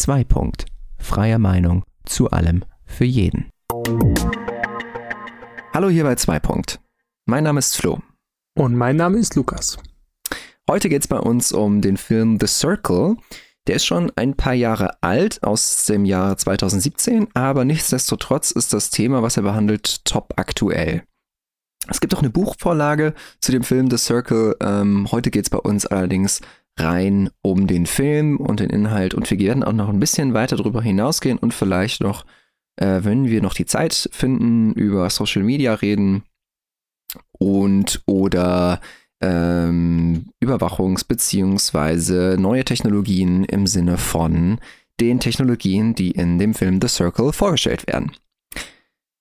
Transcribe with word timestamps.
2. 0.00 0.24
Punkt. 0.24 0.64
Freie 0.96 1.38
Meinung 1.38 1.84
zu 2.06 2.30
allem 2.30 2.64
für 2.86 3.04
jeden. 3.04 3.50
Hallo 5.74 5.90
hier 5.90 6.04
bei 6.04 6.14
2. 6.14 6.40
Punkt. 6.40 6.80
Mein 7.26 7.44
Name 7.44 7.58
ist 7.58 7.76
Flo. 7.76 8.00
Und 8.56 8.76
mein 8.76 8.96
Name 8.96 9.18
ist 9.18 9.34
Lukas. 9.34 9.76
Heute 10.66 10.88
geht 10.88 11.02
es 11.02 11.08
bei 11.08 11.18
uns 11.18 11.52
um 11.52 11.82
den 11.82 11.98
Film 11.98 12.38
The 12.40 12.46
Circle. 12.46 13.16
Der 13.66 13.76
ist 13.76 13.84
schon 13.84 14.10
ein 14.16 14.38
paar 14.38 14.54
Jahre 14.54 14.96
alt, 15.02 15.42
aus 15.42 15.84
dem 15.84 16.06
Jahr 16.06 16.34
2017, 16.34 17.28
aber 17.34 17.66
nichtsdestotrotz 17.66 18.52
ist 18.52 18.72
das 18.72 18.88
Thema, 18.88 19.22
was 19.22 19.36
er 19.36 19.42
behandelt, 19.42 20.06
top 20.06 20.32
aktuell. 20.36 21.02
Es 21.88 22.00
gibt 22.00 22.14
auch 22.14 22.20
eine 22.20 22.30
Buchvorlage 22.30 23.12
zu 23.40 23.52
dem 23.52 23.64
Film 23.64 23.90
The 23.90 23.98
Circle. 23.98 24.56
Ähm, 24.62 25.12
heute 25.12 25.30
geht 25.30 25.44
es 25.44 25.50
bei 25.50 25.58
uns 25.58 25.84
allerdings 25.84 26.40
rein 26.82 27.30
um 27.42 27.66
den 27.66 27.86
Film 27.86 28.36
und 28.38 28.60
den 28.60 28.70
Inhalt 28.70 29.14
und 29.14 29.30
wir 29.30 29.38
werden 29.38 29.64
auch 29.64 29.72
noch 29.72 29.88
ein 29.88 30.00
bisschen 30.00 30.34
weiter 30.34 30.56
darüber 30.56 30.82
hinausgehen 30.82 31.38
und 31.38 31.54
vielleicht 31.54 32.00
noch, 32.00 32.24
äh, 32.76 33.00
wenn 33.02 33.26
wir 33.26 33.42
noch 33.42 33.54
die 33.54 33.66
Zeit 33.66 34.08
finden, 34.12 34.72
über 34.72 35.08
Social 35.10 35.42
Media 35.42 35.74
reden 35.74 36.22
und 37.38 38.02
oder 38.06 38.80
ähm, 39.20 40.26
Überwachungs- 40.42 41.06
bzw. 41.06 42.36
neue 42.40 42.64
Technologien 42.64 43.44
im 43.44 43.66
Sinne 43.66 43.98
von 43.98 44.58
den 45.00 45.20
Technologien, 45.20 45.94
die 45.94 46.10
in 46.10 46.38
dem 46.38 46.54
Film 46.54 46.80
The 46.80 46.88
Circle 46.88 47.32
vorgestellt 47.32 47.86
werden. 47.86 48.12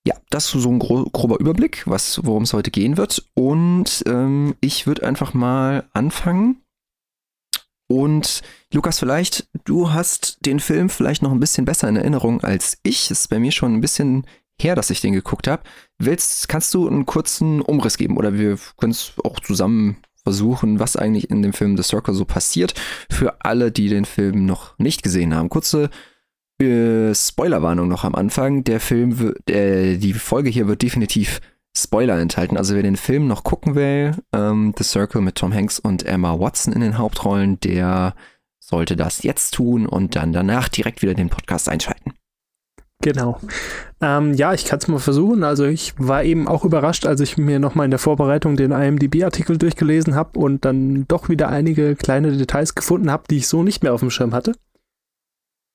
Ja, 0.06 0.16
das 0.30 0.54
ist 0.54 0.62
so 0.62 0.70
ein 0.70 0.80
gro 0.80 1.04
grober 1.06 1.40
Überblick, 1.40 1.86
worum 1.86 2.44
es 2.44 2.54
heute 2.54 2.72
gehen 2.72 2.98
wird. 2.98 3.26
Und 3.34 4.04
ähm, 4.08 4.56
ich 4.62 4.88
würde 4.88 5.06
einfach 5.06 5.34
mal 5.34 5.88
anfangen 5.94 6.62
und 7.92 8.42
Lukas, 8.72 9.00
vielleicht, 9.00 9.50
du 9.66 9.92
hast 9.92 10.46
den 10.46 10.60
Film 10.60 10.90
vielleicht 10.90 11.24
noch 11.24 11.32
ein 11.32 11.40
bisschen 11.40 11.66
besser 11.66 11.90
in 11.90 11.96
Erinnerung 11.96 12.42
als 12.42 12.78
ich. 12.84 13.10
Es 13.10 13.22
ist 13.22 13.30
bei 13.30 13.40
mir 13.40 13.52
schon 13.52 13.74
ein 13.74 13.82
bisschen 13.82 14.28
her, 14.62 14.76
dass 14.76 14.92
ich 14.92 15.02
den 15.02 15.14
geguckt 15.14 15.48
habe. 15.48 15.64
Willst, 15.98 16.48
kannst 16.48 16.72
du 16.76 16.88
einen 16.88 17.08
kurzen 17.08 17.62
Umriss 17.62 17.98
geben 17.98 18.18
oder 18.18 18.36
wir 18.36 18.60
können 18.78 18.92
es 18.92 19.14
auch 19.24 19.40
zusammen 19.40 19.98
versuchen, 20.24 20.80
was 20.80 20.98
eigentlich 20.98 21.32
in 21.32 21.42
dem 21.42 21.54
Film 21.54 21.78
The 21.78 21.84
Circle 21.84 22.14
so 22.14 22.26
passiert, 22.26 22.76
für 23.10 23.44
alle, 23.44 23.72
die 23.72 23.90
den 23.90 24.06
Film 24.06 24.46
noch 24.46 24.78
nicht 24.78 25.02
gesehen 25.02 25.34
haben. 25.34 25.50
Kurze 25.50 25.90
äh, 26.62 27.16
Spoilerwarnung 27.16 27.88
noch 27.88 28.04
am 28.04 28.14
Anfang. 28.14 28.64
Der 28.66 28.80
Film, 28.80 29.34
äh, 29.50 29.98
die 29.98 30.14
Folge 30.14 30.52
hier 30.52 30.68
wird 30.68 30.84
definitiv 30.84 31.42
Spoiler 31.78 32.20
enthalten. 32.20 32.58
Also 32.58 32.76
wer 32.76 32.84
den 32.84 32.98
Film 32.98 33.28
noch 33.28 33.44
gucken 33.44 33.76
will, 33.76 34.16
ähm, 34.34 34.74
The 34.78 34.84
Circle 34.84 35.22
mit 35.22 35.36
Tom 35.36 35.54
Hanks 35.54 35.80
und 35.80 36.06
Emma 36.06 36.40
Watson 36.40 36.74
in 36.74 36.82
den 36.82 36.98
Hauptrollen, 36.98 37.60
der 37.60 38.16
sollte 38.60 38.96
das 38.96 39.24
jetzt 39.24 39.54
tun 39.56 39.86
und 39.86 40.16
dann 40.16 40.34
danach 40.34 40.70
direkt 40.70 41.02
wieder 41.02 41.14
den 41.14 41.30
Podcast 41.30 41.70
einschalten. 41.70 42.14
Genau. 43.02 43.40
Ähm, 44.02 44.34
ja, 44.34 44.54
ich 44.54 44.66
kann 44.66 44.80
es 44.80 44.90
mal 44.90 45.00
versuchen. 45.00 45.44
Also 45.46 45.66
ich 45.66 45.94
war 45.98 46.24
eben 46.24 46.50
auch 46.50 46.66
überrascht, 46.66 47.06
als 47.06 47.22
ich 47.22 47.38
mir 47.38 47.58
nochmal 47.58 47.86
in 47.86 47.92
der 47.92 48.00
Vorbereitung 48.00 48.58
den 48.58 48.72
IMDB-Artikel 48.72 49.58
durchgelesen 49.58 50.16
habe 50.16 50.38
und 50.38 50.66
dann 50.66 51.08
doch 51.08 51.30
wieder 51.30 51.48
einige 51.48 51.96
kleine 51.96 52.36
Details 52.36 52.76
gefunden 52.76 53.10
habe, 53.10 53.24
die 53.30 53.38
ich 53.38 53.48
so 53.48 53.64
nicht 53.64 53.84
mehr 53.84 53.94
auf 53.94 54.02
dem 54.02 54.10
Schirm 54.10 54.34
hatte. 54.34 54.52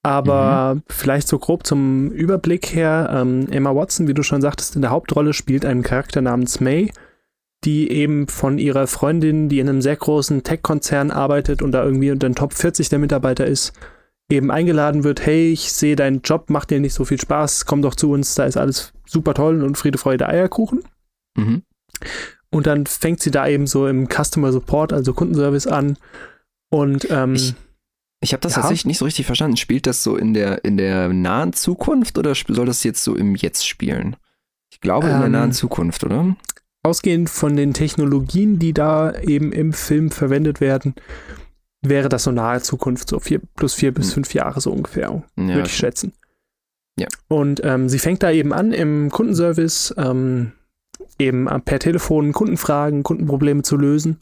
Aber 0.05 0.75
mhm. 0.75 0.83
vielleicht 0.89 1.29
so 1.29 1.39
grob 1.39 1.67
zum 1.67 2.11
Überblick 2.11 2.75
her, 2.75 3.09
ähm, 3.11 3.49
Emma 3.51 3.75
Watson, 3.75 4.07
wie 4.07 4.13
du 4.13 4.23
schon 4.23 4.43
sagtest, 4.43 4.77
in 4.77 4.83
der 4.83 4.91
Hauptrolle 4.91 5.33
spielt 5.33 5.65
einen 5.65 5.83
Charakter 5.83 6.21
namens 6.21 6.61
May, 6.61 6.93
die 7.65 7.91
eben 7.91 8.29
von 8.29 8.59
ihrer 8.59 8.87
Freundin, 8.87 9.49
die 9.49 9.61
in 9.61 9.69
einem 9.69 9.81
sehr 9.81 9.97
großen 9.97 10.43
Tech-Konzern 10.43 11.11
arbeitet 11.11 11.63
und 11.63 11.73
da 11.73 11.83
irgendwie 11.83 12.11
unter 12.11 12.29
den 12.29 12.35
Top 12.35 12.53
40 12.53 12.91
der 12.91 12.99
Mitarbeiter 12.99 13.47
ist, 13.47 13.73
eben 14.31 14.51
eingeladen 14.51 15.05
wird, 15.05 15.25
hey, 15.25 15.51
ich 15.51 15.73
sehe, 15.73 15.97
dein 15.97 16.21
Job 16.21 16.51
macht 16.51 16.71
dir 16.71 16.81
nicht 16.81 16.95
so 16.95 17.07
viel 17.07 17.21
Spaß, 17.21 17.65
komm 17.65 17.81
doch 17.81 17.95
zu 17.95 18.13
uns, 18.13 18.35
da 18.35 18.45
ist 18.45 18.59
alles 18.59 18.93
super 19.07 19.33
toll 19.33 19.63
und 19.63 19.79
Friede, 19.79 19.97
Freude, 19.97 20.29
Eierkuchen. 20.29 20.85
Mhm. 21.35 21.63
Und 22.51 22.67
dann 22.67 22.85
fängt 22.85 23.21
sie 23.21 23.31
da 23.31 23.49
eben 23.49 23.67
so 23.67 23.87
im 23.87 24.07
Customer 24.07 24.53
Support, 24.53 24.93
also 24.93 25.15
Kundenservice 25.15 25.67
an 25.67 25.97
und 26.69 27.09
ähm, 27.11 27.35
ich 27.37 27.55
ich 28.25 28.33
habe 28.33 28.41
das 28.41 28.57
ja. 28.57 28.63
tatsächlich 28.63 28.87
nicht 28.87 28.99
so 28.99 29.05
richtig 29.05 29.27
verstanden. 29.27 29.57
Spielt 29.57 29.87
das 29.87 30.03
so 30.03 30.17
in 30.17 30.35
der, 30.35 30.65
in 30.65 30.77
der 30.77 31.09
nahen 31.09 31.53
Zukunft 31.53 32.19
oder 32.19 32.35
soll 32.35 32.67
das 32.67 32.83
jetzt 32.83 33.05
so 33.05 33.15
im 33.15 33.35
Jetzt 33.35 33.67
spielen? 33.67 34.17
Ich 34.71 34.81
glaube 34.81 35.09
in 35.09 35.21
der 35.21 35.29
nahen 35.29 35.51
ähm, 35.51 35.53
Zukunft, 35.53 36.05
oder? 36.05 36.35
Ausgehend 36.83 37.31
von 37.31 37.55
den 37.55 37.75
Technologien, 37.75 38.59
die 38.59 38.73
da 38.73 39.13
eben 39.21 39.53
im 39.53 39.73
Film 39.73 40.11
verwendet 40.11 40.61
werden, 40.61 40.95
wäre 41.83 42.09
das 42.09 42.25
so 42.25 42.31
nahe 42.31 42.61
Zukunft, 42.63 43.09
so 43.09 43.21
vier, 43.21 43.41
plus 43.57 43.75
vier 43.75 43.93
bis 43.93 44.07
hm. 44.07 44.15
fünf 44.15 44.35
Jahre 44.35 44.61
so 44.61 44.73
ungefähr, 44.73 45.23
ja, 45.37 45.47
würde 45.47 45.69
ich 45.69 45.77
schätzen. 45.77 46.13
Ja. 46.99 47.09
Und 47.29 47.61
ähm, 47.63 47.89
sie 47.89 47.99
fängt 47.99 48.23
da 48.23 48.31
eben 48.31 48.53
an 48.53 48.73
im 48.73 49.11
Kundenservice, 49.11 49.95
ähm, 49.99 50.53
eben 51.19 51.47
per 51.65 51.79
Telefon 51.79 52.33
Kundenfragen, 52.33 53.03
Kundenprobleme 53.03 53.63
zu 53.63 53.77
lösen 53.77 54.19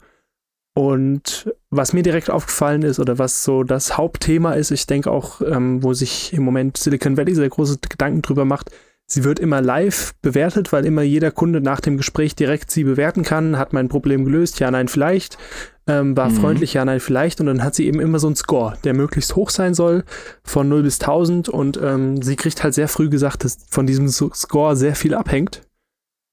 und 0.75 1.53
was 1.69 1.93
mir 1.93 2.01
direkt 2.01 2.31
aufgefallen 2.31 2.81
ist 2.81 2.99
oder 2.99 3.19
was 3.19 3.43
so 3.43 3.63
das 3.63 3.97
Hauptthema 3.97 4.53
ist, 4.53 4.71
ich 4.71 4.87
denke 4.87 5.11
auch, 5.11 5.41
ähm, 5.41 5.83
wo 5.83 5.93
sich 5.93 6.33
im 6.33 6.43
Moment 6.43 6.77
Silicon 6.77 7.15
Valley 7.15 7.35
sehr 7.35 7.49
große 7.49 7.77
Gedanken 7.87 8.23
drüber 8.23 8.43
macht, 8.43 8.71
sie 9.05 9.23
wird 9.23 9.39
immer 9.39 9.61
live 9.61 10.13
bewertet, 10.23 10.73
weil 10.73 10.85
immer 10.85 11.03
jeder 11.03 11.29
Kunde 11.29 11.61
nach 11.61 11.79
dem 11.79 11.97
Gespräch 11.97 12.35
direkt 12.35 12.71
sie 12.71 12.83
bewerten 12.85 13.21
kann, 13.21 13.59
hat 13.59 13.73
mein 13.73 13.87
Problem 13.87 14.25
gelöst, 14.25 14.59
ja, 14.59 14.71
nein, 14.71 14.87
vielleicht, 14.87 15.37
ähm, 15.85 16.17
war 16.17 16.29
mhm. 16.29 16.35
freundlich, 16.35 16.73
ja, 16.73 16.85
nein, 16.85 16.99
vielleicht. 16.99 17.39
Und 17.39 17.45
dann 17.45 17.63
hat 17.63 17.75
sie 17.75 17.85
eben 17.85 17.99
immer 17.99 18.17
so 18.17 18.27
einen 18.27 18.35
Score, 18.35 18.75
der 18.83 18.95
möglichst 18.95 19.35
hoch 19.35 19.51
sein 19.51 19.75
soll, 19.75 20.03
von 20.43 20.67
0 20.69 20.81
bis 20.81 20.99
1000 20.99 21.49
und 21.49 21.79
ähm, 21.83 22.23
sie 22.23 22.35
kriegt 22.35 22.63
halt 22.63 22.73
sehr 22.73 22.87
früh 22.87 23.09
gesagt, 23.09 23.43
dass 23.43 23.57
von 23.69 23.85
diesem 23.85 24.07
Score 24.07 24.75
sehr 24.75 24.95
viel 24.95 25.13
abhängt 25.13 25.61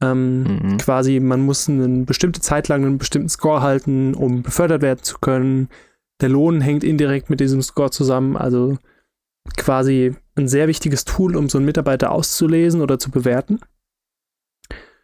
ähm, 0.01 0.43
mhm. 0.43 0.79
Quasi, 0.79 1.21
man 1.21 1.41
muss 1.41 1.69
eine 1.69 2.05
bestimmte 2.05 2.41
Zeit 2.41 2.69
lang 2.69 2.85
einen 2.85 2.99
bestimmten 2.99 3.29
Score 3.29 3.61
halten, 3.61 4.15
um 4.15 4.43
befördert 4.43 4.83
werden 4.83 5.03
zu 5.03 5.19
können. 5.19 5.69
Der 6.21 6.29
Lohn 6.29 6.61
hängt 6.61 6.85
indirekt 6.85 7.31
mit 7.31 7.41
diesem 7.41 7.63
Score 7.63 7.91
zusammen. 7.91 8.37
Also 8.37 8.79
quasi 9.57 10.15
ein 10.37 10.49
sehr 10.49 10.69
wichtiges 10.69 11.05
Tool, 11.05 11.37
um 11.37 11.49
so 11.49 11.59
einen 11.59 11.67
Mitarbeiter 11.67 12.13
auszulesen 12.13 12.81
oder 12.81 12.99
zu 12.99 13.11
bewerten. 13.11 13.61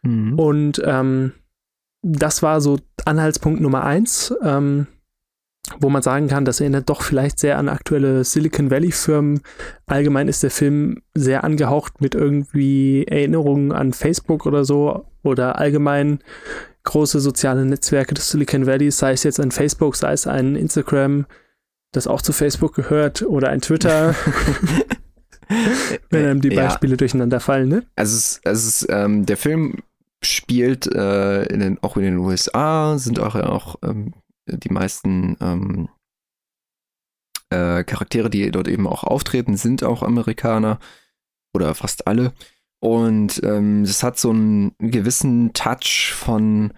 Mhm. 0.03 0.39
Und 0.39 0.83
ähm, 0.85 1.33
das 2.03 2.43
war 2.43 2.61
so 2.61 2.79
Anhaltspunkt 3.05 3.61
Nummer 3.61 3.85
eins. 3.85 4.35
Ähm, 4.43 4.87
wo 5.81 5.89
man 5.89 6.03
sagen 6.03 6.29
kann, 6.29 6.45
das 6.45 6.61
erinnert 6.61 6.89
doch 6.89 7.03
vielleicht 7.03 7.39
sehr 7.39 7.59
an 7.59 7.69
aktuelle 7.69 8.25
Silicon 8.25 8.71
Valley-Firmen. 8.71 9.41
Allgemein 9.87 10.29
ist 10.29 10.43
der 10.43 10.51
Film 10.51 11.03
sehr 11.15 11.45
angehaucht 11.45 12.01
mit 12.01 12.15
irgendwie 12.15 13.05
Erinnerungen 13.05 13.73
an 13.73 13.93
Facebook 13.93 14.47
oder 14.47 14.65
so 14.65 15.07
oder 15.23 15.59
allgemein 15.59 16.21
große 16.85 17.21
soziale 17.21 17.67
Netzwerke 17.67 18.15
des 18.15 18.31
Silicon 18.31 18.67
Valleys, 18.67 18.99
sei 18.99 19.13
es 19.13 19.25
jetzt 19.25 19.41
ein 19.41 19.51
Facebook, 19.51 19.97
sei 19.97 20.13
es 20.13 20.27
ein 20.27 20.57
Instagram, 20.57 21.27
das 21.93 22.07
auch 22.07 22.23
zu 22.23 22.33
Facebook 22.33 22.75
gehört 22.75 23.23
oder 23.23 23.51
ein 23.51 23.61
Twitter. 23.61 24.15
Wenn 26.11 26.25
einem 26.25 26.41
die 26.41 26.51
Beispiele 26.51 26.95
ja. 26.95 26.97
durcheinander 26.97 27.41
fallen, 27.41 27.69
ne? 27.69 27.83
Also, 27.95 28.17
es, 28.17 28.41
es 28.45 28.67
ist, 28.67 28.87
ähm, 28.89 29.27
der 29.27 29.37
Film 29.37 29.77
spielt 30.23 30.87
äh, 30.93 31.45
in 31.45 31.61
den, 31.61 31.79
auch 31.83 31.97
in 31.97 32.03
den 32.03 32.19
USA, 32.19 32.99
sind 32.99 33.21
auch, 33.21 33.37
auch 33.37 33.77
ähm, 33.85 34.15
die 34.47 34.71
meisten 34.71 35.37
ähm, 35.41 35.89
äh, 37.51 37.85
Charaktere, 37.85 38.31
die 38.31 38.51
dort 38.51 38.69
eben 38.69 38.87
auch 38.87 39.05
auftreten, 39.05 39.57
sind 39.57 39.83
auch 39.85 40.03
Amerikaner 40.03 40.79
oder 41.55 41.75
fast 41.75 42.07
alle. 42.07 42.33
Und 42.81 43.43
ähm, 43.43 43.83
es 43.83 44.03
hat 44.03 44.19
so 44.19 44.31
einen 44.31 44.75
gewissen 44.79 45.53
Touch 45.53 46.13
von, 46.15 46.73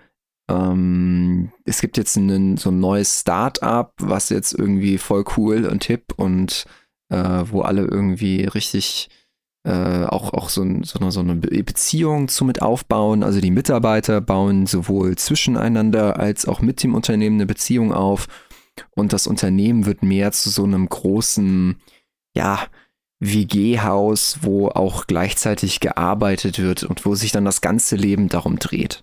ähm, 0.50 1.52
es 1.64 1.80
gibt 1.80 1.96
jetzt 1.96 2.16
einen, 2.16 2.56
so 2.56 2.70
ein 2.70 2.80
neues 2.80 3.20
Start-up, 3.20 3.94
was 4.00 4.28
jetzt 4.28 4.52
irgendwie 4.52 4.98
voll 4.98 5.24
cool 5.36 5.66
und 5.66 5.84
hip 5.84 6.12
und 6.16 6.66
äh, 7.10 7.44
wo 7.46 7.62
alle 7.62 7.82
irgendwie 7.82 8.44
richtig 8.44 9.08
äh, 9.64 10.04
auch, 10.04 10.32
auch 10.32 10.48
so, 10.48 10.64
so, 10.82 10.98
eine, 10.98 11.12
so 11.12 11.20
eine 11.20 11.34
Beziehung 11.34 12.28
zu 12.28 12.44
mit 12.44 12.62
aufbauen. 12.62 13.22
Also 13.22 13.40
die 13.40 13.50
Mitarbeiter 13.50 14.20
bauen 14.20 14.66
sowohl 14.66 15.16
zwischeneinander 15.16 16.18
als 16.18 16.46
auch 16.46 16.60
mit 16.60 16.82
dem 16.82 16.94
Unternehmen 16.94 17.36
eine 17.36 17.46
Beziehung 17.46 17.92
auf. 17.92 18.28
Und 18.94 19.12
das 19.12 19.26
Unternehmen 19.26 19.86
wird 19.86 20.02
mehr 20.02 20.32
zu 20.32 20.50
so 20.50 20.64
einem 20.64 20.88
großen, 20.88 21.76
ja, 22.34 22.66
WG-Haus, 23.20 24.38
wo 24.42 24.68
auch 24.68 25.06
gleichzeitig 25.06 25.80
gearbeitet 25.80 26.60
wird 26.60 26.84
und 26.84 27.04
wo 27.04 27.14
sich 27.14 27.32
dann 27.32 27.44
das 27.44 27.60
ganze 27.60 27.96
Leben 27.96 28.28
darum 28.28 28.58
dreht. 28.58 29.02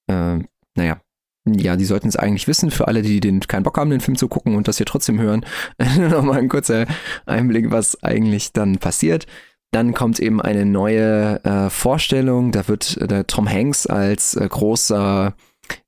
äh, 0.08 0.38
naja, 0.74 1.00
ja, 1.46 1.76
die 1.76 1.84
sollten 1.84 2.08
es 2.08 2.16
eigentlich 2.16 2.48
wissen. 2.48 2.70
Für 2.70 2.86
alle, 2.86 3.02
die 3.02 3.20
den 3.20 3.40
keinen 3.40 3.62
Bock 3.62 3.78
haben, 3.78 3.90
den 3.90 4.00
Film 4.00 4.16
zu 4.16 4.28
gucken 4.28 4.56
und 4.56 4.68
das 4.68 4.76
hier 4.76 4.86
trotzdem 4.86 5.20
hören, 5.20 5.46
nochmal 5.98 6.38
ein 6.38 6.48
kurzer 6.48 6.86
Einblick, 7.24 7.70
was 7.70 8.02
eigentlich 8.02 8.52
dann 8.52 8.78
passiert. 8.78 9.26
Dann 9.72 9.94
kommt 9.94 10.18
eben 10.18 10.40
eine 10.40 10.66
neue 10.66 11.44
äh, 11.44 11.70
Vorstellung. 11.70 12.52
Da 12.52 12.66
wird 12.66 12.96
äh, 12.96 13.06
der 13.06 13.26
Tom 13.26 13.48
Hanks 13.48 13.86
als 13.86 14.34
äh, 14.34 14.48
großer, 14.48 15.34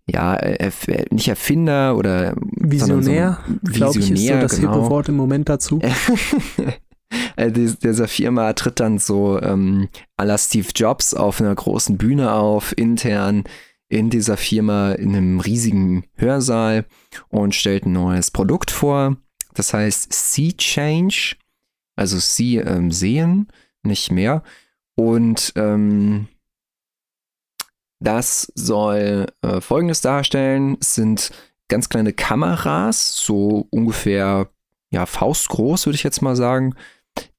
ja, 0.06 0.34
erf 0.34 0.86
nicht 1.10 1.28
Erfinder 1.28 1.96
oder 1.96 2.34
Visionär, 2.56 3.38
so 3.62 3.72
glaube 3.72 3.98
ich, 3.98 4.10
ist 4.10 4.26
so 4.26 4.34
das 4.34 4.56
genau. 4.56 4.74
hippe 4.74 4.90
Wort 4.90 5.08
im 5.08 5.16
Moment 5.16 5.48
dazu. 5.48 5.80
Äh, 7.36 7.52
dieser 7.52 8.08
Firma 8.08 8.54
tritt 8.54 8.80
dann 8.80 8.98
so 8.98 9.40
ähm, 9.40 9.88
à 10.16 10.24
la 10.24 10.38
Steve 10.38 10.68
Jobs 10.74 11.12
auf 11.12 11.40
einer 11.40 11.54
großen 11.54 11.98
Bühne 11.98 12.32
auf, 12.32 12.72
intern 12.76 13.44
in 13.88 14.08
dieser 14.08 14.38
Firma 14.38 14.92
in 14.92 15.14
einem 15.14 15.40
riesigen 15.40 16.04
Hörsaal 16.16 16.86
und 17.28 17.54
stellt 17.54 17.84
ein 17.84 17.92
neues 17.92 18.30
Produkt 18.30 18.70
vor. 18.70 19.18
Das 19.52 19.74
heißt 19.74 20.12
Sea 20.12 20.52
Change, 20.56 21.36
also 21.94 22.18
Sea 22.18 22.64
ähm, 22.64 22.90
sehen, 22.90 23.48
nicht 23.82 24.10
mehr. 24.10 24.42
Und 24.94 25.52
ähm, 25.56 26.28
das 28.00 28.52
soll 28.54 29.26
äh, 29.42 29.60
Folgendes 29.60 30.00
darstellen. 30.00 30.76
Es 30.80 30.94
sind 30.94 31.30
ganz 31.68 31.88
kleine 31.88 32.12
Kameras, 32.12 33.16
so 33.16 33.66
ungefähr 33.70 34.48
ja, 34.90 35.06
faustgroß, 35.06 35.86
würde 35.86 35.96
ich 35.96 36.02
jetzt 36.02 36.20
mal 36.20 36.36
sagen, 36.36 36.74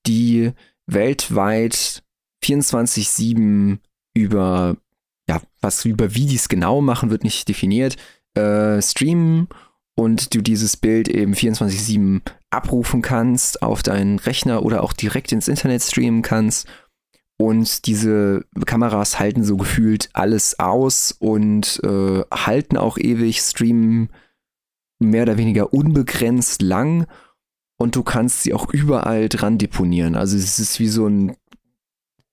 die 0.08 0.52
weltweit 0.88 2.04
24-7 2.44 3.78
über 4.14 4.76
ja, 5.30 5.42
was 5.62 5.86
über 5.86 6.16
wie 6.16 6.26
die 6.26 6.36
es 6.36 6.50
genau 6.50 6.82
machen, 6.82 7.10
wird 7.10 7.24
nicht 7.24 7.48
definiert, 7.48 7.96
äh, 8.36 8.82
streamen 8.82 9.48
und 9.96 10.34
du 10.34 10.42
dieses 10.42 10.78
Bild 10.78 11.08
eben 11.08 11.34
24-7 11.34 12.22
abrufen 12.50 13.02
kannst 13.02 13.62
auf 13.62 13.84
deinen 13.84 14.20
Rechner 14.20 14.64
oder 14.64 14.84
auch 14.84 14.94
direkt 14.94 15.32
ins 15.32 15.48
Internet 15.48 15.84
streamen 15.84 16.22
kannst. 16.22 16.68
Und 17.38 17.88
diese 17.88 18.46
Kameras 18.66 19.20
halten 19.20 19.44
so 19.44 19.58
gefühlt 19.58 20.10
alles 20.14 20.60
aus 20.60 21.12
und 21.12 21.82
äh, 21.84 22.22
halten 22.32 22.78
auch 22.78 22.98
ewig, 22.98 23.40
streamen 23.40 24.10
mehr 25.00 25.24
oder 25.24 25.38
weniger 25.38 25.74
unbegrenzt 25.74 26.62
lang 26.62 27.08
und 27.78 27.96
du 27.96 28.04
kannst 28.04 28.44
sie 28.44 28.54
auch 28.54 28.72
überall 28.72 29.30
dran 29.30 29.58
deponieren. 29.58 30.16
Also 30.16 30.38
es 30.38 30.60
ist 30.60 30.80
wie 30.80 30.88
so 30.88 31.08
ein, 31.08 31.36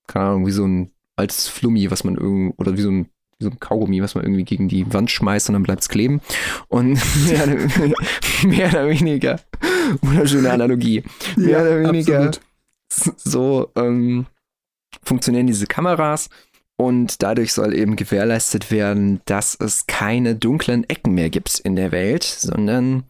keine 0.07 0.27
Ahnung, 0.27 0.47
wie 0.47 0.53
so 0.53 0.65
ein 0.65 0.93
als 1.17 1.49
Flummi, 1.49 1.91
was 1.91 2.05
man 2.05 2.17
irgendwie, 2.17 2.55
oder 2.57 2.77
wie 2.77 2.83
so 2.83 2.91
ein 2.91 3.09
so 3.41 3.49
ein 3.49 3.59
Kaugummi, 3.59 4.03
was 4.03 4.15
man 4.15 4.25
irgendwie 4.25 4.45
gegen 4.45 4.69
die 4.69 4.93
Wand 4.93 5.11
schmeißt 5.11 5.49
und 5.49 5.55
dann 5.55 5.63
bleibt 5.63 5.83
es 5.83 5.89
kleben. 5.89 6.21
Und 6.69 7.01
mehr, 7.27 7.47
mehr, 8.47 8.69
oder 8.69 8.89
weniger, 8.89 9.41
wunderschöne 10.03 10.51
Analogie, 10.51 11.03
mehr 11.37 11.51
ja, 11.51 11.61
oder 11.63 11.81
weniger 11.81 12.27
absolut. 12.27 13.21
so 13.21 13.71
ähm, 13.77 14.27
funktionieren 15.03 15.47
diese 15.47 15.67
Kameras. 15.67 16.29
Und 16.77 17.23
dadurch 17.23 17.53
soll 17.53 17.75
eben 17.75 17.95
gewährleistet 17.95 18.71
werden, 18.71 19.21
dass 19.27 19.55
es 19.55 19.87
keine 19.87 20.35
dunklen 20.35 20.89
Ecken 20.89 21.13
mehr 21.13 21.29
gibt 21.29 21.59
in 21.59 21.77
der 21.77 21.93
Welt, 21.93 22.25
sondern 22.25 23.05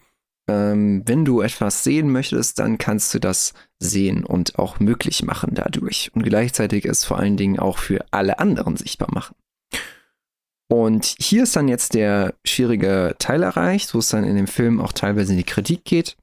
ähm, 0.49 1.03
wenn 1.07 1.25
du 1.25 1.41
etwas 1.41 1.85
sehen 1.85 2.11
möchtest, 2.11 2.59
dann 2.59 2.79
kannst 2.79 3.15
du 3.15 3.21
das 3.21 3.55
sehen 3.79 4.25
und 4.25 4.59
auch 4.59 4.81
möglich 4.81 5.23
machen 5.23 5.51
dadurch. 5.55 6.11
Und 6.15 6.25
gleichzeitig 6.25 6.85
es 6.85 7.05
vor 7.05 7.19
allen 7.21 7.37
Dingen 7.37 7.61
auch 7.61 7.79
für 7.79 8.05
alle 8.11 8.41
anderen 8.41 8.77
sichtbar 8.77 9.09
machen. 9.13 9.37
Und 10.71 11.17
hier 11.19 11.43
ist 11.43 11.57
dann 11.57 11.69
jetzt 11.69 11.95
der 11.95 12.35
schwierige 12.45 13.17
Teil 13.19 13.43
erreicht, 13.43 13.93
wo 13.95 13.99
es 13.99 14.09
dann 14.09 14.25
in 14.25 14.37
dem 14.37 14.47
Film 14.47 14.81
auch 14.81 14.93
teilweise 14.93 15.33
in 15.33 15.39
die 15.39 15.45
Kritik 15.45 15.85
geht, 15.85 16.17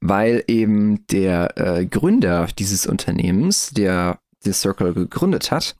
weil 0.00 0.42
eben 0.48 1.06
der 1.06 1.56
äh, 1.56 1.86
Gründer 1.86 2.48
dieses 2.58 2.86
Unternehmens, 2.86 3.70
der 3.70 4.18
The 4.40 4.52
Circle 4.52 4.92
gegründet 4.92 5.50
hat, 5.50 5.76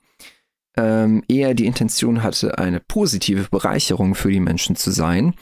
ähm, 0.77 1.23
eher 1.27 1.53
die 1.53 1.65
Intention 1.65 2.23
hatte, 2.23 2.57
eine 2.57 2.79
positive 2.79 3.47
Bereicherung 3.51 4.15
für 4.15 4.31
die 4.31 4.39
Menschen 4.39 4.75
zu 4.75 4.91
sein 4.91 5.35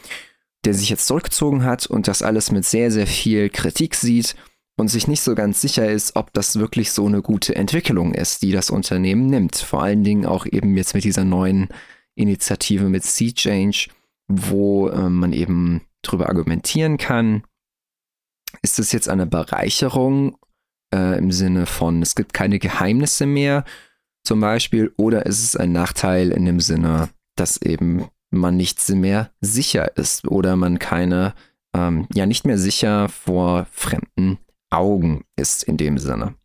der 0.67 0.73
sich 0.73 0.89
jetzt 0.89 1.07
zurückgezogen 1.07 1.63
hat 1.63 1.85
und 1.85 2.09
das 2.09 2.21
alles 2.21 2.51
mit 2.51 2.65
sehr, 2.65 2.91
sehr 2.91 3.07
viel 3.07 3.49
Kritik 3.49 3.95
sieht 3.95 4.35
und 4.75 4.89
sich 4.89 5.07
nicht 5.07 5.21
so 5.21 5.33
ganz 5.33 5.61
sicher 5.61 5.89
ist, 5.89 6.17
ob 6.17 6.33
das 6.33 6.59
wirklich 6.59 6.91
so 6.91 7.05
eine 7.05 7.21
gute 7.21 7.55
Entwicklung 7.55 8.13
ist, 8.13 8.41
die 8.41 8.51
das 8.51 8.69
Unternehmen 8.69 9.27
nimmt. 9.27 9.55
Vor 9.55 9.81
allen 9.81 10.03
Dingen 10.03 10.25
auch 10.25 10.45
eben 10.45 10.75
jetzt 10.75 10.93
mit 10.93 11.03
dieser 11.03 11.23
neuen 11.23 11.69
Initiative 12.17 12.89
mit 12.89 13.03
Sea 13.03 13.31
Change, 13.31 13.89
wo 14.27 14.89
äh, 14.89 15.09
man 15.09 15.33
eben 15.33 15.81
darüber 16.01 16.29
argumentieren 16.29 16.97
kann, 16.97 17.43
ist 18.61 18.79
es 18.79 18.91
jetzt 18.91 19.09
eine 19.09 19.25
Bereicherung 19.25 20.37
äh, 20.93 21.17
im 21.17 21.31
Sinne 21.31 21.65
von, 21.65 22.01
es 22.01 22.15
gibt 22.15 22.33
keine 22.33 22.59
Geheimnisse 22.59 23.25
mehr 23.25 23.65
zum 24.23 24.41
Beispiel, 24.41 24.93
oder 24.97 25.25
ist 25.25 25.43
es 25.43 25.55
ein 25.55 25.71
Nachteil 25.71 26.31
in 26.31 26.45
dem 26.45 26.59
Sinne, 26.59 27.09
dass 27.35 27.61
eben 27.61 28.07
man 28.29 28.57
nicht 28.57 28.87
mehr 28.89 29.31
sicher 29.39 29.95
ist 29.95 30.27
oder 30.27 30.55
man 30.55 30.79
keine, 30.79 31.33
ähm, 31.73 32.07
ja, 32.13 32.25
nicht 32.25 32.45
mehr 32.45 32.57
sicher 32.57 33.07
vor 33.07 33.67
fremden 33.71 34.37
Augen 34.69 35.23
ist 35.37 35.63
in 35.63 35.77
dem 35.77 35.97
Sinne. 35.97 36.35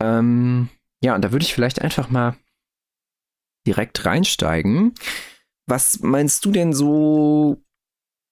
Ähm, 0.00 0.68
ja, 1.02 1.14
und 1.14 1.24
da 1.24 1.32
würde 1.32 1.44
ich 1.44 1.54
vielleicht 1.54 1.80
einfach 1.80 2.10
mal 2.10 2.36
direkt 3.66 4.04
reinsteigen. 4.04 4.94
Was 5.66 6.00
meinst 6.00 6.44
du 6.44 6.50
denn 6.50 6.72
so, 6.72 7.62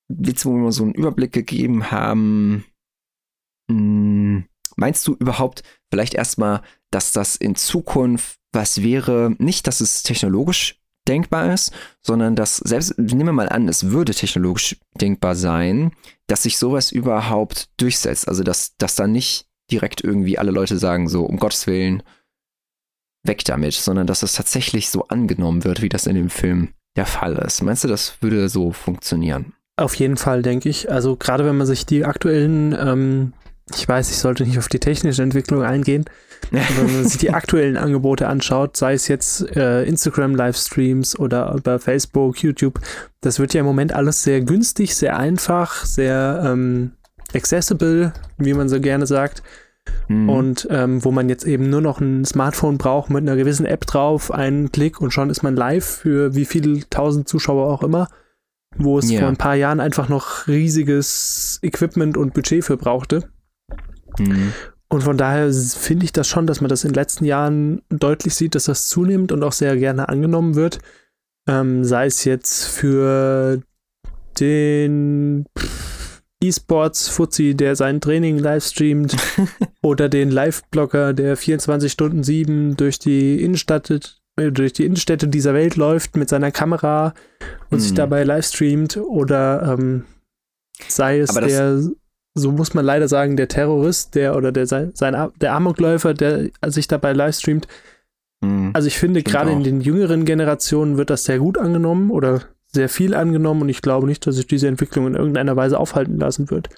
jetzt 0.08 0.46
wo 0.46 0.52
wir 0.52 0.72
so 0.72 0.84
einen 0.84 0.94
Überblick 0.94 1.32
gegeben 1.32 1.90
haben, 1.90 2.64
hm, 3.70 4.46
meinst 4.76 5.06
du 5.06 5.14
überhaupt 5.14 5.62
vielleicht 5.90 6.14
erstmal, 6.14 6.62
dass 6.90 7.12
das 7.12 7.36
in 7.36 7.54
Zukunft 7.54 8.38
was 8.52 8.82
wäre, 8.82 9.34
nicht, 9.38 9.66
dass 9.66 9.80
es 9.80 10.02
technologisch 10.02 10.80
denkbar 11.06 11.52
ist, 11.52 11.72
sondern 12.02 12.34
dass 12.34 12.56
selbst, 12.56 12.98
nehmen 12.98 13.26
wir 13.26 13.32
mal 13.32 13.48
an, 13.48 13.68
es 13.68 13.90
würde 13.90 14.14
technologisch 14.14 14.76
denkbar 15.00 15.36
sein, 15.36 15.92
dass 16.26 16.42
sich 16.42 16.58
sowas 16.58 16.90
überhaupt 16.90 17.68
durchsetzt. 17.76 18.28
Also 18.28 18.42
dass, 18.42 18.76
dass 18.76 18.96
da 18.96 19.06
nicht 19.06 19.46
direkt 19.70 20.02
irgendwie 20.02 20.38
alle 20.38 20.50
Leute 20.50 20.78
sagen, 20.78 21.08
so 21.08 21.24
um 21.24 21.38
Gottes 21.38 21.66
Willen, 21.66 22.02
weg 23.26 23.44
damit, 23.44 23.74
sondern 23.74 24.06
dass 24.06 24.22
es 24.22 24.34
tatsächlich 24.34 24.90
so 24.90 25.08
angenommen 25.08 25.64
wird, 25.64 25.82
wie 25.82 25.88
das 25.88 26.06
in 26.06 26.14
dem 26.14 26.30
Film 26.30 26.70
der 26.96 27.06
Fall 27.06 27.34
ist. 27.36 27.62
Meinst 27.62 27.84
du, 27.84 27.88
das 27.88 28.14
würde 28.20 28.48
so 28.48 28.72
funktionieren? 28.72 29.52
Auf 29.76 29.94
jeden 29.94 30.16
Fall, 30.16 30.42
denke 30.42 30.68
ich. 30.68 30.90
Also 30.90 31.16
gerade 31.16 31.44
wenn 31.44 31.56
man 31.56 31.66
sich 31.66 31.84
die 31.84 32.04
aktuellen 32.04 32.72
ähm, 32.72 33.32
ich 33.74 33.88
weiß, 33.88 34.10
ich 34.10 34.18
sollte 34.18 34.44
nicht 34.44 34.58
auf 34.58 34.68
die 34.68 34.78
technische 34.78 35.22
Entwicklung 35.22 35.62
eingehen, 35.62 36.04
aber 36.52 36.86
wenn 36.86 36.96
man 36.96 37.08
sich 37.08 37.18
die 37.18 37.30
aktuellen 37.30 37.76
Angebote 37.76 38.28
anschaut, 38.28 38.76
sei 38.76 38.92
es 38.94 39.08
jetzt 39.08 39.56
äh, 39.56 39.82
Instagram-Livestreams 39.84 41.18
oder 41.18 41.52
über 41.54 41.80
Facebook, 41.80 42.42
YouTube, 42.42 42.80
das 43.20 43.38
wird 43.38 43.54
ja 43.54 43.60
im 43.60 43.66
Moment 43.66 43.92
alles 43.92 44.22
sehr 44.22 44.40
günstig, 44.40 44.94
sehr 44.94 45.16
einfach, 45.16 45.84
sehr 45.84 46.42
ähm, 46.44 46.92
accessible, 47.34 48.12
wie 48.38 48.54
man 48.54 48.68
so 48.68 48.80
gerne 48.80 49.06
sagt. 49.06 49.42
Mhm. 50.08 50.28
Und 50.28 50.68
ähm, 50.70 51.04
wo 51.04 51.10
man 51.10 51.28
jetzt 51.28 51.44
eben 51.44 51.70
nur 51.70 51.80
noch 51.80 52.00
ein 52.00 52.24
Smartphone 52.24 52.78
braucht 52.78 53.10
mit 53.10 53.22
einer 53.22 53.36
gewissen 53.36 53.66
App 53.66 53.86
drauf, 53.86 54.30
einen 54.30 54.72
Klick 54.72 55.00
und 55.00 55.12
schon 55.12 55.30
ist 55.30 55.42
man 55.42 55.56
live 55.56 55.84
für 55.84 56.34
wie 56.34 56.44
viele 56.44 56.88
tausend 56.90 57.28
Zuschauer 57.28 57.72
auch 57.72 57.82
immer, 57.82 58.08
wo 58.76 58.98
es 58.98 59.10
yeah. 59.10 59.20
vor 59.20 59.28
ein 59.28 59.36
paar 59.36 59.54
Jahren 59.54 59.80
einfach 59.80 60.08
noch 60.08 60.46
riesiges 60.46 61.58
Equipment 61.62 62.16
und 62.16 62.34
Budget 62.34 62.64
für 62.64 62.76
brauchte. 62.76 63.28
Mhm. 64.18 64.52
Und 64.88 65.02
von 65.02 65.16
daher 65.16 65.52
finde 65.52 66.04
ich 66.04 66.12
das 66.12 66.28
schon, 66.28 66.46
dass 66.46 66.60
man 66.60 66.68
das 66.68 66.84
in 66.84 66.90
den 66.92 66.94
letzten 66.94 67.24
Jahren 67.24 67.82
deutlich 67.88 68.34
sieht, 68.34 68.54
dass 68.54 68.64
das 68.64 68.88
zunimmt 68.88 69.32
und 69.32 69.42
auch 69.42 69.52
sehr 69.52 69.76
gerne 69.76 70.08
angenommen 70.08 70.54
wird. 70.54 70.78
Ähm, 71.48 71.84
sei 71.84 72.06
es 72.06 72.24
jetzt 72.24 72.66
für 72.66 73.60
den 74.38 75.46
E-Sports-Fuzzi, 76.42 77.54
der 77.54 77.76
sein 77.76 78.00
Training 78.00 78.38
live 78.38 78.64
streamt, 78.64 79.16
oder 79.82 80.08
den 80.08 80.30
Live-Blogger, 80.30 81.14
der 81.14 81.36
24 81.36 81.90
Stunden 81.90 82.22
7 82.22 82.76
durch 82.76 82.98
die 82.98 83.42
Innenstadt 83.42 84.20
äh, 84.36 84.52
durch 84.52 84.72
die 84.72 84.84
Innenstädte 84.84 85.28
dieser 85.28 85.54
Welt 85.54 85.76
läuft 85.76 86.16
mit 86.16 86.28
seiner 86.28 86.50
Kamera 86.50 87.14
und 87.70 87.78
mhm. 87.78 87.82
sich 87.82 87.94
dabei 87.94 88.22
livestreamt 88.24 88.98
oder 88.98 89.76
ähm, 89.78 90.04
sei 90.88 91.20
es 91.20 91.32
der, 91.32 91.80
so 92.34 92.52
muss 92.52 92.74
man 92.74 92.84
leider 92.84 93.08
sagen, 93.08 93.36
der 93.36 93.48
Terrorist, 93.48 94.14
der 94.14 94.36
oder 94.36 94.52
der 94.52 94.66
sein, 94.66 94.92
sein 94.94 95.30
der 95.40 95.54
Amokläufer, 95.54 96.12
der 96.12 96.50
sich 96.66 96.86
dabei 96.86 97.14
livestreamt. 97.14 97.66
Mhm. 98.42 98.72
Also 98.74 98.88
ich 98.88 98.98
finde, 98.98 99.22
gerade 99.22 99.52
in 99.52 99.64
den 99.64 99.80
jüngeren 99.80 100.26
Generationen 100.26 100.98
wird 100.98 101.08
das 101.08 101.24
sehr 101.24 101.38
gut 101.38 101.56
angenommen 101.56 102.10
oder 102.10 102.42
sehr 102.76 102.88
viel 102.88 103.14
angenommen 103.14 103.62
und 103.62 103.68
ich 103.68 103.82
glaube 103.82 104.06
nicht, 104.06 104.26
dass 104.26 104.36
sich 104.36 104.46
diese 104.46 104.68
Entwicklung 104.68 105.06
in 105.08 105.14
irgendeiner 105.14 105.56
Weise 105.56 105.78
aufhalten 105.78 106.18
lassen 106.18 106.50
wird. 106.50 106.68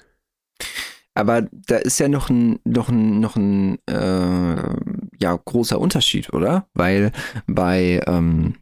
Aber 1.13 1.47
da 1.51 1.77
ist 1.77 1.99
ja 1.99 2.07
noch 2.07 2.29
ein, 2.29 2.59
noch 2.63 2.89
ein, 2.89 3.19
noch 3.19 3.35
ein 3.35 3.77
äh, 3.87 4.75
ja, 5.19 5.35
großer 5.35 5.79
Unterschied, 5.79 6.33
oder? 6.33 6.67
Weil 6.73 7.11
bei 7.45 8.01
ähm, 8.07 8.55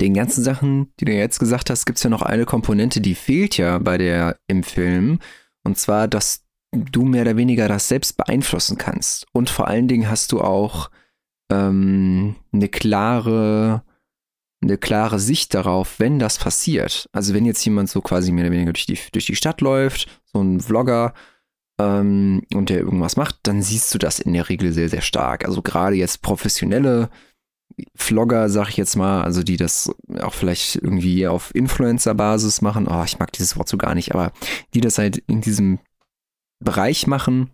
den 0.00 0.14
ganzen 0.14 0.44
Sachen, 0.44 0.92
die 1.00 1.04
du 1.04 1.12
jetzt 1.12 1.38
gesagt 1.38 1.70
hast, 1.70 1.84
gibt 1.84 1.98
es 1.98 2.04
ja 2.04 2.10
noch 2.10 2.22
eine 2.22 2.44
Komponente, 2.44 3.00
die 3.00 3.14
fehlt 3.14 3.56
ja 3.56 3.78
bei 3.78 3.98
der 3.98 4.36
im 4.46 4.62
Film. 4.62 5.18
Und 5.64 5.78
zwar, 5.78 6.08
dass 6.08 6.44
du 6.72 7.04
mehr 7.04 7.22
oder 7.22 7.36
weniger 7.36 7.68
das 7.68 7.88
selbst 7.88 8.16
beeinflussen 8.16 8.78
kannst. 8.78 9.26
Und 9.32 9.50
vor 9.50 9.68
allen 9.68 9.88
Dingen 9.88 10.08
hast 10.08 10.32
du 10.32 10.40
auch 10.40 10.90
ähm, 11.50 12.36
eine 12.52 12.68
klare, 12.68 13.82
eine 14.64 14.78
klare 14.78 15.18
Sicht 15.18 15.54
darauf, 15.54 16.00
wenn 16.00 16.18
das 16.18 16.38
passiert. 16.38 17.08
Also 17.12 17.34
wenn 17.34 17.46
jetzt 17.46 17.64
jemand 17.64 17.90
so 17.90 18.00
quasi 18.00 18.32
mehr 18.32 18.44
oder 18.44 18.52
weniger 18.52 18.72
durch 18.72 18.86
die, 18.86 18.98
durch 19.12 19.26
die 19.26 19.36
Stadt 19.36 19.60
läuft, 19.60 20.08
so 20.32 20.40
ein 20.42 20.60
Vlogger, 20.60 21.14
ähm, 21.78 22.42
und 22.54 22.68
der 22.68 22.78
irgendwas 22.78 23.16
macht, 23.16 23.38
dann 23.42 23.62
siehst 23.62 23.92
du 23.94 23.98
das 23.98 24.18
in 24.18 24.32
der 24.32 24.48
Regel 24.48 24.72
sehr, 24.72 24.88
sehr 24.88 25.00
stark. 25.00 25.44
Also 25.44 25.62
gerade 25.62 25.96
jetzt 25.96 26.22
professionelle 26.22 27.10
Vlogger, 27.96 28.48
sag 28.48 28.68
ich 28.68 28.76
jetzt 28.76 28.96
mal, 28.96 29.22
also 29.22 29.42
die 29.42 29.56
das 29.56 29.92
auch 30.20 30.34
vielleicht 30.34 30.76
irgendwie 30.76 31.26
auf 31.26 31.52
Influencer-Basis 31.54 32.60
machen. 32.60 32.86
Oh, 32.88 33.02
ich 33.04 33.18
mag 33.18 33.32
dieses 33.32 33.56
Wort 33.56 33.68
so 33.68 33.76
gar 33.76 33.94
nicht, 33.94 34.14
aber 34.14 34.32
die 34.74 34.80
das 34.80 34.98
halt 34.98 35.18
in 35.26 35.40
diesem 35.40 35.80
Bereich 36.60 37.06
machen, 37.06 37.50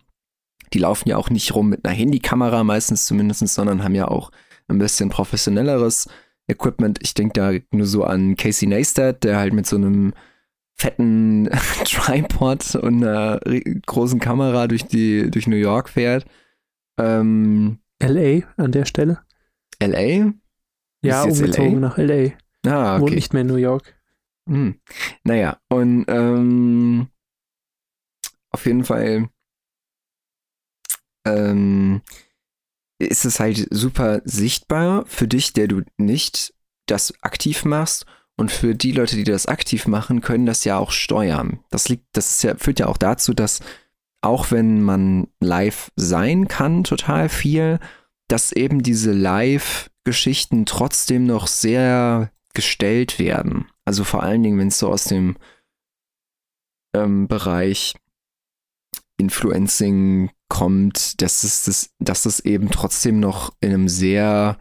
die 0.75 0.79
laufen 0.79 1.09
ja 1.09 1.17
auch 1.17 1.31
nicht 1.31 1.55
rum 1.55 1.71
mit 1.71 1.85
einer 1.85 1.95
Handykamera 1.95 2.63
meistens 2.65 3.07
zumindest, 3.07 3.47
sondern 3.49 3.83
haben 3.83 3.95
ja 3.95 4.09
auch 4.09 4.31
ein 4.69 4.79
bisschen 4.79 5.09
professionelleres 5.09 6.09
Equipment. 6.51 6.99
Ich 7.03 7.15
denke 7.15 7.33
da 7.35 7.77
nur 7.77 7.87
so 7.87 8.05
an 8.05 8.37
Casey 8.37 8.69
Neistat, 8.69 9.25
der 9.25 9.39
halt 9.39 9.53
mit 9.53 9.67
so 9.67 9.77
einem 9.77 10.13
fetten 10.77 11.49
Tripod 11.85 12.75
und 12.77 13.05
einer 13.05 13.41
großen 13.87 14.21
Kamera 14.21 14.67
durch 14.67 14.87
die 14.87 15.31
durch 15.31 15.47
New 15.47 15.57
York 15.57 15.89
fährt. 15.89 16.25
Ähm, 16.99 17.79
LA 18.03 18.43
an 18.57 18.73
der 18.73 18.85
Stelle. 18.85 19.21
LA? 19.83 20.33
Ja, 21.03 21.23
umgezogen 21.23 21.81
LA? 21.81 21.81
nach 21.81 21.99
LA. 21.99 22.33
Ah, 22.67 22.97
okay. 22.97 23.03
Wohnt 23.03 23.15
nicht 23.15 23.33
mehr 23.33 23.43
in 23.43 23.49
New 23.49 23.57
York. 23.57 23.95
Hm. 24.49 24.81
Naja, 25.25 25.59
und 25.69 26.05
ähm, 26.09 27.09
auf 28.51 28.67
jeden 28.67 28.85
Fall 28.85 29.29
ähm, 31.25 32.03
ist 33.01 33.25
es 33.25 33.41
halt 33.41 33.67
super 33.71 34.21
sichtbar 34.25 35.05
für 35.07 35.27
dich, 35.27 35.53
der 35.53 35.69
du 35.69 35.83
nicht 35.97 36.55
das 36.87 37.15
aktiv 37.23 37.65
machst 37.65 38.05
und 38.37 38.51
für 38.51 38.75
die 38.75 38.93
Leute, 38.93 39.17
die 39.17 39.25
das 39.25 39.47
aktiv 39.47 39.87
machen, 39.87 40.21
können 40.21 40.47
das 40.47 40.65
ja 40.65 40.79
auch 40.79 40.91
steuern. 40.91 41.61
Das 41.71 41.89
liegt, 41.89 42.05
das 42.13 42.43
ja, 42.43 42.57
führt 42.57 42.79
ja 42.79 42.87
auch 42.87 42.97
dazu, 42.97 43.33
dass 43.35 43.61
auch 44.23 44.51
wenn 44.51 44.83
man 44.83 45.29
live 45.41 45.91
sein 45.97 46.47
kann, 46.47 46.85
total 46.85 47.29
viel, 47.29 47.79
dass 48.29 48.53
eben 48.53 48.83
diese 48.83 49.13
Live-Geschichten 49.13 50.67
trotzdem 50.67 51.25
noch 51.25 51.47
sehr 51.47 52.31
gestellt 52.53 53.19
werden. 53.19 53.67
Also 53.85 54.05
vor 54.05 54.23
allen 54.23 54.43
Dingen, 54.43 54.59
wenn 54.59 54.69
es 54.69 54.79
so 54.79 54.91
aus 54.91 55.05
dem 55.05 55.37
ähm, 56.95 57.29
Bereich 57.29 57.95
Influencing 59.17 60.31
kommt, 60.51 61.23
dass 61.23 61.45
es, 61.45 61.65
das, 61.65 61.91
dass 62.01 62.27
es 62.27 62.41
eben 62.41 62.71
trotzdem 62.71 63.21
noch 63.21 63.55
in 63.61 63.71
einem 63.71 63.89
sehr 63.89 64.59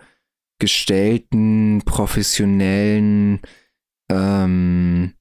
gestellten, 0.60 1.82
professionellen 1.84 3.42
ähm, 4.10 5.14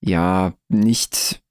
ja 0.00 0.54
nicht 0.68 1.42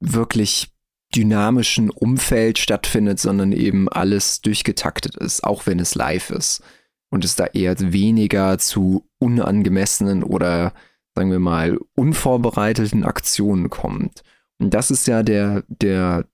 wirklich 0.00 0.72
dynamischen 1.14 1.90
Umfeld 1.90 2.58
stattfindet, 2.58 3.20
sondern 3.20 3.52
eben 3.52 3.88
alles 3.88 4.40
durchgetaktet 4.40 5.16
ist, 5.16 5.44
auch 5.44 5.66
wenn 5.66 5.78
es 5.78 5.94
live 5.94 6.30
ist. 6.30 6.62
Und 7.10 7.24
es 7.24 7.36
da 7.36 7.46
eher 7.46 7.76
weniger 7.78 8.58
zu 8.58 9.08
unangemessenen 9.18 10.24
oder 10.24 10.72
sagen 11.14 11.30
wir 11.30 11.38
mal 11.38 11.78
unvorbereiteten 11.94 13.04
Aktionen 13.04 13.70
kommt. 13.70 14.22
Und 14.58 14.72
das 14.74 14.90
ist 14.90 15.06
ja 15.06 15.22
der, 15.22 15.64
der 15.68 16.26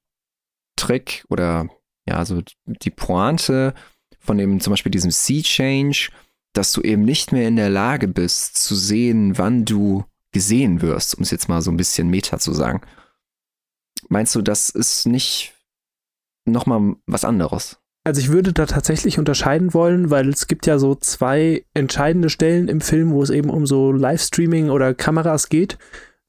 Trick 0.78 1.25
oder 1.28 1.68
ja, 2.06 2.25
so 2.25 2.42
die 2.64 2.90
Pointe 2.90 3.75
von 4.18 4.38
dem 4.38 4.61
zum 4.61 4.73
Beispiel 4.73 4.90
diesem 4.90 5.11
Sea 5.11 5.42
Change, 5.42 6.11
dass 6.54 6.73
du 6.73 6.80
eben 6.80 7.02
nicht 7.02 7.32
mehr 7.32 7.47
in 7.47 7.56
der 7.56 7.70
Lage 7.70 8.08
bist 8.08 8.56
zu 8.56 8.75
sehen, 8.75 9.37
wann 9.38 9.64
du 9.64 10.04
gesehen 10.32 10.82
wirst, 10.82 11.16
um 11.16 11.23
es 11.23 11.30
jetzt 11.30 11.49
mal 11.49 11.62
so 11.62 11.70
ein 11.70 11.76
bisschen 11.76 12.08
meta 12.08 12.38
zu 12.38 12.52
sagen. 12.52 12.80
Meinst 14.08 14.35
du, 14.35 14.42
das 14.42 14.70
ist 14.70 15.06
nicht 15.06 15.54
nochmal 16.44 16.97
was 17.06 17.25
anderes? 17.25 17.78
Also 18.04 18.20
ich 18.20 18.28
würde 18.28 18.52
da 18.52 18.64
tatsächlich 18.64 19.18
unterscheiden 19.18 19.75
wollen, 19.75 20.11
weil 20.11 20.28
es 20.30 20.47
gibt 20.47 20.66
ja 20.66 20.78
so 20.78 20.94
zwei 20.94 21.64
entscheidende 21.75 22.30
Stellen 22.30 22.68
im 22.68 22.80
Film, 22.80 23.11
wo 23.11 23.23
es 23.23 23.30
eben 23.30 23.50
um 23.50 23.66
so 23.66 23.92
Livestreaming 23.92 24.70
oder 24.70 24.94
Kameras 24.94 25.50
geht. 25.50 25.78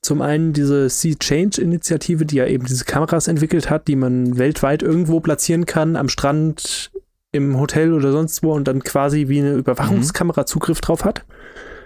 Zum 0.01 0.22
einen 0.22 0.53
diese 0.53 0.89
Sea 0.89 1.15
Change 1.20 1.62
Initiative, 1.62 2.25
die 2.25 2.38
ja 2.38 2.48
eben 2.48 2.65
diese 2.65 2.86
Kameras 2.86 3.27
entwickelt 3.27 3.70
hat, 3.70 3.88
die 3.88 3.96
man 3.96 4.38
weltweit 4.38 4.82
irgendwo 4.82 5.20
platzieren 5.20 5.65
kann, 5.65 5.96
am 5.96 6.10
Strand, 6.10 6.91
im 7.32 7.60
Hotel 7.60 7.94
oder 7.94 8.12
sonst 8.12 8.41
wo 8.41 8.53
und 8.53 8.68
dann 8.68 8.84
quasi 8.84 9.27
wie 9.27 9.39
eine 9.39 9.53
Überwachungskamera 9.53 10.41
mhm. 10.41 10.48
Zugriff 10.48 10.82
drauf 10.82 11.06
hat. 11.06 11.25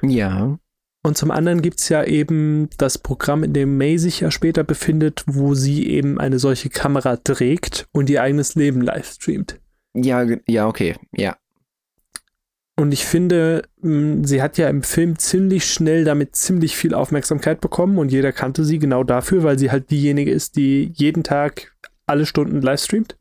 Ja. 0.01 0.58
Und 1.05 1.17
zum 1.17 1.32
anderen 1.32 1.62
gibt 1.62 1.82
es 1.82 1.89
ja 1.89 2.03
eben 2.05 2.70
das 2.77 2.98
Programm, 2.98 3.43
in 3.43 3.51
dem 3.51 3.77
May 3.77 3.98
sich 3.98 4.22
ja 4.22 4.32
später 4.32 4.63
befindet, 4.63 5.24
wo 5.25 5.53
sie 5.53 5.88
eben 5.88 6.17
eine 6.20 6.39
solche 6.39 6.70
Kamera 6.70 7.17
trägt 7.17 7.88
und 7.91 8.10
ihr 8.10 8.22
eigenes 8.22 8.55
Leben 8.55 8.79
live 8.82 9.12
streamt. 9.12 9.60
Ja, 9.93 10.25
ja, 10.48 10.67
okay, 10.67 10.96
ja. 11.12 11.36
Und 12.75 12.92
ich 12.92 13.06
finde, 13.06 13.63
sie 13.82 14.42
hat 14.42 14.58
ja 14.58 14.68
im 14.68 14.82
Film 14.82 15.20
ziemlich 15.20 15.65
schnell 15.65 16.06
damit 16.06 16.36
ziemlich 16.36 16.75
viel 16.75 16.96
Aufmerksamkeit 16.96 17.62
bekommen 17.62 18.00
und 18.00 18.12
jeder 18.12 18.32
kannte 18.32 18.65
sie 18.65 18.80
genau 18.80 19.03
dafür, 19.03 19.44
weil 19.44 19.60
sie 19.60 19.70
halt 19.70 19.92
diejenige 19.92 20.32
ist, 20.32 20.56
die 20.56 20.92
jeden 20.96 21.24
Tag 21.24 21.75
alle 22.08 22.25
Stunden 22.25 22.62
live 22.62 22.82
streamt. 22.82 23.15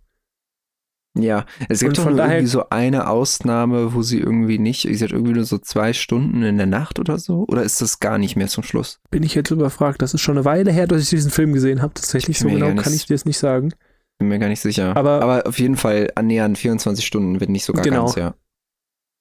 Ja, 1.19 1.45
es 1.69 1.81
gibt 1.81 1.99
doch 1.99 2.07
irgendwie 2.07 2.47
so 2.47 2.71
eine 2.71 3.09
Ausnahme, 3.09 3.93
wo 3.93 4.01
sie 4.01 4.19
irgendwie 4.19 4.59
nicht, 4.59 4.89
sie 4.91 5.05
hat 5.05 5.13
irgendwie 5.13 5.35
nur 5.35 5.45
so 5.45 5.59
zwei 5.59 5.93
Stunden 5.93 6.43
in 6.43 6.57
der 6.57 6.67
Nacht 6.67 6.99
oder 6.99 7.19
so. 7.19 7.45
Oder 7.49 7.63
ist 7.63 7.83
das 7.83 8.01
gar 8.01 8.17
nicht 8.17 8.37
mehr 8.37 8.49
zum 8.49 8.65
Schluss? 8.65 9.01
Bin 9.11 9.23
ich 9.23 9.35
jetzt 9.35 9.51
überfragt. 9.51 10.01
Das 10.01 10.15
ist 10.15 10.23
schon 10.23 10.39
eine 10.39 10.47
Weile 10.47 10.73
her, 10.73 10.87
dass 10.87 11.03
ich 11.03 11.11
diesen 11.11 11.31
Film 11.31 11.53
gesehen 11.53 11.83
habe. 11.83 11.93
Tatsächlich 11.93 12.39
so 12.39 12.49
genau 12.49 12.75
kann 12.77 12.95
ich 12.95 13.05
dir 13.05 13.15
das 13.15 13.27
nicht 13.27 13.37
sagen. 13.37 13.75
Bin 14.19 14.29
mir 14.29 14.39
gar 14.39 14.49
nicht 14.49 14.61
sicher. 14.61 14.97
Aber, 14.97 15.21
Aber 15.21 15.47
auf 15.47 15.59
jeden 15.59 15.77
Fall 15.77 16.11
annähernd 16.15 16.57
24 16.57 17.05
Stunden, 17.05 17.41
wenn 17.41 17.53
nicht 17.53 17.67
sogar 17.67 17.85
genau. 17.85 18.07
ganz, 18.07 18.15
ja. 18.15 18.35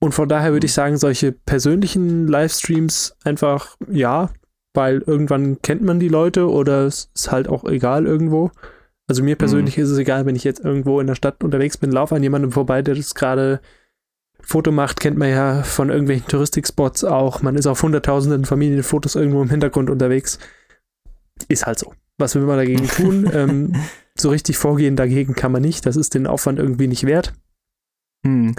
Und 0.03 0.13
von 0.13 0.27
daher 0.27 0.51
würde 0.51 0.65
ich 0.65 0.73
sagen, 0.73 0.97
solche 0.97 1.31
persönlichen 1.31 2.27
Livestreams 2.27 3.15
einfach 3.23 3.77
ja, 3.89 4.31
weil 4.73 5.03
irgendwann 5.05 5.61
kennt 5.61 5.83
man 5.83 5.99
die 5.99 6.07
Leute 6.07 6.49
oder 6.49 6.85
es 6.85 7.11
ist 7.13 7.31
halt 7.31 7.47
auch 7.47 7.65
egal 7.65 8.05
irgendwo. 8.05 8.51
Also 9.07 9.23
mir 9.23 9.35
persönlich 9.35 9.77
mhm. 9.77 9.83
ist 9.83 9.89
es 9.89 9.97
egal, 9.97 10.25
wenn 10.25 10.35
ich 10.35 10.43
jetzt 10.43 10.63
irgendwo 10.63 10.99
in 10.99 11.07
der 11.07 11.15
Stadt 11.15 11.43
unterwegs 11.43 11.77
bin, 11.77 11.91
laufe 11.91 12.15
an 12.15 12.23
jemandem 12.23 12.51
vorbei, 12.51 12.81
der 12.81 12.95
das 12.95 13.13
gerade 13.13 13.61
Foto 14.41 14.71
macht, 14.71 14.99
kennt 14.99 15.17
man 15.17 15.29
ja 15.29 15.63
von 15.63 15.89
irgendwelchen 15.89 16.27
Touristikspots 16.27 17.03
auch. 17.03 17.41
Man 17.41 17.55
ist 17.55 17.67
auf 17.67 17.83
hunderttausenden 17.83 18.45
Familienfotos 18.45 19.15
irgendwo 19.15 19.41
im 19.43 19.49
Hintergrund 19.49 19.89
unterwegs. 19.89 20.39
Ist 21.47 21.67
halt 21.67 21.77
so. 21.77 21.93
Was 22.17 22.35
will 22.35 22.43
man 22.43 22.57
dagegen 22.57 22.87
tun? 22.87 23.29
ähm, 23.33 23.75
so 24.15 24.29
richtig 24.29 24.57
vorgehen 24.57 24.95
dagegen 24.95 25.35
kann 25.35 25.51
man 25.51 25.61
nicht. 25.61 25.85
Das 25.85 25.95
ist 25.95 26.13
den 26.15 26.25
Aufwand 26.25 26.57
irgendwie 26.57 26.87
nicht 26.87 27.05
wert. 27.05 27.33
Mhm. 28.23 28.55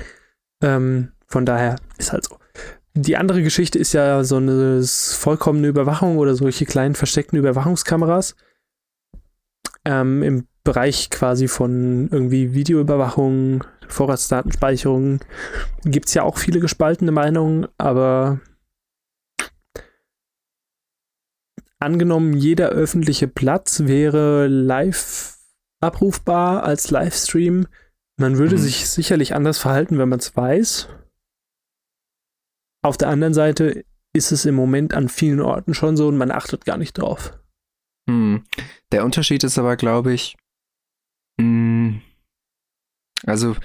Ähm, 0.62 1.12
von 1.32 1.46
daher 1.46 1.76
ist 1.96 2.12
halt 2.12 2.24
so. 2.26 2.36
Die 2.94 3.16
andere 3.16 3.42
Geschichte 3.42 3.78
ist 3.78 3.94
ja 3.94 4.22
so 4.22 4.36
eine 4.36 4.82
vollkommene 4.82 5.66
Überwachung 5.66 6.18
oder 6.18 6.34
solche 6.34 6.66
kleinen 6.66 6.94
versteckten 6.94 7.38
Überwachungskameras 7.38 8.36
ähm, 9.86 10.22
im 10.22 10.46
Bereich 10.62 11.08
quasi 11.08 11.48
von 11.48 12.08
irgendwie 12.12 12.52
Videoüberwachung, 12.52 13.64
Vorratsdatenspeicherung 13.88 15.20
gibt 15.84 16.08
es 16.08 16.14
ja 16.14 16.22
auch 16.22 16.36
viele 16.36 16.60
gespaltene 16.60 17.12
Meinungen, 17.12 17.66
aber 17.78 18.40
angenommen, 21.78 22.34
jeder 22.34 22.68
öffentliche 22.68 23.26
Platz 23.26 23.84
wäre 23.86 24.48
live 24.48 25.38
abrufbar 25.80 26.62
als 26.62 26.90
Livestream, 26.90 27.66
man 28.18 28.36
würde 28.36 28.56
mhm. 28.56 28.60
sich 28.60 28.88
sicherlich 28.88 29.34
anders 29.34 29.58
verhalten, 29.58 29.98
wenn 29.98 30.10
man 30.10 30.20
es 30.20 30.36
weiß. 30.36 30.88
Auf 32.82 32.96
der 32.96 33.08
anderen 33.08 33.34
Seite 33.34 33.84
ist 34.12 34.32
es 34.32 34.44
im 34.44 34.54
Moment 34.54 34.94
an 34.94 35.08
vielen 35.08 35.40
Orten 35.40 35.74
schon 35.74 35.96
so 35.96 36.08
und 36.08 36.16
man 36.16 36.30
achtet 36.30 36.64
gar 36.64 36.76
nicht 36.76 36.94
drauf. 36.94 37.38
Hm. 38.08 38.44
Der 38.90 39.04
Unterschied 39.04 39.44
ist 39.44 39.58
aber, 39.58 39.76
glaube 39.76 40.12
ich, 40.12 40.36
mh, 41.38 41.44
hm, 41.44 42.02
also 43.24 43.56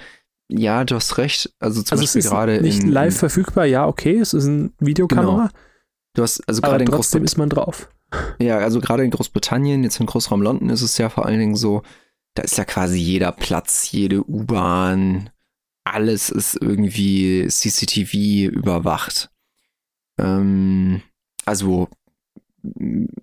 ja, 0.50 0.84
du 0.84 0.94
hast 0.94 1.18
recht. 1.18 1.52
Also 1.58 1.82
zum 1.82 1.98
also 1.98 2.04
Beispiel 2.04 2.22
gerade 2.22 2.62
nicht 2.62 2.82
in, 2.82 2.90
live 2.90 3.16
verfügbar. 3.16 3.66
Ja, 3.66 3.86
okay, 3.86 4.18
es 4.18 4.32
ist 4.32 4.46
eine 4.46 4.70
Videokamera. 4.78 5.48
Genau. 5.48 5.60
Du 6.14 6.22
hast 6.22 6.40
also 6.48 6.62
gerade 6.62 6.84
in 6.84 6.90
trotzdem 6.90 7.24
ist 7.24 7.36
man 7.36 7.50
drauf. 7.50 7.90
Ja, 8.40 8.58
also 8.58 8.80
gerade 8.80 9.04
in 9.04 9.10
Großbritannien, 9.10 9.84
jetzt 9.84 10.00
im 10.00 10.06
Großraum 10.06 10.40
London 10.40 10.70
ist 10.70 10.80
es 10.80 10.96
ja 10.96 11.10
vor 11.10 11.26
allen 11.26 11.38
Dingen 11.38 11.56
so, 11.56 11.82
da 12.34 12.42
ist 12.42 12.56
ja 12.56 12.64
quasi 12.64 12.96
jeder 12.98 13.32
Platz, 13.32 13.92
jede 13.92 14.26
U-Bahn, 14.26 15.28
alles 15.94 16.30
ist 16.30 16.56
irgendwie 16.60 17.46
CCTV 17.48 18.50
überwacht. 18.52 19.30
Ähm, 20.18 21.02
also 21.44 21.88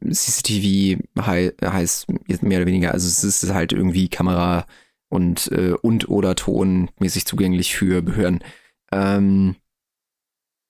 CCTV 0.09 1.01
hei 1.19 1.51
heißt 1.63 2.07
mehr 2.41 2.59
oder 2.59 2.67
weniger, 2.67 2.91
also 2.93 3.07
es 3.07 3.23
ist 3.23 3.53
halt 3.53 3.73
irgendwie 3.73 4.07
Kamera 4.07 4.65
und, 5.09 5.51
äh, 5.51 5.73
und 5.81 6.09
oder 6.09 6.35
Ton 6.35 6.89
mäßig 6.99 7.25
zugänglich 7.25 7.75
für 7.75 8.01
Behörden. 8.01 8.43
Ähm, 8.91 9.55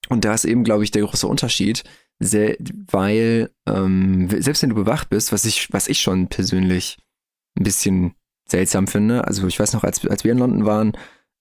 und 0.10 0.26
da 0.26 0.34
ist 0.34 0.46
eben, 0.46 0.64
glaube 0.64 0.84
ich, 0.84 0.92
der 0.92 1.04
große 1.04 1.28
Unterschied, 1.28 1.84
weil 2.20 3.50
ähm, 3.68 4.30
selbst 4.30 4.62
wenn 4.62 4.70
du 4.70 4.76
bewacht 4.76 5.10
bist, 5.10 5.32
was 5.32 5.46
ich, 5.46 5.72
was 5.74 5.88
ich 5.88 6.02
schon 6.02 6.28
persönlich 6.28 6.98
ein 7.58 7.64
bisschen 7.64 8.14
seltsam 8.48 8.88
finde, 8.88 9.26
also 9.26 9.48
ich 9.48 9.60
weiß 9.60 9.74
noch, 9.74 9.84
als, 9.84 10.06
als 10.06 10.24
wir 10.24 10.32
in 10.32 10.38
London 10.38 10.66
waren, 10.66 10.94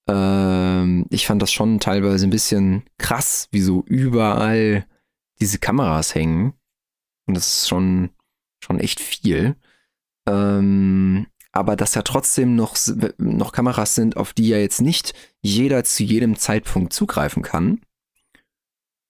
ähm, 0.06 1.06
ich 1.10 1.26
fand 1.26 1.40
das 1.40 1.52
schon 1.52 1.80
teilweise 1.80 2.26
ein 2.26 2.30
bisschen 2.30 2.84
krass, 2.98 3.48
wie 3.52 3.60
so 3.60 3.84
überall 3.86 4.86
diese 5.40 5.58
Kameras 5.58 6.14
hängen. 6.14 6.54
Und 7.26 7.36
das 7.36 7.46
ist 7.46 7.68
schon, 7.68 8.10
schon 8.60 8.80
echt 8.80 9.00
viel. 9.00 9.56
Ähm, 10.26 11.26
aber 11.52 11.76
dass 11.76 11.94
ja 11.94 12.02
trotzdem 12.02 12.56
noch, 12.56 12.76
noch 13.18 13.52
Kameras 13.52 13.94
sind, 13.94 14.16
auf 14.16 14.32
die 14.32 14.48
ja 14.48 14.58
jetzt 14.58 14.80
nicht 14.80 15.14
jeder 15.40 15.84
zu 15.84 16.02
jedem 16.02 16.36
Zeitpunkt 16.36 16.92
zugreifen 16.92 17.42
kann. 17.42 17.80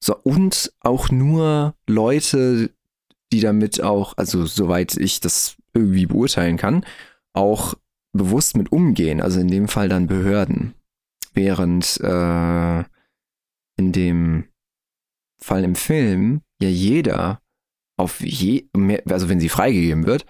So, 0.00 0.16
und 0.16 0.72
auch 0.80 1.10
nur 1.10 1.74
Leute, 1.86 2.70
die 3.32 3.40
damit 3.40 3.80
auch, 3.80 4.18
also 4.18 4.44
soweit 4.44 4.96
ich 4.98 5.20
das 5.20 5.56
irgendwie 5.72 6.06
beurteilen 6.06 6.58
kann, 6.58 6.84
auch 7.32 7.74
bewusst 8.12 8.56
mit 8.56 8.70
umgehen, 8.70 9.20
also 9.20 9.40
in 9.40 9.48
dem 9.48 9.66
Fall 9.66 9.88
dann 9.88 10.06
Behörden. 10.06 10.74
Während 11.35 12.00
äh, 12.00 12.79
in 13.76 13.93
dem 13.93 14.49
Fall 15.41 15.64
im 15.64 15.75
Film 15.75 16.43
ja 16.61 16.69
jeder 16.69 17.43
auf 17.97 18.21
je, 18.21 18.69
also 19.09 19.29
wenn 19.29 19.41
sie 19.41 19.49
freigegeben 19.49 20.07
wird, 20.07 20.25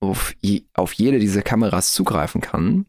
auf, 0.00 0.34
je, 0.40 0.64
auf 0.74 0.92
jede 0.92 1.18
dieser 1.18 1.42
Kameras 1.42 1.92
zugreifen 1.92 2.40
kann 2.40 2.86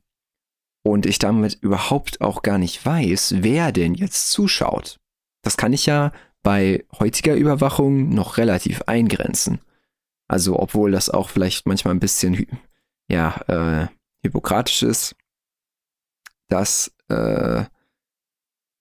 und 0.84 1.06
ich 1.06 1.20
damit 1.20 1.56
überhaupt 1.56 2.22
auch 2.22 2.42
gar 2.42 2.58
nicht 2.58 2.86
weiß, 2.86 3.36
wer 3.38 3.72
denn 3.72 3.94
jetzt 3.94 4.32
zuschaut. 4.32 5.00
Das 5.44 5.58
kann 5.58 5.74
ich 5.74 5.86
ja 5.86 6.12
bei 6.44 6.86
heutiger 7.00 7.36
Überwachung 7.36 8.10
noch 8.10 8.38
relativ 8.38 8.84
eingrenzen. 8.88 9.60
Also 10.28 10.60
obwohl 10.60 10.92
das 10.92 11.10
auch 11.10 11.30
vielleicht 11.30 11.68
manchmal 11.68 11.94
ein 11.94 12.00
bisschen 12.00 12.48
ja, 13.10 13.36
äh, 13.48 13.88
hypokratisch 14.24 14.84
ist, 14.84 15.16
das 16.48 16.94
äh, 17.12 17.66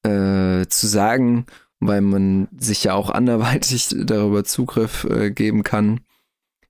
äh, 0.08 0.66
zu 0.68 0.86
sagen, 0.86 1.46
weil 1.80 2.00
man 2.00 2.48
sich 2.58 2.84
ja 2.84 2.94
auch 2.94 3.10
anderweitig 3.10 3.88
darüber 4.04 4.44
Zugriff 4.44 5.04
äh, 5.04 5.30
geben 5.30 5.62
kann, 5.62 6.00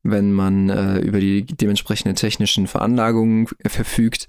wenn 0.02 0.32
man 0.32 0.70
äh, 0.70 0.98
über 0.98 1.20
die 1.20 1.44
dementsprechenden 1.44 2.16
technischen 2.16 2.66
Veranlagungen 2.66 3.48
verfügt. 3.66 4.26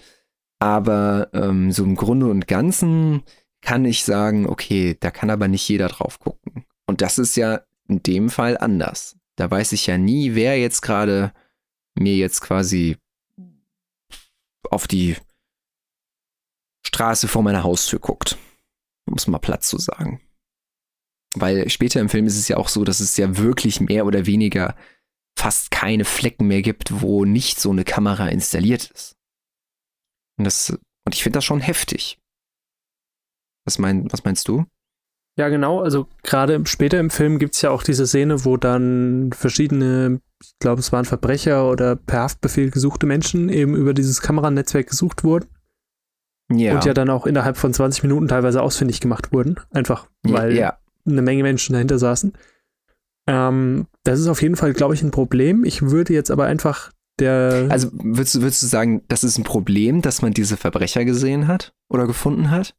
Aber 0.60 1.30
ähm, 1.34 1.72
so 1.72 1.84
im 1.84 1.96
Grunde 1.96 2.28
und 2.28 2.48
Ganzen 2.48 3.24
kann 3.62 3.86
ich 3.86 4.04
sagen, 4.04 4.48
okay, 4.48 4.98
da 5.00 5.12
kann 5.12 5.30
aber 5.30 5.48
nicht 5.48 5.68
jeder 5.68 5.88
drauf 5.88 6.20
gucken. 6.20 6.66
Und 6.86 7.02
das 7.02 7.18
ist 7.18 7.36
ja 7.36 7.62
in 7.88 8.04
dem 8.04 8.30
Fall 8.30 8.58
anders. 8.58 9.18
Da 9.36 9.50
weiß 9.50 9.72
ich 9.72 9.88
ja 9.88 9.98
nie, 9.98 10.36
wer 10.36 10.60
jetzt 10.60 10.82
gerade 10.82 11.32
mir 11.96 12.16
jetzt 12.16 12.42
quasi 12.42 12.98
auf 14.70 14.88
die 14.88 15.16
Straße 16.86 17.28
vor 17.28 17.44
meiner 17.44 17.64
Haustür 17.64 18.00
guckt. 18.00 18.38
Um 19.08 19.16
es 19.16 19.28
mal 19.28 19.40
Platz 19.40 19.68
zu 19.68 19.78
sagen. 19.78 20.22
Weil 21.34 21.70
später 21.70 22.00
im 22.00 22.10
Film 22.10 22.26
ist 22.26 22.38
es 22.38 22.48
ja 22.48 22.58
auch 22.58 22.68
so, 22.68 22.84
dass 22.84 23.00
es 23.00 23.18
ja 23.18 23.38
wirklich 23.38 23.80
mehr 23.80 24.06
oder 24.06 24.26
weniger 24.26 24.76
fast 25.38 25.72
keine 25.72 26.06
Flecken 26.06 26.48
mehr 26.48 26.62
gibt, 26.62 27.02
wo 27.02 27.26
nicht 27.26 27.60
so 27.60 27.72
eine 27.72 27.84
Kamera 27.84 28.28
installiert 28.28 28.92
ist. 28.92 29.16
Und, 30.38 30.46
das, 30.46 30.72
und 31.06 31.16
ich 31.16 31.24
finde 31.24 31.38
das 31.38 31.46
schon 31.46 31.62
heftig. 31.62 32.20
Was, 33.66 33.80
mein, 33.80 34.12
was 34.12 34.24
meinst 34.24 34.48
du? 34.48 34.66
Ja, 35.38 35.50
genau. 35.50 35.82
Also 35.82 36.08
gerade 36.24 36.66
später 36.66 37.00
im 37.00 37.10
Film 37.10 37.40
gibt 37.40 37.56
es 37.56 37.62
ja 37.62 37.72
auch 37.72 37.84
diese 37.84 38.06
Szene, 38.06 38.44
wo 38.44 38.58
dann 38.58 39.32
verschiedene, 39.34 40.20
ich 40.44 40.52
glaube, 40.60 40.82
es 40.82 40.92
waren 40.92 41.06
Verbrecher 41.06 41.70
oder 41.70 41.96
per 41.96 42.22
Haftbefehl 42.22 42.70
gesuchte 42.70 43.06
Menschen 43.06 43.50
eben 43.50 43.76
über 43.76 43.94
dieses 43.94 44.22
Kameranetzwerk 44.22 44.88
gesucht 44.88 45.24
wurden. 45.24 45.48
Ja. 46.58 46.76
Und 46.76 46.86
ja 46.86 46.94
dann 46.94 47.10
auch 47.10 47.26
innerhalb 47.26 47.58
von 47.58 47.74
20 47.74 48.04
Minuten 48.04 48.28
teilweise 48.28 48.62
ausfindig 48.62 49.00
gemacht 49.00 49.32
wurden. 49.32 49.56
Einfach 49.72 50.08
weil 50.24 50.56
ja. 50.56 50.78
eine 51.06 51.22
Menge 51.22 51.44
Menschen 51.44 51.74
dahinter 51.74 52.00
saßen. 52.00 52.34
Ähm, 53.28 53.88
das 54.04 54.20
ist 54.20 54.28
auf 54.28 54.42
jeden 54.42 54.56
Fall, 54.56 54.74
glaube 54.74 54.94
ich, 54.94 55.04
ein 55.04 55.12
Problem. 55.12 55.64
Ich 55.64 55.82
würde 55.82 56.14
jetzt 56.14 56.32
aber 56.32 56.46
einfach 56.46 56.92
der. 57.20 57.68
Also 57.70 57.90
würdest 57.94 58.36
du, 58.36 58.42
würdest 58.42 58.64
du 58.64 58.68
sagen, 58.68 59.04
das 59.08 59.24
ist 59.24 59.38
ein 59.38 59.44
Problem, 59.44 60.02
dass 60.02 60.22
man 60.22 60.34
diese 60.34 60.58
Verbrecher 60.58 61.06
gesehen 61.06 61.48
hat 61.48 61.74
oder 61.90 62.08
gefunden 62.08 62.52
hat? 62.52 62.76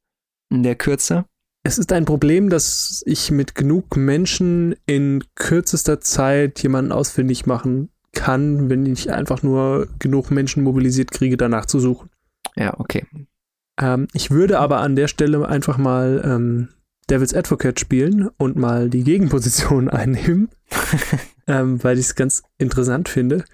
In 0.50 0.62
der 0.62 0.74
Kürze? 0.74 1.24
Es 1.64 1.78
ist 1.78 1.92
ein 1.92 2.04
Problem, 2.04 2.50
dass 2.50 3.02
ich 3.06 3.30
mit 3.30 3.54
genug 3.54 3.96
Menschen 3.96 4.74
in 4.84 5.22
kürzester 5.36 6.00
Zeit 6.00 6.60
jemanden 6.62 6.90
ausfindig 6.90 7.46
machen 7.46 7.90
kann, 8.12 8.68
wenn 8.68 8.84
ich 8.84 9.12
einfach 9.12 9.42
nur 9.42 9.88
genug 9.98 10.30
Menschen 10.30 10.64
mobilisiert 10.64 11.12
kriege, 11.12 11.36
danach 11.36 11.66
zu 11.66 11.78
suchen. 11.78 12.10
Ja, 12.56 12.78
okay. 12.78 13.06
Ähm, 13.82 14.06
ich 14.12 14.30
würde 14.30 14.60
aber 14.60 14.78
an 14.78 14.94
der 14.94 15.08
Stelle 15.08 15.46
einfach 15.46 15.76
mal 15.76 16.22
ähm, 16.24 16.68
Devil's 17.10 17.34
Advocate 17.34 17.80
spielen 17.80 18.30
und 18.38 18.56
mal 18.56 18.88
die 18.88 19.02
Gegenposition 19.02 19.88
einnehmen, 19.90 20.48
ähm, 21.48 21.82
weil 21.82 21.98
ich 21.98 22.06
es 22.06 22.14
ganz 22.14 22.44
interessant 22.58 23.08
finde. 23.08 23.44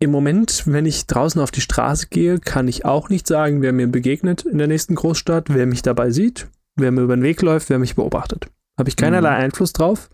Im 0.00 0.12
Moment, 0.12 0.62
wenn 0.66 0.86
ich 0.86 1.08
draußen 1.08 1.40
auf 1.40 1.50
die 1.50 1.60
Straße 1.60 2.06
gehe, 2.08 2.38
kann 2.38 2.68
ich 2.68 2.84
auch 2.84 3.08
nicht 3.08 3.26
sagen, 3.26 3.62
wer 3.62 3.72
mir 3.72 3.88
begegnet 3.88 4.44
in 4.44 4.58
der 4.58 4.68
nächsten 4.68 4.94
Großstadt, 4.94 5.52
wer 5.52 5.66
mich 5.66 5.82
dabei 5.82 6.12
sieht, 6.12 6.46
wer 6.76 6.92
mir 6.92 7.00
über 7.00 7.16
den 7.16 7.24
Weg 7.24 7.42
läuft, 7.42 7.68
wer 7.68 7.80
mich 7.80 7.96
beobachtet. 7.96 8.46
Habe 8.78 8.88
ich 8.88 8.96
keinerlei 8.96 9.32
mhm. 9.32 9.44
Einfluss 9.44 9.72
drauf. 9.72 10.08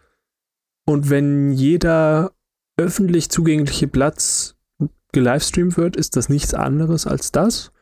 Und 0.86 1.10
wenn 1.10 1.52
jeder 1.52 2.32
öffentlich 2.78 3.28
zugängliche 3.28 3.88
Platz 3.88 4.56
gelivestreamt 5.12 5.76
wird, 5.76 5.96
ist 5.96 6.16
das 6.16 6.30
nichts 6.30 6.54
anderes 6.54 7.06
als 7.06 7.30
das 7.30 7.73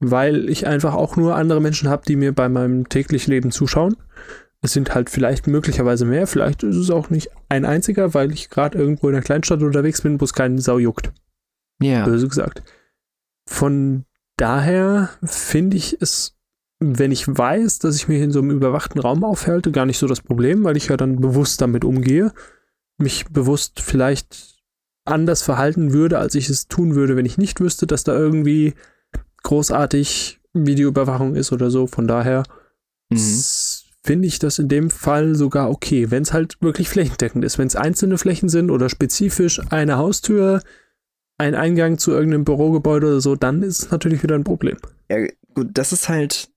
weil 0.00 0.48
ich 0.48 0.66
einfach 0.66 0.94
auch 0.94 1.16
nur 1.16 1.36
andere 1.36 1.60
Menschen 1.60 1.88
habe, 1.88 2.02
die 2.06 2.16
mir 2.16 2.34
bei 2.34 2.48
meinem 2.48 2.88
täglichen 2.88 3.32
Leben 3.32 3.50
zuschauen. 3.52 3.96
Es 4.62 4.72
sind 4.72 4.94
halt 4.94 5.08
vielleicht 5.08 5.46
möglicherweise 5.46 6.04
mehr, 6.04 6.26
vielleicht 6.26 6.62
ist 6.62 6.76
es 6.76 6.90
auch 6.90 7.08
nicht 7.10 7.30
ein 7.48 7.64
einziger, 7.64 8.12
weil 8.12 8.32
ich 8.32 8.50
gerade 8.50 8.78
irgendwo 8.78 9.08
in 9.08 9.14
einer 9.14 9.24
Kleinstadt 9.24 9.62
unterwegs 9.62 10.02
bin, 10.02 10.20
wo 10.20 10.24
es 10.24 10.34
keinen 10.34 10.58
Sau 10.58 10.78
juckt. 10.78 11.12
Ja. 11.82 11.88
Yeah. 11.88 12.04
Böse 12.04 12.28
gesagt. 12.28 12.62
Von 13.48 14.04
daher 14.36 15.10
finde 15.22 15.76
ich 15.76 15.96
es, 16.00 16.36
wenn 16.78 17.12
ich 17.12 17.26
weiß, 17.26 17.78
dass 17.78 17.96
ich 17.96 18.08
mich 18.08 18.20
in 18.20 18.32
so 18.32 18.40
einem 18.40 18.50
überwachten 18.50 19.00
Raum 19.00 19.24
aufhalte, 19.24 19.70
gar 19.70 19.86
nicht 19.86 19.98
so 19.98 20.06
das 20.06 20.20
Problem, 20.20 20.64
weil 20.64 20.76
ich 20.76 20.88
ja 20.88 20.96
dann 20.96 21.20
bewusst 21.20 21.60
damit 21.60 21.84
umgehe, 21.84 22.32
mich 22.98 23.26
bewusst 23.26 23.80
vielleicht 23.80 24.58
anders 25.06 25.42
verhalten 25.42 25.92
würde, 25.92 26.18
als 26.18 26.34
ich 26.34 26.48
es 26.48 26.68
tun 26.68 26.94
würde, 26.94 27.16
wenn 27.16 27.26
ich 27.26 27.38
nicht 27.38 27.60
wüsste, 27.60 27.86
dass 27.86 28.04
da 28.04 28.12
irgendwie 28.12 28.74
großartig 29.42 30.40
Videoüberwachung 30.52 31.34
ist 31.34 31.52
oder 31.52 31.70
so. 31.70 31.86
Von 31.86 32.08
daher 32.08 32.42
mhm. 33.10 33.42
finde 34.02 34.28
ich 34.28 34.38
das 34.38 34.58
in 34.58 34.68
dem 34.68 34.90
Fall 34.90 35.34
sogar 35.34 35.70
okay, 35.70 36.10
wenn 36.10 36.22
es 36.22 36.32
halt 36.32 36.56
wirklich 36.60 36.88
flächendeckend 36.88 37.44
ist. 37.44 37.58
Wenn 37.58 37.68
es 37.68 37.76
einzelne 37.76 38.18
Flächen 38.18 38.48
sind 38.48 38.70
oder 38.70 38.88
spezifisch 38.88 39.60
eine 39.70 39.96
Haustür, 39.96 40.62
ein 41.38 41.54
Eingang 41.54 41.98
zu 41.98 42.12
irgendeinem 42.12 42.44
Bürogebäude 42.44 43.06
oder 43.06 43.20
so, 43.20 43.34
dann 43.36 43.62
ist 43.62 43.84
es 43.84 43.90
natürlich 43.90 44.22
wieder 44.22 44.34
ein 44.34 44.44
Problem. 44.44 44.76
Ja, 45.10 45.26
gut, 45.54 45.68
das 45.72 45.92
ist 45.92 46.08
halt 46.08 46.50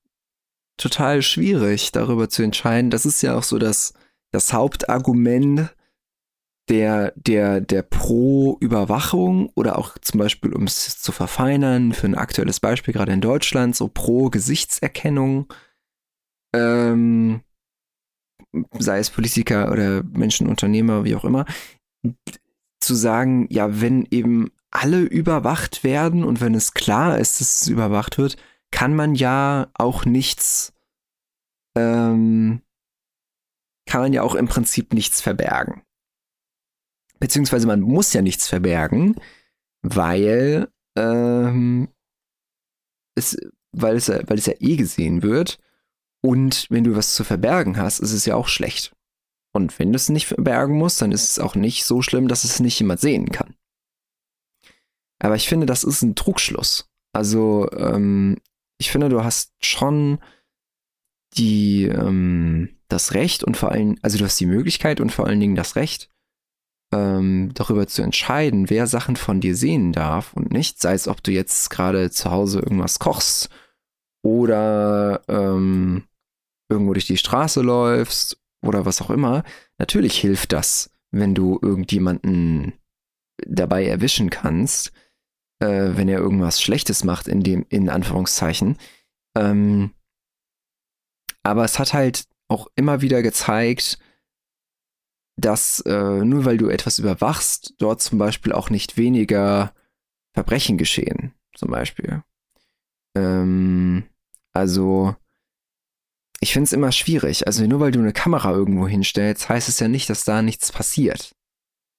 total 0.78 1.22
schwierig, 1.22 1.92
darüber 1.92 2.30
zu 2.30 2.44
entscheiden. 2.44 2.90
Das 2.90 3.06
ist 3.06 3.22
ja 3.22 3.38
auch 3.38 3.44
so 3.44 3.60
das, 3.60 3.94
das 4.32 4.52
Hauptargument 4.52 5.70
der, 6.70 7.14
der, 7.16 7.60
der 7.62 7.82
Pro-Überwachung 7.82 9.50
oder 9.56 9.78
auch 9.78 9.98
zum 9.98 10.20
Beispiel, 10.20 10.54
um 10.54 10.64
es 10.64 11.02
zu 11.02 11.12
verfeinern, 11.12 11.94
für 11.94 12.08
ein 12.08 12.16
aktuelles 12.16 12.60
Beispiel, 12.60 12.94
gerade 12.94 13.12
in 13.12 13.22
Deutschland, 13.22 13.76
so 13.76 13.90
Pro-Gesichtserkennung. 13.90 15.52
Ähm, 16.56 17.42
sei 18.78 19.00
es 19.00 19.10
Politiker 19.10 19.72
oder 19.72 20.04
Menschen, 20.04 20.48
Unternehmer, 20.48 21.04
wie 21.04 21.16
auch 21.16 21.26
immer, 21.26 21.46
zu 22.80 22.96
sagen, 22.96 23.48
ja, 23.50 23.82
wenn 23.82 24.08
eben 24.12 24.52
alle 24.72 25.02
überwacht 25.02 25.84
werden 25.84 26.24
und 26.24 26.42
wenn 26.42 26.56
es 26.56 26.74
klar 26.74 27.18
ist, 27.18 27.40
dass 27.40 27.62
es 27.62 27.68
überwacht 27.68 28.18
wird, 28.18 28.38
kann 28.72 28.96
man 28.96 29.16
ja 29.16 29.68
auch 29.74 30.06
nichts, 30.06 30.74
ähm, 31.76 32.62
kann 33.86 34.02
man 34.02 34.14
ja 34.14 34.24
auch 34.24 34.36
im 34.36 34.48
Prinzip 34.48 34.94
nichts 34.94 35.22
verbergen. 35.22 35.84
Beziehungsweise 37.24 37.68
man 37.68 37.80
muss 37.80 38.12
ja 38.12 38.22
nichts 38.22 38.50
verbergen, 38.50 39.16
weil, 39.82 40.68
ähm, 40.98 41.88
es, 43.16 43.38
weil, 43.72 43.96
es, 43.96 44.10
weil 44.10 44.38
es 44.38 44.46
ja 44.46 44.56
eh 44.60 44.76
gesehen 44.76 45.24
wird. 45.24 45.58
Und 46.22 46.68
wenn 46.70 46.84
du 46.84 46.98
was 46.98 47.16
zu 47.16 47.24
verbergen 47.24 47.78
hast, 47.78 48.00
ist 48.00 48.12
es 48.12 48.26
ja 48.26 48.36
auch 48.36 48.50
schlecht. 48.50 48.94
Und 49.54 49.80
wenn 49.80 49.94
du 49.94 49.96
es 49.96 50.10
nicht 50.10 50.28
verbergen 50.28 50.78
musst, 50.78 51.02
dann 51.02 51.14
ist 51.14 51.24
es 51.24 51.40
auch 51.40 51.56
nicht 51.56 51.86
so 51.86 52.02
schlimm, 52.02 52.28
dass 52.28 52.44
es 52.44 52.60
nicht 52.60 52.78
jemand 52.78 53.00
sehen 53.00 53.30
kann. 53.30 53.56
Aber 55.20 55.38
ich 55.38 55.48
finde, 55.48 55.66
das 55.66 55.86
ist 55.86 56.02
ein 56.02 56.16
Trugschluss. 56.16 56.90
Also, 57.14 57.72
ähm, 57.72 58.36
ich 58.80 58.92
finde, 58.92 59.08
du 59.08 59.24
hast 59.24 59.54
schon 59.62 60.20
die, 61.38 61.86
ähm, 61.86 62.82
das 62.90 63.14
Recht 63.14 63.46
und 63.46 63.56
vor 63.56 63.72
allem, 63.72 63.98
also 64.02 64.18
du 64.18 64.26
hast 64.26 64.42
die 64.42 64.46
Möglichkeit 64.46 65.00
und 65.00 65.14
vor 65.14 65.26
allen 65.26 65.40
Dingen 65.40 65.56
das 65.56 65.78
Recht, 65.78 66.10
ähm, 66.94 67.52
darüber 67.56 67.88
zu 67.88 68.04
entscheiden, 68.04 68.70
wer 68.70 68.88
Sachen 68.88 69.16
von 69.16 69.42
dir 69.42 69.56
sehen 69.56 69.92
darf 69.92 70.34
und 70.34 70.52
nicht, 70.52 70.80
sei 70.80 70.94
es, 70.94 71.08
ob 71.08 71.24
du 71.24 71.32
jetzt 71.32 71.70
gerade 71.70 72.12
zu 72.12 72.30
Hause 72.30 72.60
irgendwas 72.60 73.00
kochst 73.00 73.50
oder 74.24 75.22
ähm, 75.28 76.04
irgendwo 76.70 76.94
durch 76.94 77.08
die 77.08 77.18
Straße 77.18 77.62
läufst 77.62 78.38
oder 78.64 78.86
was 78.86 79.02
auch 79.02 79.10
immer. 79.10 79.44
Natürlich 79.80 80.18
hilft 80.20 80.54
das, 80.54 80.92
wenn 81.12 81.34
du 81.34 81.60
irgendjemanden 81.62 82.74
dabei 83.46 83.86
erwischen 83.86 84.30
kannst, 84.30 84.92
äh, 85.60 85.92
wenn 85.96 86.08
er 86.08 86.20
irgendwas 86.20 86.62
Schlechtes 86.62 87.04
macht, 87.04 87.28
in 87.28 87.42
dem, 87.42 87.66
in 87.70 87.90
Anführungszeichen. 87.90 88.78
Ähm, 89.36 89.92
aber 91.42 91.66
es 91.66 91.80
hat 91.80 91.94
halt 91.94 92.26
auch 92.48 92.68
immer 92.76 93.02
wieder 93.02 93.24
gezeigt, 93.24 93.98
dass 95.36 95.80
äh, 95.82 96.24
nur 96.24 96.46
weil 96.46 96.58
du 96.58 96.70
etwas 96.70 97.00
überwachst, 97.00 97.74
dort 97.80 98.02
zum 98.02 98.20
Beispiel 98.20 98.52
auch 98.52 98.70
nicht 98.70 98.98
weniger 98.98 99.74
Verbrechen 100.34 100.78
geschehen, 100.78 101.34
zum 101.56 101.70
Beispiel. 101.72 102.24
Ähm, 103.16 104.04
also, 104.54 105.16
ich 106.40 106.54
finde 106.54 106.66
es 106.66 106.74
immer 106.74 106.92
schwierig. 106.92 107.48
Also, 107.48 107.66
nur 107.66 107.80
weil 107.80 107.92
du 107.92 108.00
eine 108.00 108.14
Kamera 108.14 108.52
irgendwo 108.52 108.88
hinstellst, 108.88 109.50
heißt 109.50 109.70
es 109.70 109.80
ja 109.80 109.88
nicht, 109.88 110.10
dass 110.10 110.26
da 110.26 110.42
nichts 110.42 110.72
passiert. 110.72 111.36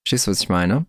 Verstehst 0.04 0.26
du, 0.26 0.30
was 0.30 0.40
ich 0.40 0.48
meine? 0.48 0.86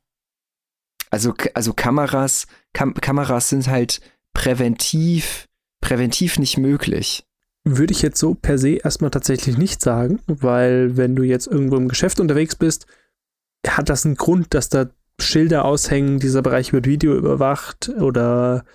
Also, 1.10 1.34
also 1.54 1.74
Kameras, 1.74 2.48
Kam 2.74 2.94
Kameras 2.96 3.50
sind 3.50 3.68
halt 3.68 4.02
präventiv, 4.34 5.48
präventiv 5.82 6.40
nicht 6.40 6.58
möglich. 6.58 7.26
Würde 7.68 7.94
ich 7.94 8.02
jetzt 8.02 8.20
so 8.20 8.36
per 8.36 8.58
se 8.58 8.76
erstmal 8.76 9.12
tatsächlich 9.12 9.58
nicht 9.58 9.82
sagen, 9.82 10.20
weil 10.28 10.98
wenn 10.98 11.16
du 11.16 11.24
jetzt 11.24 11.48
irgendwo 11.48 11.78
im 11.78 11.88
Geschäft 11.88 12.20
unterwegs 12.20 12.56
bist, 12.56 12.86
hat 13.68 13.90
das 13.90 14.06
einen 14.06 14.16
Grund, 14.16 14.54
dass 14.54 14.70
da 14.70 14.88
Schilder 15.20 15.66
aushängen, 15.66 16.20
dieser 16.20 16.42
Bereich 16.42 16.74
wird 16.74 16.86
Video 16.86 17.16
überwacht 17.16 17.90
oder 17.90 18.66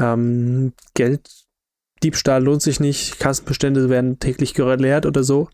ähm, 0.00 0.72
Gelddiebstahl 0.94 2.42
lohnt 2.42 2.62
sich 2.62 2.80
nicht, 2.80 3.20
Kassenbestände 3.20 3.88
werden 3.88 4.18
täglich 4.18 4.54
geleert 4.54 5.06
oder 5.06 5.22
so. 5.22 5.48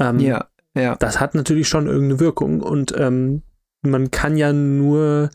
Ähm, 0.00 0.18
ja, 0.20 0.48
ja. 0.74 0.96
Das 0.96 1.20
hat 1.20 1.34
natürlich 1.34 1.68
schon 1.68 1.86
irgendeine 1.86 2.20
Wirkung 2.20 2.60
und 2.60 2.94
ähm, 2.96 3.42
man 3.82 4.10
kann 4.10 4.36
ja 4.36 4.52
nur 4.52 5.30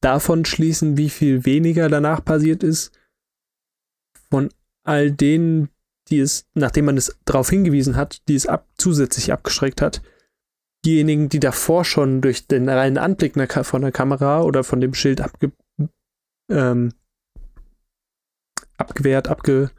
davon 0.00 0.44
schließen, 0.44 0.96
wie 0.96 1.10
viel 1.10 1.44
weniger 1.44 1.88
danach 1.88 2.24
passiert 2.24 2.62
ist, 2.62 2.92
von 4.30 4.50
all 4.84 5.10
denen, 5.10 5.68
die 6.08 6.20
es, 6.20 6.46
nachdem 6.54 6.86
man 6.86 6.96
es 6.96 7.16
darauf 7.24 7.50
hingewiesen 7.50 7.96
hat, 7.96 8.26
die 8.28 8.34
es 8.34 8.46
ab, 8.46 8.66
zusätzlich 8.76 9.32
abgeschreckt 9.32 9.80
hat. 9.82 10.02
Diejenigen, 10.84 11.28
die 11.28 11.40
davor 11.40 11.84
schon 11.84 12.20
durch 12.20 12.46
den 12.46 12.68
reinen 12.68 12.98
Anblick 12.98 13.34
von 13.64 13.82
der 13.82 13.92
Kamera 13.92 14.42
oder 14.42 14.64
von 14.64 14.80
dem 14.80 14.94
Schild 14.94 15.20
abge, 15.20 15.52
ähm, 16.50 16.92
abgewehrt, 18.76 19.28
abgedrosselt 19.28 19.70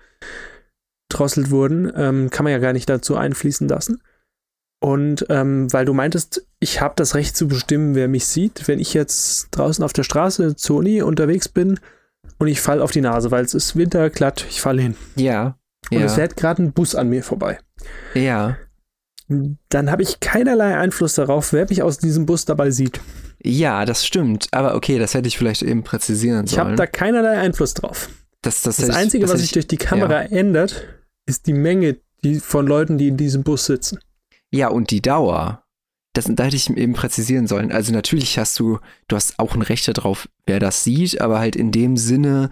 wurden, 1.52 1.92
ähm, 1.96 2.30
kann 2.30 2.44
man 2.44 2.52
ja 2.52 2.60
gar 2.60 2.74
nicht 2.74 2.90
dazu 2.90 3.16
einfließen 3.16 3.68
lassen. 3.68 4.02
Und 4.82 5.26
ähm, 5.30 5.72
weil 5.74 5.86
du 5.86 5.94
meintest, 5.94 6.48
ich 6.60 6.80
habe 6.80 6.94
das 6.96 7.16
Recht 7.16 7.36
zu 7.36 7.48
bestimmen, 7.48 7.96
wer 7.96 8.08
mich 8.08 8.26
sieht, 8.26 8.68
wenn 8.68 8.80
ich 8.80 8.94
jetzt 8.94 9.50
draußen 9.52 9.84
auf 9.84 9.94
der 9.94 10.04
Straße 10.04 10.56
Uni 10.70 11.02
unterwegs 11.02 11.50
bin 11.50 11.80
und 12.38 12.48
ich 12.48 12.62
falle 12.62 12.84
auf 12.84 12.92
die 12.92 13.02
Nase, 13.02 13.32
weil 13.32 13.44
es 13.44 13.54
ist 13.54 13.76
Winter, 13.76 14.10
glatt, 14.10 14.46
ich 14.50 14.62
falle 14.62 14.82
hin. 14.82 14.96
Ja. 15.16 15.59
Und 15.92 16.00
ja. 16.00 16.06
es 16.06 16.14
fährt 16.14 16.36
gerade 16.36 16.64
ein 16.64 16.74
Bus 16.74 16.96
an 16.96 17.10
mir 17.10 17.24
vorbei. 17.24 17.60
Ja. 18.14 18.58
Dann 19.28 19.92
habe 19.92 20.02
ich 20.02 20.20
keinerlei 20.20 20.78
Einfluss 20.78 21.16
darauf, 21.16 21.54
wer 21.54 21.68
mich 21.70 21.84
aus 21.84 22.00
diesem 22.00 22.26
Bus 22.26 22.46
dabei 22.46 22.72
sieht. 22.72 23.00
Ja, 23.42 23.86
das 23.86 24.06
stimmt. 24.06 24.48
Aber 24.52 24.76
okay, 24.76 24.98
das 24.98 25.14
hätte 25.14 25.28
ich 25.28 25.38
vielleicht 25.38 25.62
eben 25.62 25.84
präzisieren 25.84 26.48
sollen. 26.48 26.48
Ich 26.48 26.60
habe 26.60 26.76
da 26.76 26.88
keinerlei 26.88 27.38
Einfluss 27.38 27.74
drauf. 27.74 28.10
Das, 28.42 28.62
das, 28.62 28.78
das 28.78 28.90
Einzige, 28.90 29.30
was 29.30 29.42
sich 29.42 29.52
durch 29.52 29.68
die 29.68 29.78
Kamera 29.78 30.24
ja. 30.24 30.30
ändert, 30.30 30.88
ist 31.26 31.48
die 31.48 31.54
Menge 31.54 31.98
die, 32.24 32.40
von 32.40 32.68
Leuten, 32.68 32.98
die 32.98 33.08
in 33.08 33.18
diesem 33.18 33.44
Bus 33.44 33.66
sitzen. 33.66 34.00
Ja, 34.52 34.70
und 34.70 34.92
die 34.92 35.02
Dauer. 35.02 35.64
Das, 36.14 36.26
da 36.28 36.46
hätte 36.46 36.56
ich 36.56 36.70
eben 36.70 36.94
präzisieren 36.94 37.48
sollen. 37.48 37.72
Also 37.72 37.94
natürlich 37.94 38.38
hast 38.40 38.58
du, 38.60 38.80
du 39.08 39.16
hast 39.16 39.38
auch 39.38 39.54
ein 39.54 39.62
Recht 39.62 39.88
darauf, 39.88 40.28
wer 40.46 40.60
das 40.60 40.84
sieht, 40.84 41.22
aber 41.22 41.40
halt 41.40 41.56
in 41.56 41.72
dem 41.72 41.98
Sinne, 41.98 42.50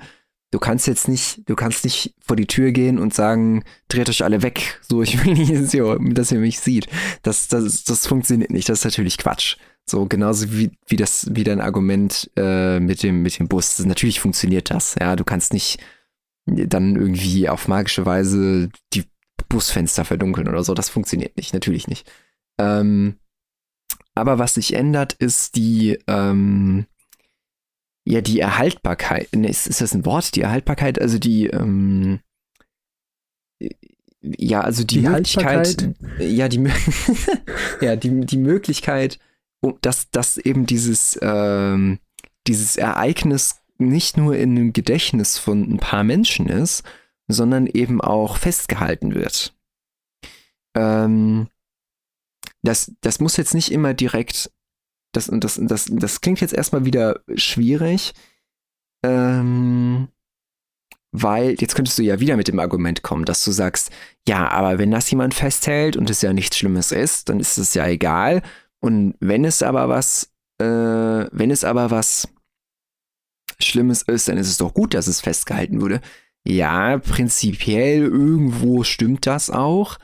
du 0.52 0.60
kannst 0.60 0.88
jetzt 0.88 1.08
nicht, 1.08 1.48
du 1.50 1.56
kannst 1.56 1.84
nicht 1.84 2.14
vor 2.20 2.36
die 2.36 2.48
Tür 2.48 2.72
gehen 2.72 3.00
und 3.00 3.14
sagen, 3.14 3.64
dreht 3.90 4.10
euch 4.10 4.24
alle 4.24 4.42
weg, 4.42 4.80
so 4.82 5.02
ich 5.02 5.24
will 5.24 5.34
nicht, 5.34 5.52
dass 5.52 6.32
ihr 6.32 6.40
mich 6.40 6.60
sieht. 6.60 6.88
Das, 7.22 7.48
das, 7.48 7.84
das 7.84 8.08
funktioniert 8.08 8.52
nicht, 8.52 8.70
das 8.70 8.80
ist 8.80 8.86
natürlich 8.86 9.18
Quatsch. 9.18 9.58
So 9.90 10.06
genauso 10.06 10.52
wie, 10.52 10.72
wie 10.88 10.98
das, 10.98 11.28
wie 11.32 11.46
dein 11.46 11.62
Argument 11.62 12.30
äh, 12.36 12.80
mit 12.80 13.04
dem, 13.04 13.22
mit 13.22 13.40
dem 13.40 13.48
Bus. 13.48 13.78
Das, 13.78 13.86
natürlich 13.86 14.20
funktioniert 14.20 14.70
das, 14.70 14.96
ja. 15.00 15.16
Du 15.16 15.24
kannst 15.24 15.54
nicht 15.54 15.80
dann 16.46 16.96
irgendwie 16.96 17.48
auf 17.48 17.68
magische 17.68 18.06
Weise 18.06 18.70
die 18.94 19.06
Busfenster 19.48 20.04
verdunkeln 20.04 20.50
oder 20.50 20.64
so. 20.64 20.74
Das 20.74 20.90
funktioniert 20.90 21.38
nicht, 21.38 21.54
natürlich 21.54 21.88
nicht. 21.88 22.10
Ähm, 22.58 23.16
aber 24.14 24.40
was 24.40 24.56
sich 24.56 24.74
ändert, 24.74 25.14
ist 25.14 25.56
die, 25.56 26.00
ähm, 26.08 26.86
ja, 28.08 28.22
die 28.22 28.40
Erhaltbarkeit. 28.40 29.36
Ne, 29.36 29.50
ist, 29.50 29.68
ist 29.68 29.82
das 29.82 29.94
ein 29.94 30.06
Wort? 30.06 30.36
Die 30.36 30.42
Erhaltbarkeit, 30.42 31.00
also 31.02 31.20
die, 31.20 31.48
ähm, 31.48 32.20
ja, 34.22 34.62
also 34.62 34.86
die, 34.86 35.02
die 35.02 35.08
Möglichkeit, 35.10 35.90
ja, 36.20 36.48
die, 36.48 36.64
ja, 37.82 37.96
die, 37.98 38.22
die 38.22 38.38
Möglichkeit, 38.38 39.20
dass, 39.82 40.10
dass 40.10 40.38
eben 40.38 40.66
dieses, 40.66 41.20
ähm, 41.22 42.00
dieses 42.48 42.78
Ereignis 42.78 43.62
nicht 43.78 44.16
nur 44.16 44.38
in 44.38 44.56
dem 44.56 44.72
Gedächtnis 44.72 45.38
von 45.38 45.64
ein 45.64 45.78
paar 45.78 46.06
Menschen 46.06 46.48
ist, 46.48 46.84
sondern 47.28 47.68
eben 47.68 48.00
auch 48.00 48.38
festgehalten 48.38 49.16
wird. 49.16 49.54
Ähm, 50.76 51.48
das, 52.64 52.94
das 53.02 53.20
muss 53.20 53.36
jetzt 53.36 53.54
nicht 53.54 53.72
immer 53.72 53.94
direkt, 53.94 54.50
das, 55.18 55.30
das, 55.32 55.60
das, 55.62 55.88
das 55.90 56.22
klingt 56.22 56.42
jetzt 56.42 56.54
erstmal 56.54 56.86
wieder 56.86 57.22
schwierig, 57.36 58.14
ähm, 59.04 60.10
weil 61.12 61.56
jetzt 61.60 61.76
könntest 61.76 61.98
du 61.98 62.04
ja 62.04 62.20
wieder 62.20 62.38
mit 62.38 62.48
dem 62.48 62.60
Argument 62.60 63.02
kommen, 63.02 63.26
dass 63.26 63.44
du 63.44 63.52
sagst, 63.52 63.92
ja, 64.28 64.50
aber 64.50 64.78
wenn 64.78 64.92
das 64.92 65.10
jemand 65.10 65.34
festhält 65.34 65.98
und 65.98 66.10
es 66.10 66.22
ja 66.22 66.34
nichts 66.34 66.58
Schlimmes 66.58 66.92
ist, 66.92 67.30
dann 67.30 67.40
ist 67.40 67.58
es 67.58 67.74
ja 67.74 67.88
egal. 67.88 68.42
Und 68.80 69.16
wenn 69.20 69.46
es 69.46 69.64
aber 69.64 69.90
was, 69.90 70.32
äh, 70.60 70.66
wenn 70.66 71.50
es 71.52 71.64
aber 71.64 71.92
was 71.92 72.28
Schlimmes 73.60 74.04
ist, 74.04 74.28
dann 74.28 74.38
ist 74.38 74.50
es 74.50 74.58
doch 74.58 74.74
gut, 74.74 74.94
dass 74.94 75.08
es 75.08 75.22
festgehalten 75.22 75.82
wurde. 75.82 76.02
Ja, 76.46 77.00
prinzipiell 77.00 78.04
irgendwo 78.04 78.84
stimmt 78.84 79.26
das 79.26 79.50
auch. 79.50 79.98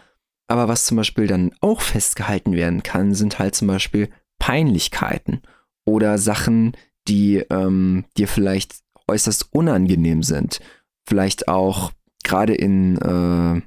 Aber 0.48 0.68
was 0.68 0.86
zum 0.86 0.98
Beispiel 0.98 1.28
dann 1.28 1.52
auch 1.62 1.82
festgehalten 1.82 2.54
werden 2.54 2.84
kann, 2.84 3.14
sind 3.14 3.40
halt 3.40 3.56
zum 3.56 3.68
Beispiel 3.68 4.10
Peinlichkeiten 4.40 5.42
oder 5.86 6.18
Sachen, 6.18 6.76
die 7.08 7.38
ähm, 7.50 8.06
dir 8.18 8.28
vielleicht 8.28 8.80
äußerst 9.08 9.54
unangenehm 9.54 10.24
sind. 10.24 10.60
Vielleicht 11.08 11.48
auch 11.48 11.92
gerade 12.24 12.54
in, 12.54 12.98
äh, 12.98 13.62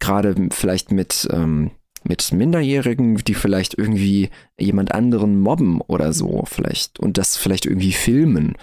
gerade 0.00 0.48
vielleicht 0.50 0.90
mit, 0.90 1.28
ähm, 1.30 1.70
mit 2.04 2.32
Minderjährigen, 2.32 3.16
die 3.18 3.34
vielleicht 3.34 3.74
irgendwie 3.74 4.30
jemand 4.58 4.92
anderen 4.92 5.40
mobben 5.40 5.80
oder 5.80 6.12
so, 6.12 6.44
vielleicht 6.46 6.98
und 7.00 7.18
das 7.18 7.36
vielleicht 7.36 7.66
irgendwie 7.66 7.92
filmen 7.92 8.56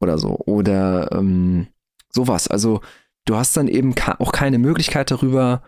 oder 0.00 0.18
so. 0.18 0.36
Oder 0.38 1.10
ähm, 1.12 1.68
Sowas. 2.12 2.46
Also 2.48 2.80
du 3.24 3.36
hast 3.36 3.56
dann 3.56 3.68
eben 3.68 3.94
auch 4.18 4.32
keine 4.32 4.58
Möglichkeit 4.58 5.10
darüber, 5.10 5.62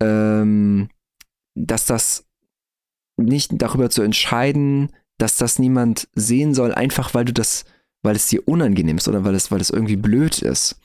ähm, 0.00 0.88
dass 1.54 1.84
das 1.86 2.24
nicht 3.16 3.50
darüber 3.54 3.90
zu 3.90 4.02
entscheiden, 4.02 4.90
dass 5.18 5.36
das 5.36 5.58
niemand 5.58 6.08
sehen 6.14 6.54
soll, 6.54 6.74
einfach 6.74 7.14
weil 7.14 7.24
du 7.24 7.32
das, 7.32 7.64
weil 8.02 8.16
es 8.16 8.28
dir 8.28 8.46
unangenehm 8.46 8.96
ist 8.96 9.08
oder 9.08 9.24
weil 9.24 9.34
es, 9.34 9.50
weil 9.50 9.60
es 9.60 9.70
irgendwie 9.70 9.96
blöd 9.96 10.40
ist. 10.40 10.80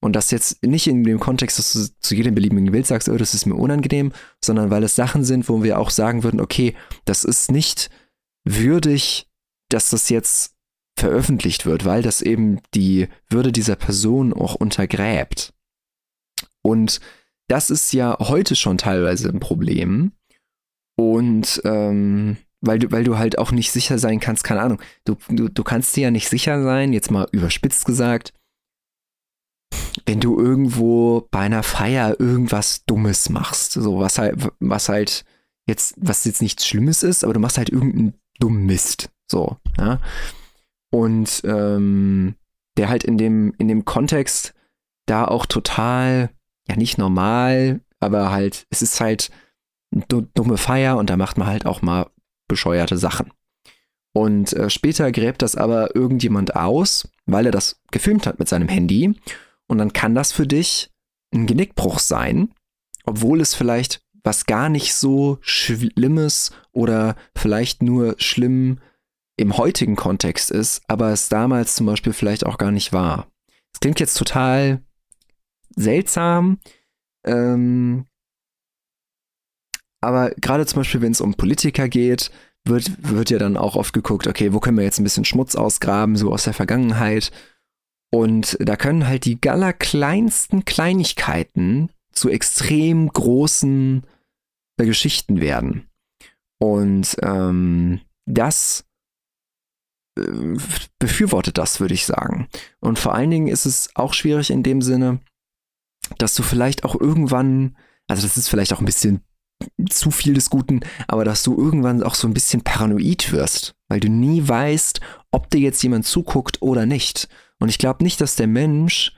Und 0.00 0.16
das 0.16 0.32
jetzt 0.32 0.64
nicht 0.64 0.88
in 0.88 1.04
dem 1.04 1.20
Kontext, 1.20 1.58
dass 1.58 1.72
du 1.74 1.86
zu 2.00 2.14
jedem 2.16 2.34
beliebigen 2.34 2.72
Bild 2.72 2.86
sagst, 2.86 3.08
oh, 3.08 3.16
das 3.16 3.34
ist 3.34 3.46
mir 3.46 3.54
unangenehm, 3.54 4.12
sondern 4.44 4.70
weil 4.70 4.82
es 4.82 4.96
Sachen 4.96 5.22
sind, 5.22 5.48
wo 5.48 5.62
wir 5.62 5.78
auch 5.78 5.90
sagen 5.90 6.24
würden, 6.24 6.40
okay, 6.40 6.74
das 7.04 7.22
ist 7.22 7.52
nicht 7.52 7.88
würdig, 8.44 9.28
dass 9.68 9.90
das 9.90 10.08
jetzt 10.08 10.56
veröffentlicht 10.98 11.66
wird, 11.66 11.84
weil 11.84 12.02
das 12.02 12.20
eben 12.20 12.60
die 12.74 13.08
Würde 13.28 13.52
dieser 13.52 13.76
Person 13.76 14.32
auch 14.32 14.56
untergräbt. 14.56 15.54
Und 16.62 17.00
das 17.48 17.70
ist 17.70 17.92
ja 17.92 18.16
heute 18.18 18.56
schon 18.56 18.78
teilweise 18.78 19.28
ein 19.28 19.40
Problem. 19.40 20.12
Und 20.96 21.60
ähm, 21.64 22.36
weil 22.60 22.78
du, 22.78 22.92
weil 22.92 23.04
du 23.04 23.18
halt 23.18 23.38
auch 23.38 23.50
nicht 23.50 23.72
sicher 23.72 23.98
sein 23.98 24.20
kannst, 24.20 24.44
keine 24.44 24.62
Ahnung, 24.62 24.80
du, 25.04 25.16
du, 25.28 25.48
du 25.48 25.64
kannst 25.64 25.96
dir 25.96 26.02
ja 26.04 26.10
nicht 26.10 26.28
sicher 26.28 26.62
sein, 26.62 26.92
jetzt 26.92 27.10
mal 27.10 27.26
überspitzt 27.32 27.84
gesagt, 27.84 28.32
wenn 30.06 30.20
du 30.20 30.38
irgendwo 30.38 31.28
bei 31.30 31.40
einer 31.40 31.62
Feier 31.62 32.18
irgendwas 32.18 32.84
Dummes 32.84 33.28
machst, 33.28 33.72
so 33.72 33.98
was 33.98 34.18
halt, 34.18 34.36
was 34.60 34.88
halt 34.88 35.24
jetzt, 35.66 35.94
was 35.98 36.24
jetzt 36.24 36.42
nichts 36.42 36.66
Schlimmes 36.66 37.02
ist, 37.02 37.24
aber 37.24 37.34
du 37.34 37.40
machst 37.40 37.58
halt 37.58 37.70
irgendeinen 37.70 38.14
dummen 38.38 38.64
Mist, 38.64 39.10
so, 39.30 39.56
ja. 39.78 40.00
Und 40.90 41.42
ähm, 41.44 42.36
der 42.76 42.88
halt 42.88 43.04
in 43.04 43.18
dem, 43.18 43.54
in 43.58 43.68
dem 43.68 43.84
Kontext 43.84 44.54
da 45.06 45.24
auch 45.24 45.46
total, 45.46 46.30
ja 46.68 46.76
nicht 46.76 46.98
normal, 46.98 47.80
aber 47.98 48.30
halt, 48.30 48.66
es 48.70 48.82
ist 48.82 49.00
halt 49.00 49.30
dumme 49.92 50.56
Feier 50.56 50.96
und 50.96 51.10
da 51.10 51.16
macht 51.16 51.38
man 51.38 51.48
halt 51.48 51.66
auch 51.66 51.82
mal 51.82 52.10
bescheuerte 52.48 52.96
Sachen. 52.96 53.32
Und 54.14 54.52
äh, 54.52 54.68
später 54.68 55.10
gräbt 55.10 55.42
das 55.42 55.56
aber 55.56 55.94
irgendjemand 55.94 56.56
aus, 56.56 57.08
weil 57.26 57.46
er 57.46 57.52
das 57.52 57.80
gefilmt 57.90 58.26
hat 58.26 58.38
mit 58.38 58.48
seinem 58.48 58.68
Handy. 58.68 59.14
Und 59.66 59.78
dann 59.78 59.92
kann 59.92 60.14
das 60.14 60.32
für 60.32 60.46
dich 60.46 60.90
ein 61.32 61.46
Genickbruch 61.46 61.98
sein, 61.98 62.52
obwohl 63.04 63.40
es 63.40 63.54
vielleicht 63.54 64.02
was 64.24 64.46
gar 64.46 64.68
nicht 64.68 64.94
so 64.94 65.38
Schlimmes 65.40 66.52
oder 66.72 67.16
vielleicht 67.34 67.82
nur 67.82 68.14
schlimm 68.18 68.78
im 69.36 69.56
heutigen 69.56 69.96
Kontext 69.96 70.50
ist, 70.50 70.82
aber 70.88 71.10
es 71.10 71.28
damals 71.28 71.74
zum 71.74 71.86
Beispiel 71.86 72.12
vielleicht 72.12 72.46
auch 72.46 72.58
gar 72.58 72.70
nicht 72.70 72.92
war. 72.92 73.26
Es 73.72 73.80
klingt 73.80 73.98
jetzt 73.98 74.14
total 74.14 74.82
seltsam, 75.74 76.58
ähm, 77.24 78.06
aber 80.02 80.30
gerade 80.32 80.66
zum 80.66 80.80
Beispiel, 80.80 81.00
wenn 81.00 81.12
es 81.12 81.20
um 81.20 81.34
Politiker 81.34 81.88
geht, 81.88 82.30
wird, 82.64 82.90
wird 83.08 83.30
ja 83.30 83.38
dann 83.38 83.56
auch 83.56 83.76
oft 83.76 83.92
geguckt, 83.92 84.26
okay, 84.26 84.52
wo 84.52 84.60
können 84.60 84.76
wir 84.76 84.84
jetzt 84.84 84.98
ein 84.98 85.04
bisschen 85.04 85.24
Schmutz 85.24 85.54
ausgraben, 85.54 86.16
so 86.16 86.32
aus 86.32 86.44
der 86.44 86.54
Vergangenheit. 86.54 87.30
Und 88.10 88.58
da 88.60 88.76
können 88.76 89.06
halt 89.06 89.24
die 89.24 89.38
allerkleinsten 89.48 90.64
Kleinigkeiten 90.64 91.88
zu 92.12 92.28
extrem 92.28 93.08
großen 93.08 94.04
äh, 94.78 94.84
Geschichten 94.84 95.40
werden. 95.40 95.88
Und 96.60 97.16
ähm, 97.22 98.00
das 98.26 98.84
äh, 100.18 100.56
befürwortet 100.98 101.58
das, 101.58 101.80
würde 101.80 101.94
ich 101.94 102.06
sagen. 102.06 102.48
Und 102.80 102.98
vor 102.98 103.14
allen 103.14 103.30
Dingen 103.30 103.48
ist 103.48 103.66
es 103.66 103.90
auch 103.94 104.14
schwierig 104.14 104.50
in 104.50 104.62
dem 104.62 104.82
Sinne, 104.82 105.20
dass 106.18 106.34
du 106.34 106.42
vielleicht 106.42 106.84
auch 106.84 107.00
irgendwann, 107.00 107.76
also 108.08 108.22
das 108.22 108.36
ist 108.36 108.48
vielleicht 108.48 108.72
auch 108.72 108.80
ein 108.80 108.86
bisschen 108.86 109.22
zu 109.88 110.10
viel 110.10 110.34
des 110.34 110.50
Guten, 110.50 110.80
aber 111.08 111.24
dass 111.24 111.42
du 111.42 111.56
irgendwann 111.56 112.02
auch 112.02 112.14
so 112.14 112.26
ein 112.26 112.34
bisschen 112.34 112.62
paranoid 112.62 113.32
wirst, 113.32 113.74
weil 113.88 114.00
du 114.00 114.08
nie 114.08 114.46
weißt, 114.46 115.00
ob 115.30 115.50
dir 115.50 115.60
jetzt 115.60 115.82
jemand 115.82 116.06
zuguckt 116.06 116.62
oder 116.62 116.86
nicht. 116.86 117.28
Und 117.58 117.68
ich 117.68 117.78
glaube 117.78 118.04
nicht, 118.04 118.20
dass 118.20 118.36
der 118.36 118.46
Mensch 118.46 119.14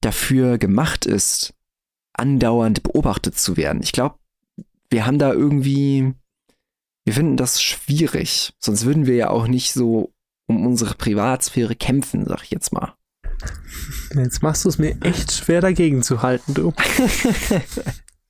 dafür 0.00 0.58
gemacht 0.58 1.06
ist, 1.06 1.54
andauernd 2.14 2.82
beobachtet 2.82 3.38
zu 3.38 3.56
werden. 3.56 3.82
Ich 3.82 3.92
glaube, 3.92 4.16
wir 4.90 5.06
haben 5.06 5.18
da 5.18 5.32
irgendwie, 5.32 6.14
wir 7.04 7.14
finden 7.14 7.36
das 7.36 7.62
schwierig. 7.62 8.52
Sonst 8.58 8.84
würden 8.84 9.06
wir 9.06 9.14
ja 9.14 9.30
auch 9.30 9.46
nicht 9.46 9.72
so 9.72 10.12
um 10.46 10.66
unsere 10.66 10.94
Privatsphäre 10.94 11.76
kämpfen, 11.76 12.26
sag 12.26 12.42
ich 12.42 12.50
jetzt 12.50 12.72
mal. 12.72 12.94
Jetzt 14.14 14.42
machst 14.42 14.64
du 14.64 14.68
es 14.68 14.78
mir 14.78 15.00
echt 15.02 15.32
schwer 15.32 15.60
dagegen 15.60 16.02
zu 16.02 16.22
halten, 16.22 16.54
du. 16.54 16.74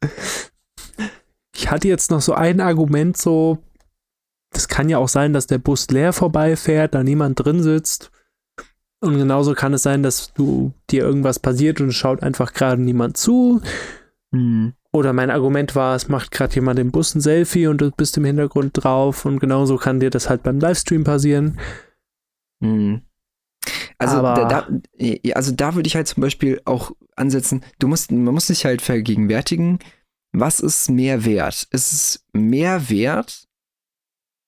Ich 1.70 1.72
hatte 1.72 1.86
jetzt 1.86 2.10
noch 2.10 2.20
so 2.20 2.34
ein 2.34 2.60
Argument, 2.60 3.16
so, 3.16 3.58
das 4.52 4.66
kann 4.66 4.88
ja 4.88 4.98
auch 4.98 5.06
sein, 5.06 5.32
dass 5.32 5.46
der 5.46 5.58
Bus 5.58 5.88
leer 5.88 6.12
vorbeifährt, 6.12 6.96
da 6.96 7.04
niemand 7.04 7.38
drin 7.38 7.62
sitzt. 7.62 8.10
Und 8.98 9.16
genauso 9.16 9.54
kann 9.54 9.72
es 9.72 9.84
sein, 9.84 10.02
dass 10.02 10.34
du 10.34 10.72
dir 10.90 11.04
irgendwas 11.04 11.38
passiert 11.38 11.80
und 11.80 11.92
schaut 11.92 12.24
einfach 12.24 12.54
gerade 12.54 12.82
niemand 12.82 13.18
zu. 13.18 13.62
Mhm. 14.32 14.72
Oder 14.92 15.12
mein 15.12 15.30
Argument 15.30 15.76
war, 15.76 15.94
es 15.94 16.08
macht 16.08 16.32
gerade 16.32 16.56
jemand 16.56 16.80
im 16.80 16.90
Bus 16.90 17.14
ein 17.14 17.20
Selfie 17.20 17.68
und 17.68 17.80
du 17.80 17.92
bist 17.92 18.16
im 18.16 18.24
Hintergrund 18.24 18.72
drauf 18.74 19.24
und 19.24 19.38
genauso 19.38 19.76
kann 19.76 20.00
dir 20.00 20.10
das 20.10 20.28
halt 20.28 20.42
beim 20.42 20.58
Livestream 20.58 21.04
passieren. 21.04 21.60
Mhm. 22.58 23.02
Also, 23.96 24.20
da, 24.22 24.48
da, 24.48 24.66
also 25.36 25.52
da 25.52 25.76
würde 25.76 25.86
ich 25.86 25.94
halt 25.94 26.08
zum 26.08 26.20
Beispiel 26.22 26.60
auch 26.64 26.90
ansetzen, 27.14 27.62
du 27.78 27.86
musst, 27.86 28.10
man 28.10 28.34
muss 28.34 28.48
sich 28.48 28.64
halt 28.64 28.82
vergegenwärtigen, 28.82 29.78
was 30.32 30.60
ist 30.60 30.90
mehr 30.90 31.24
wert? 31.24 31.66
Ist 31.70 31.92
es 31.92 32.24
mehr 32.32 32.88
wert, 32.88 33.48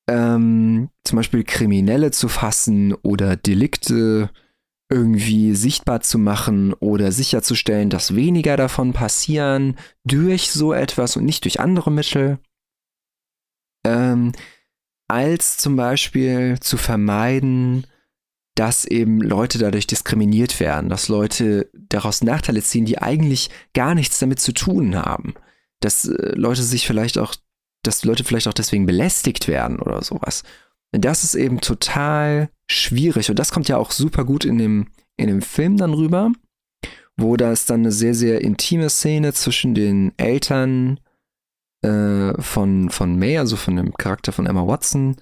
ähm, 0.09 0.91
zum 1.05 1.17
Beispiel 1.17 1.45
Kriminelle 1.45 2.11
zu 2.11 2.29
fassen 2.29 2.95
oder 2.95 3.37
Delikte 3.37 4.31
irgendwie 4.91 5.55
sichtbar 5.55 6.03
zu 6.03 6.19
machen 6.19 6.75
oder 6.75 7.13
sicherzustellen, 7.13 7.89
dass 7.89 8.15
weniger 8.15 8.57
davon 8.57 8.93
passieren 8.93 9.77
durch 10.05 10.51
so 10.51 10.73
etwas 10.73 11.17
und 11.17 11.25
nicht 11.25 11.45
durch 11.45 11.61
andere 11.61 11.91
Mittel, 11.91 12.39
ähm, 13.87 14.33
als 15.09 15.57
zum 15.57 15.77
Beispiel 15.77 16.59
zu 16.61 16.77
vermeiden, 16.77 17.87
dass 18.55 18.85
eben 18.85 19.23
Leute 19.23 19.59
dadurch 19.59 19.87
diskriminiert 19.87 20.61
werden, 20.61 20.91
dass 20.91 21.09
Leute 21.09 21.71
daraus 21.73 22.23
Nachteile 22.23 22.63
ziehen, 22.63 22.85
die 22.85 22.99
eigentlich 22.99 23.49
gar 23.73 23.95
nichts 23.95 24.19
damit 24.19 24.41
zu 24.41 24.53
tun 24.53 24.95
haben 24.95 25.35
dass 25.85 26.07
äh, 26.07 26.33
Leute 26.35 26.63
sich 26.63 26.87
vielleicht 26.87 27.19
auch, 27.19 27.35
dass 27.83 28.05
Leute 28.05 28.25
vielleicht 28.25 28.49
auch 28.49 28.55
deswegen 28.55 28.87
belästigt 28.87 29.49
werden 29.49 29.79
oder 29.79 30.03
sowas. 30.03 30.43
Das 30.93 31.25
ist 31.25 31.35
eben 31.35 31.61
total 31.61 32.51
schwierig. 32.67 33.31
Und 33.31 33.39
das 33.39 33.51
kommt 33.51 33.69
ja 33.69 33.79
auch 33.79 33.91
super 33.91 34.25
gut 34.25 34.45
in 34.45 34.59
dem, 34.59 34.89
in 35.17 35.29
dem 35.29 35.43
Film 35.43 35.77
dann 35.77 35.95
rüber, 35.95 36.33
wo 37.17 37.37
da 37.37 37.53
ist 37.53 37.71
dann 37.71 37.81
eine 37.81 37.93
sehr, 37.93 38.15
sehr 38.15 38.43
intime 38.43 38.91
Szene 38.91 39.33
zwischen 39.33 39.75
den 39.75 40.13
Eltern 40.19 41.01
äh, 41.83 42.41
von, 42.41 42.91
von 42.91 43.19
May, 43.19 43.39
also 43.39 43.57
von 43.57 43.77
dem 43.77 43.95
Charakter 43.95 44.33
von 44.33 44.47
Emma 44.47 44.67
Watson, 44.67 45.17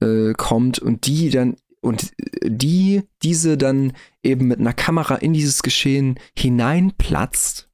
äh, 0.00 0.32
kommt 0.34 0.78
und 0.78 1.06
die 1.06 1.30
dann 1.30 1.56
und 1.80 2.12
die 2.44 3.02
diese 3.24 3.58
dann 3.58 3.92
eben 4.22 4.46
mit 4.46 4.60
einer 4.60 4.72
Kamera 4.72 5.16
in 5.16 5.32
dieses 5.32 5.64
Geschehen 5.64 6.18
hineinplatzt 6.38 7.68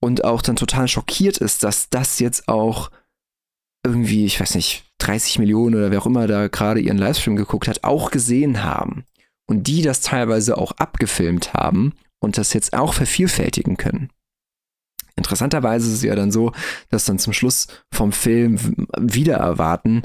und 0.00 0.24
auch 0.24 0.42
dann 0.42 0.56
total 0.56 0.88
schockiert 0.88 1.38
ist, 1.38 1.62
dass 1.62 1.90
das 1.90 2.18
jetzt 2.18 2.48
auch 2.48 2.90
irgendwie, 3.84 4.24
ich 4.24 4.40
weiß 4.40 4.54
nicht, 4.54 4.84
30 4.98 5.38
Millionen 5.38 5.76
oder 5.76 5.90
wer 5.90 6.00
auch 6.00 6.06
immer 6.06 6.26
da 6.26 6.48
gerade 6.48 6.80
ihren 6.80 6.98
Livestream 6.98 7.36
geguckt 7.36 7.68
hat, 7.68 7.84
auch 7.84 8.10
gesehen 8.10 8.62
haben. 8.62 9.04
Und 9.46 9.66
die 9.66 9.82
das 9.82 10.00
teilweise 10.00 10.58
auch 10.58 10.72
abgefilmt 10.72 11.54
haben 11.54 11.94
und 12.20 12.38
das 12.38 12.52
jetzt 12.52 12.72
auch 12.72 12.94
vervielfältigen 12.94 13.76
können. 13.76 14.10
Interessanterweise 15.16 15.88
ist 15.88 15.94
es 15.94 16.02
ja 16.02 16.14
dann 16.14 16.30
so, 16.30 16.52
dass 16.88 17.04
dann 17.04 17.18
zum 17.18 17.32
Schluss 17.32 17.66
vom 17.92 18.12
Film 18.12 18.86
wieder 18.96 19.36
erwarten, 19.36 20.02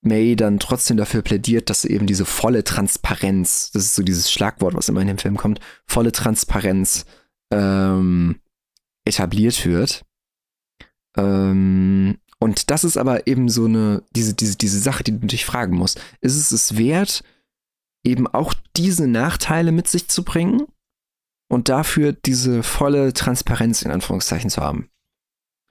May 0.00 0.36
dann 0.36 0.60
trotzdem 0.60 0.96
dafür 0.96 1.22
plädiert, 1.22 1.70
dass 1.70 1.84
eben 1.84 2.06
diese 2.06 2.24
volle 2.24 2.64
Transparenz, 2.64 3.72
das 3.72 3.84
ist 3.84 3.94
so 3.96 4.02
dieses 4.02 4.30
Schlagwort, 4.30 4.74
was 4.74 4.88
immer 4.88 5.00
in 5.00 5.08
dem 5.08 5.18
Film 5.18 5.36
kommt, 5.36 5.60
volle 5.86 6.12
Transparenz 6.12 7.04
ähm, 7.52 8.40
etabliert 9.08 9.66
wird. 9.66 10.04
Ähm, 11.16 12.18
und 12.38 12.70
das 12.70 12.84
ist 12.84 12.96
aber 12.96 13.26
eben 13.26 13.48
so 13.48 13.64
eine, 13.64 14.04
diese, 14.12 14.34
diese, 14.34 14.56
diese 14.56 14.78
Sache, 14.78 15.02
die 15.02 15.18
du 15.18 15.26
dich 15.26 15.44
fragen 15.44 15.76
musst. 15.76 16.00
Ist 16.20 16.36
es 16.36 16.52
es 16.52 16.76
wert, 16.76 17.24
eben 18.04 18.26
auch 18.28 18.54
diese 18.76 19.08
Nachteile 19.08 19.72
mit 19.72 19.88
sich 19.88 20.08
zu 20.08 20.22
bringen 20.22 20.62
und 21.48 21.68
dafür 21.68 22.12
diese 22.12 22.62
volle 22.62 23.12
Transparenz 23.12 23.82
in 23.82 23.90
Anführungszeichen 23.90 24.50
zu 24.50 24.60
haben? 24.60 24.88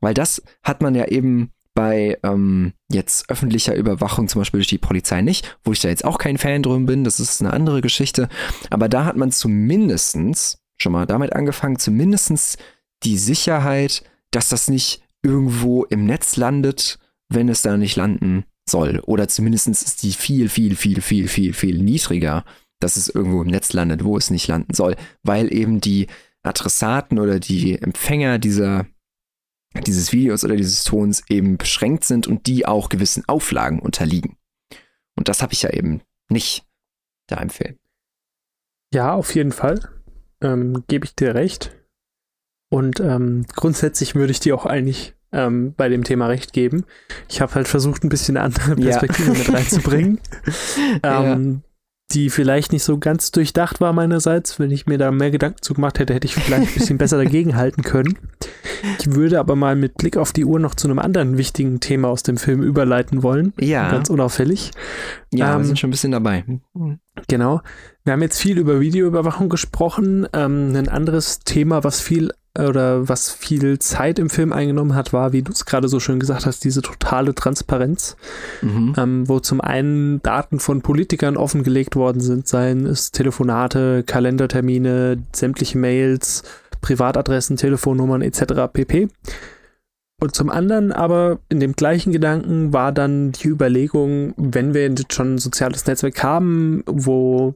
Weil 0.01 0.13
das 0.13 0.41
hat 0.61 0.81
man 0.81 0.93
ja 0.93 1.05
eben 1.05 1.51
bei 1.73 2.17
ähm, 2.23 2.73
jetzt 2.91 3.29
öffentlicher 3.29 3.75
Überwachung, 3.75 4.27
zum 4.27 4.41
Beispiel 4.41 4.59
durch 4.59 4.67
die 4.67 4.79
Polizei 4.79 5.21
nicht, 5.21 5.57
wo 5.63 5.71
ich 5.71 5.79
da 5.79 5.89
jetzt 5.89 6.05
auch 6.05 6.17
kein 6.17 6.37
Fan 6.37 6.63
drin 6.63 6.87
bin, 6.87 7.03
das 7.03 7.19
ist 7.19 7.39
eine 7.39 7.53
andere 7.53 7.81
Geschichte. 7.81 8.29
Aber 8.71 8.89
da 8.89 9.05
hat 9.05 9.15
man 9.15 9.31
zumindestens 9.31 10.59
schon 10.79 10.91
mal 10.91 11.05
damit 11.05 11.33
angefangen, 11.33 11.77
zumindestens 11.79 12.57
die 13.03 13.17
Sicherheit, 13.17 14.03
dass 14.31 14.49
das 14.49 14.67
nicht 14.67 15.01
irgendwo 15.23 15.83
im 15.85 16.05
Netz 16.05 16.37
landet, 16.37 16.99
wenn 17.29 17.49
es 17.49 17.61
da 17.61 17.77
nicht 17.77 17.95
landen 17.95 18.45
soll. 18.69 18.99
Oder 19.05 19.27
zumindest 19.27 19.67
ist 19.67 20.03
die 20.03 20.13
viel, 20.13 20.49
viel, 20.49 20.75
viel, 20.75 21.01
viel, 21.01 21.27
viel, 21.27 21.53
viel 21.53 21.81
niedriger, 21.81 22.45
dass 22.79 22.97
es 22.97 23.09
irgendwo 23.09 23.41
im 23.41 23.47
Netz 23.47 23.73
landet, 23.73 24.03
wo 24.03 24.17
es 24.17 24.29
nicht 24.29 24.47
landen 24.47 24.73
soll, 24.73 24.95
weil 25.23 25.53
eben 25.53 25.81
die 25.81 26.07
Adressaten 26.43 27.19
oder 27.19 27.39
die 27.39 27.81
Empfänger 27.81 28.39
dieser, 28.39 28.85
dieses 29.85 30.11
Videos 30.11 30.43
oder 30.43 30.55
dieses 30.55 30.83
Tons 30.83 31.23
eben 31.29 31.57
beschränkt 31.57 32.05
sind 32.05 32.27
und 32.27 32.47
die 32.47 32.65
auch 32.65 32.89
gewissen 32.89 33.27
Auflagen 33.27 33.79
unterliegen. 33.79 34.37
Und 35.15 35.29
das 35.29 35.41
habe 35.41 35.53
ich 35.53 35.63
ja 35.63 35.71
eben 35.71 36.01
nicht 36.29 36.65
da 37.27 37.37
im 37.37 37.49
Film. 37.49 37.77
Ja, 38.93 39.13
auf 39.13 39.35
jeden 39.35 39.51
Fall. 39.51 39.89
Ähm, 40.41 40.83
Gebe 40.87 41.05
ich 41.05 41.15
dir 41.15 41.35
recht. 41.35 41.76
Und 42.69 42.99
ähm, 42.99 43.45
grundsätzlich 43.55 44.15
würde 44.15 44.31
ich 44.31 44.39
dir 44.39 44.55
auch 44.55 44.65
eigentlich 44.65 45.15
ähm, 45.31 45.73
bei 45.75 45.89
dem 45.89 46.03
Thema 46.03 46.27
recht 46.27 46.53
geben. 46.53 46.85
Ich 47.29 47.41
habe 47.41 47.55
halt 47.55 47.67
versucht, 47.67 48.03
ein 48.03 48.09
bisschen 48.09 48.37
eine 48.37 48.45
andere 48.45 48.75
Perspektive 48.75 49.31
ja. 49.31 49.37
mit 49.37 49.53
reinzubringen. 49.53 50.19
ähm, 51.03 51.63
die 52.11 52.29
vielleicht 52.29 52.71
nicht 52.71 52.83
so 52.83 52.97
ganz 52.97 53.31
durchdacht 53.31 53.81
war 53.81 53.91
meinerseits. 53.91 54.59
Wenn 54.59 54.71
ich 54.71 54.85
mir 54.85 54.97
da 54.97 55.11
mehr 55.11 55.29
Gedanken 55.29 55.61
zu 55.61 55.73
gemacht 55.73 55.99
hätte, 55.99 56.13
hätte 56.13 56.25
ich 56.25 56.35
vielleicht 56.35 56.67
ein 56.69 56.73
bisschen 56.73 56.97
besser 56.97 57.17
dagegen 57.17 57.57
halten 57.57 57.81
können. 57.81 58.17
Ich 58.99 59.13
würde 59.13 59.39
aber 59.39 59.55
mal 59.55 59.75
mit 59.75 59.95
Blick 59.95 60.15
auf 60.15 60.31
die 60.31 60.45
Uhr 60.45 60.59
noch 60.59 60.75
zu 60.75 60.87
einem 60.87 60.99
anderen 60.99 61.37
wichtigen 61.37 61.81
Thema 61.81 62.07
aus 62.07 62.23
dem 62.23 62.37
Film 62.37 62.63
überleiten 62.63 63.23
wollen. 63.23 63.53
Ja. 63.59 63.91
Ganz 63.91 64.09
unauffällig. 64.09 64.71
Ja, 65.33 65.53
ähm, 65.53 65.59
wir 65.59 65.65
sind 65.65 65.79
schon 65.79 65.89
ein 65.89 65.91
bisschen 65.91 66.11
dabei. 66.13 66.45
Genau. 67.27 67.61
Wir 68.05 68.13
haben 68.13 68.21
jetzt 68.21 68.39
viel 68.39 68.57
über 68.57 68.79
Videoüberwachung 68.79 69.49
gesprochen. 69.49 70.27
Ähm, 70.31 70.73
ein 70.75 70.87
anderes 70.87 71.39
Thema, 71.39 71.83
was 71.83 71.99
viel 71.99 72.31
oder 72.57 73.07
was 73.07 73.29
viel 73.29 73.79
Zeit 73.79 74.19
im 74.19 74.29
Film 74.29 74.51
eingenommen 74.51 74.95
hat, 74.95 75.13
war, 75.13 75.33
wie 75.33 75.41
du 75.41 75.51
es 75.51 75.65
gerade 75.65 75.87
so 75.87 75.99
schön 75.99 76.19
gesagt 76.19 76.45
hast, 76.45 76.63
diese 76.63 76.81
totale 76.81 77.35
Transparenz, 77.35 78.17
mhm. 78.61 78.93
ähm, 78.97 79.29
wo 79.29 79.39
zum 79.39 79.61
einen 79.61 80.21
Daten 80.23 80.59
von 80.59 80.81
Politikern 80.81 81.37
offengelegt 81.37 81.95
worden 81.95 82.21
sind, 82.21 82.47
seien 82.47 82.85
es 82.85 83.11
Telefonate, 83.11 84.03
Kalendertermine, 84.03 85.23
sämtliche 85.33 85.77
Mails, 85.77 86.43
Privatadressen, 86.81 87.57
Telefonnummern 87.57 88.21
etc. 88.21 88.71
pp. 88.71 89.09
Und 90.19 90.33
zum 90.33 90.49
anderen 90.49 90.91
aber 90.91 91.39
in 91.49 91.59
dem 91.59 91.73
gleichen 91.73 92.11
Gedanken 92.11 92.73
war 92.73 92.91
dann 92.91 93.33
die 93.33 93.49
Überlegung, 93.49 94.33
wenn 94.37 94.73
wir 94.73 94.87
jetzt 94.87 95.13
schon 95.13 95.35
ein 95.35 95.37
soziales 95.37 95.85
Netzwerk 95.85 96.23
haben, 96.23 96.83
wo 96.87 97.53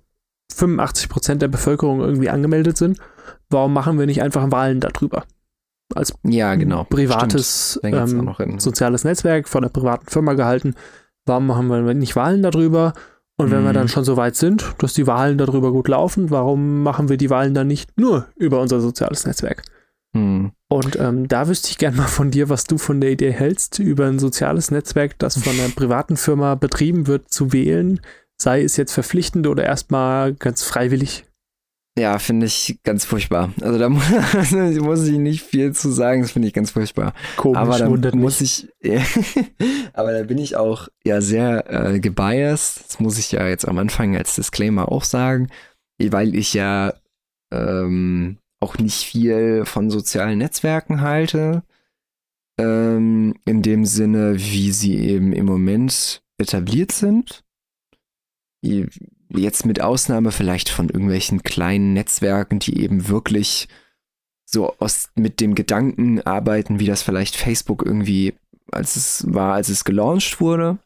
85 0.53 1.09
Prozent 1.09 1.41
der 1.41 1.47
Bevölkerung 1.47 2.01
irgendwie 2.01 2.29
angemeldet 2.29 2.77
sind, 2.77 2.99
warum 3.49 3.73
machen 3.73 3.99
wir 3.99 4.05
nicht 4.05 4.21
einfach 4.21 4.51
Wahlen 4.51 4.79
darüber? 4.79 5.23
Als 5.93 6.13
ja, 6.23 6.55
genau. 6.55 6.85
privates 6.85 7.79
ähm, 7.83 8.33
soziales 8.59 9.03
Netzwerk 9.03 9.49
von 9.49 9.63
einer 9.63 9.71
privaten 9.71 10.07
Firma 10.07 10.33
gehalten. 10.33 10.75
Warum 11.25 11.47
machen 11.47 11.69
wir 11.69 11.93
nicht 11.93 12.15
Wahlen 12.15 12.43
darüber? 12.43 12.93
Und 13.37 13.51
wenn 13.51 13.61
mhm. 13.61 13.65
wir 13.65 13.73
dann 13.73 13.87
schon 13.87 14.03
so 14.03 14.17
weit 14.17 14.35
sind, 14.35 14.75
dass 14.77 14.93
die 14.93 15.07
Wahlen 15.07 15.37
darüber 15.37 15.71
gut 15.71 15.87
laufen, 15.87 16.29
warum 16.29 16.83
machen 16.83 17.09
wir 17.09 17.17
die 17.17 17.29
Wahlen 17.29 17.53
dann 17.53 17.67
nicht 17.67 17.99
nur 17.99 18.27
über 18.35 18.61
unser 18.61 18.79
soziales 18.79 19.25
Netzwerk? 19.25 19.63
Mhm. 20.13 20.51
Und 20.67 20.99
ähm, 20.99 21.27
da 21.27 21.47
wüsste 21.47 21.69
ich 21.69 21.77
gerne 21.77 21.97
mal 21.97 22.07
von 22.07 22.31
dir, 22.31 22.49
was 22.49 22.65
du 22.65 22.77
von 22.77 23.01
der 23.01 23.11
Idee 23.11 23.31
hältst, 23.31 23.79
über 23.79 24.07
ein 24.07 24.19
soziales 24.19 24.71
Netzwerk, 24.71 25.17
das 25.19 25.37
von 25.37 25.53
einer 25.53 25.69
privaten 25.69 26.17
Firma 26.17 26.55
betrieben 26.55 27.07
wird, 27.07 27.29
zu 27.29 27.51
wählen, 27.51 27.99
sei 28.37 28.63
es 28.63 28.77
jetzt 28.77 28.93
verpflichtend 28.93 29.47
oder 29.47 29.63
erstmal 29.63 30.33
ganz 30.33 30.63
freiwillig. 30.63 31.25
Ja, 31.97 32.19
finde 32.19 32.45
ich 32.45 32.79
ganz 32.83 33.03
furchtbar. 33.03 33.53
Also 33.61 33.77
da 33.79 33.89
muss 33.89 35.07
ich 35.07 35.17
nicht 35.17 35.43
viel 35.43 35.73
zu 35.73 35.89
sagen, 35.91 36.21
das 36.21 36.31
finde 36.31 36.47
ich 36.47 36.53
ganz 36.53 36.71
furchtbar. 36.71 37.13
Komisch, 37.35 37.57
aber 37.57 37.97
da 37.97 38.15
muss 38.15 38.39
ich, 38.39 38.69
aber 39.93 40.13
da 40.13 40.23
bin 40.23 40.37
ich 40.37 40.55
auch 40.55 40.87
ja 41.03 41.19
sehr 41.19 41.69
äh, 41.69 41.99
gebiased. 41.99 42.85
Das 42.87 42.99
muss 42.99 43.17
ich 43.17 43.33
ja 43.33 43.47
jetzt 43.47 43.67
am 43.67 43.77
Anfang 43.77 44.15
als 44.15 44.35
Disclaimer 44.35 44.89
auch 44.89 45.03
sagen, 45.03 45.49
weil 45.99 46.33
ich 46.33 46.53
ja 46.53 46.93
ähm, 47.53 48.37
auch 48.61 48.77
nicht 48.77 49.03
viel 49.03 49.65
von 49.65 49.89
sozialen 49.89 50.37
Netzwerken 50.37 51.01
halte. 51.01 51.63
Ähm, 52.57 53.35
in 53.45 53.61
dem 53.63 53.85
Sinne, 53.85 54.37
wie 54.37 54.71
sie 54.71 54.97
eben 54.97 55.33
im 55.33 55.45
Moment 55.45 56.21
etabliert 56.37 56.91
sind 56.91 57.43
jetzt 59.35 59.65
mit 59.65 59.81
Ausnahme 59.81 60.31
vielleicht 60.31 60.69
von 60.69 60.89
irgendwelchen 60.89 61.43
kleinen 61.43 61.93
Netzwerken, 61.93 62.59
die 62.59 62.81
eben 62.81 63.07
wirklich 63.07 63.67
so 64.45 64.75
aus, 64.79 65.09
mit 65.15 65.39
dem 65.39 65.55
Gedanken 65.55 66.21
arbeiten, 66.21 66.79
wie 66.79 66.85
das 66.85 67.01
vielleicht 67.01 67.35
Facebook 67.35 67.85
irgendwie, 67.85 68.35
als 68.71 68.95
es 68.95 69.25
war, 69.33 69.53
als 69.53 69.69
es 69.69 69.85
gelauncht 69.85 70.41
wurde, 70.41 70.77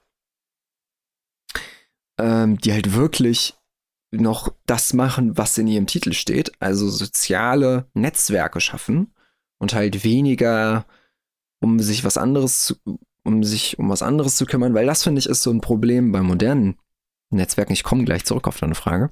ähm, 2.20 2.58
die 2.58 2.74
halt 2.74 2.94
wirklich 2.94 3.56
noch 4.12 4.54
das 4.66 4.94
machen, 4.94 5.38
was 5.38 5.58
in 5.58 5.68
ihrem 5.68 5.88
Titel 5.88 6.14
steht, 6.14 6.52
also 6.62 6.90
soziale 6.90 7.90
Netzwerke 7.94 8.62
schaffen 8.62 9.14
und 9.58 9.74
halt 9.74 10.04
weniger 10.04 10.86
um 11.60 11.80
sich 11.80 12.04
was 12.04 12.18
anderes 12.18 12.64
zu, 12.64 12.76
um 13.24 13.44
sich 13.44 13.80
um 13.80 13.90
was 13.90 14.04
anderes 14.04 14.36
zu 14.36 14.46
kümmern, 14.46 14.74
weil 14.74 14.86
das 14.86 15.04
finde 15.04 15.20
ich 15.20 15.28
ist 15.28 15.42
so 15.42 15.52
ein 15.52 15.62
Problem 15.62 16.12
bei 16.12 16.22
modernen 16.22 16.78
Netzwerken. 17.30 17.74
Ich 17.74 17.84
komme 17.84 18.06
gleich 18.06 18.26
zurück 18.26 18.48
auf 18.48 18.60
deine 18.60 18.76
Frage. 18.76 19.10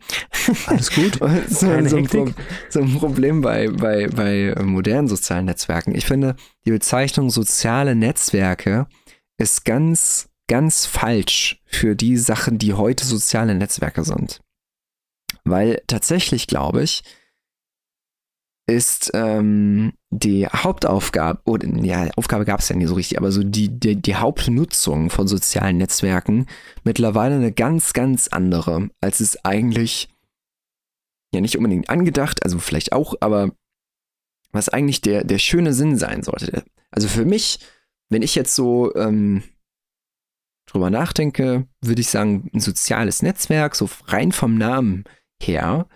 Alles 0.68 0.92
gut. 0.92 1.14
so, 1.50 1.68
Keine 1.68 1.90
so, 1.90 1.98
ein 1.98 2.06
Pro, 2.06 2.28
so, 2.70 2.82
ein 2.82 2.94
Problem 2.98 3.42
bei, 3.42 3.70
bei, 3.70 4.08
bei 4.08 4.56
modernen 4.64 5.08
sozialen 5.08 5.46
Netzwerken. 5.46 5.96
Ich 5.96 6.06
finde, 6.06 6.36
die 6.66 6.72
Bezeichnung 6.72 7.30
soziale 7.30 7.96
Netzwerke 7.96 8.88
ist 9.38 9.66
ganz, 9.66 10.30
ganz 10.48 10.86
falsch 10.86 11.62
für 11.66 11.96
die 11.96 12.18
Sachen, 12.18 12.58
die 12.58 12.74
heute 12.74 13.06
soziale 13.06 13.56
Netzwerke 13.56 14.04
sind. 14.04 14.42
Weil 15.44 15.82
tatsächlich 15.88 16.48
glaube 16.48 16.84
ich, 16.84 17.04
ist 18.66 19.12
ähm, 19.14 19.94
die 20.10 20.48
Hauptaufgabe, 20.48 21.42
oder 21.46 21.68
ja, 21.84 22.10
Aufgabe 22.16 22.46
gab 22.46 22.62
es 22.62 22.70
ja 22.70 22.76
nie 22.76 22.86
so 22.86 22.96
richtig, 22.96 23.18
aber 23.18 23.32
so 23.32 23.44
die, 23.44 23.68
die, 23.68 23.96
die 23.98 24.16
Hauptnutzung 24.16 25.10
von 25.10 25.28
sozialen 25.28 25.78
Netzwerken 25.78 26.48
mittlerweile 26.84 27.36
eine 27.36 27.52
ganz, 27.52 27.94
ganz 27.94 28.30
andere, 28.30 28.90
als 29.02 29.20
es 29.20 29.44
eigentlich 29.44 30.08
ja 31.34 31.42
nicht 31.42 31.58
unbedingt 31.58 31.90
angedacht, 31.90 32.44
also 32.44 32.58
vielleicht 32.60 32.94
auch, 32.94 33.16
aber 33.20 33.52
was 34.52 34.70
eigentlich 34.70 35.02
der, 35.02 35.26
der 35.26 35.40
schöne 35.40 35.74
Sinn 35.74 35.98
sein 35.98 36.24
sollte. 36.24 36.64
Also 36.92 37.08
für 37.08 37.26
mich, 37.26 37.60
wenn 38.10 38.22
ich 38.22 38.36
jetzt 38.36 38.56
so 38.56 38.96
ähm, 38.96 39.44
drüber 40.68 40.90
nachdenke, 40.90 41.68
würde 41.82 42.02
ich 42.02 42.10
sagen, 42.10 42.50
ein 42.54 42.60
soziales 42.60 43.24
Netzwerk, 43.24 43.76
so 43.76 43.90
rein 44.06 44.32
vom 44.32 44.58
Namen 44.58 45.04
her, 45.42 45.88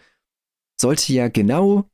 sollte 0.80 1.14
ja 1.14 1.30
genau 1.30 1.90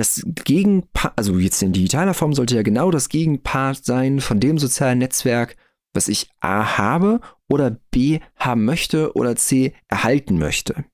das 0.00 0.22
Gegenpart, 0.24 1.12
also 1.16 1.38
jetzt 1.38 1.62
in 1.62 1.74
digitaler 1.74 2.14
Form 2.14 2.32
sollte 2.32 2.56
ja 2.56 2.62
genau 2.62 2.90
das 2.90 3.10
Gegenpart 3.10 3.84
sein 3.84 4.20
von 4.20 4.40
dem 4.40 4.56
sozialen 4.56 4.98
Netzwerk, 4.98 5.56
was 5.92 6.08
ich 6.08 6.30
A 6.40 6.78
habe 6.78 7.20
oder 7.50 7.78
B 7.90 8.20
haben 8.36 8.64
möchte 8.64 9.14
oder 9.14 9.36
C 9.36 9.74
erhalten 9.88 10.38
möchte. 10.38 10.86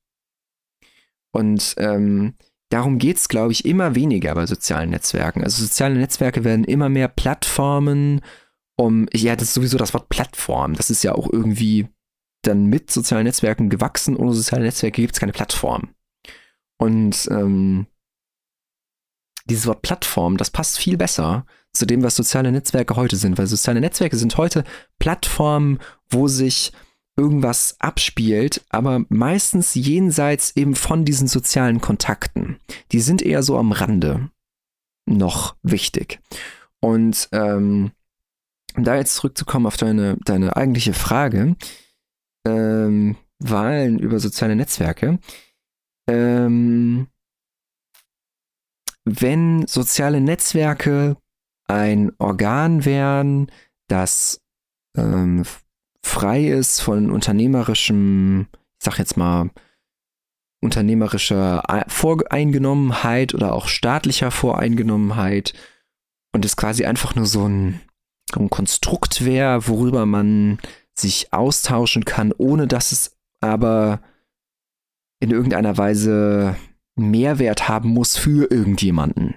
Und 1.30 1.76
ähm, 1.78 2.34
darum 2.70 2.98
geht 2.98 3.18
es, 3.18 3.28
glaube 3.28 3.52
ich, 3.52 3.64
immer 3.64 3.94
weniger 3.94 4.34
bei 4.34 4.44
sozialen 4.46 4.90
Netzwerken. 4.90 5.44
Also 5.44 5.62
soziale 5.62 5.94
Netzwerke 5.94 6.42
werden 6.42 6.64
immer 6.64 6.88
mehr 6.88 7.08
Plattformen, 7.08 8.22
um, 8.76 9.06
ja, 9.14 9.36
das 9.36 9.48
ist 9.48 9.54
sowieso 9.54 9.78
das 9.78 9.94
Wort 9.94 10.08
Plattform. 10.08 10.74
Das 10.74 10.90
ist 10.90 11.04
ja 11.04 11.14
auch 11.14 11.32
irgendwie 11.32 11.88
dann 12.42 12.66
mit 12.66 12.90
sozialen 12.90 13.24
Netzwerken 13.24 13.70
gewachsen. 13.70 14.16
Ohne 14.16 14.34
soziale 14.34 14.64
Netzwerke 14.64 15.00
gibt 15.00 15.14
es 15.14 15.20
keine 15.20 15.32
Plattform. 15.32 15.94
Und 16.78 17.28
ähm, 17.30 17.86
dieses 19.48 19.66
Wort 19.66 19.82
Plattform, 19.82 20.36
das 20.36 20.50
passt 20.50 20.78
viel 20.78 20.96
besser 20.96 21.46
zu 21.72 21.86
dem, 21.86 22.02
was 22.02 22.16
soziale 22.16 22.52
Netzwerke 22.52 22.96
heute 22.96 23.16
sind, 23.16 23.38
weil 23.38 23.46
soziale 23.46 23.80
Netzwerke 23.80 24.16
sind 24.16 24.36
heute 24.36 24.64
Plattformen, 24.98 25.78
wo 26.08 26.28
sich 26.28 26.72
irgendwas 27.16 27.76
abspielt, 27.78 28.64
aber 28.68 29.04
meistens 29.08 29.74
jenseits 29.74 30.54
eben 30.56 30.74
von 30.74 31.04
diesen 31.04 31.28
sozialen 31.28 31.80
Kontakten. 31.80 32.58
Die 32.92 33.00
sind 33.00 33.22
eher 33.22 33.42
so 33.42 33.56
am 33.56 33.72
Rande 33.72 34.30
noch 35.06 35.56
wichtig. 35.62 36.20
Und 36.80 37.28
ähm, 37.32 37.92
um 38.76 38.84
da 38.84 38.96
jetzt 38.96 39.16
zurückzukommen 39.16 39.66
auf 39.66 39.76
deine, 39.76 40.18
deine 40.24 40.56
eigentliche 40.56 40.92
Frage, 40.92 41.56
ähm, 42.46 43.16
Wahlen 43.38 43.98
über 43.98 44.18
soziale 44.18 44.56
Netzwerke, 44.56 45.18
ähm, 46.08 47.08
wenn 49.06 49.66
soziale 49.66 50.20
Netzwerke 50.20 51.16
ein 51.66 52.12
Organ 52.18 52.84
wären, 52.84 53.50
das 53.88 54.42
ähm, 54.96 55.44
frei 56.02 56.46
ist 56.48 56.80
von 56.80 57.10
unternehmerischem, 57.10 58.48
ich 58.52 58.84
sag 58.84 58.98
jetzt 58.98 59.16
mal, 59.16 59.50
unternehmerischer 60.62 61.62
Voreingenommenheit 61.88 63.34
oder 63.34 63.54
auch 63.54 63.68
staatlicher 63.68 64.30
Voreingenommenheit 64.30 65.54
und 66.32 66.44
es 66.44 66.56
quasi 66.56 66.84
einfach 66.84 67.14
nur 67.14 67.26
so 67.26 67.48
ein 67.48 67.80
ein 68.34 68.50
Konstrukt 68.50 69.24
wäre, 69.24 69.68
worüber 69.68 70.06
man 70.06 70.58
sich 70.94 71.32
austauschen 71.32 72.04
kann, 72.04 72.32
ohne 72.36 72.66
dass 72.66 72.92
es 72.92 73.16
aber 73.40 74.00
in 75.20 75.30
irgendeiner 75.30 75.76
Weise 75.78 76.56
Mehrwert 76.96 77.68
haben 77.68 77.90
muss 77.90 78.16
für 78.16 78.50
irgendjemanden, 78.50 79.34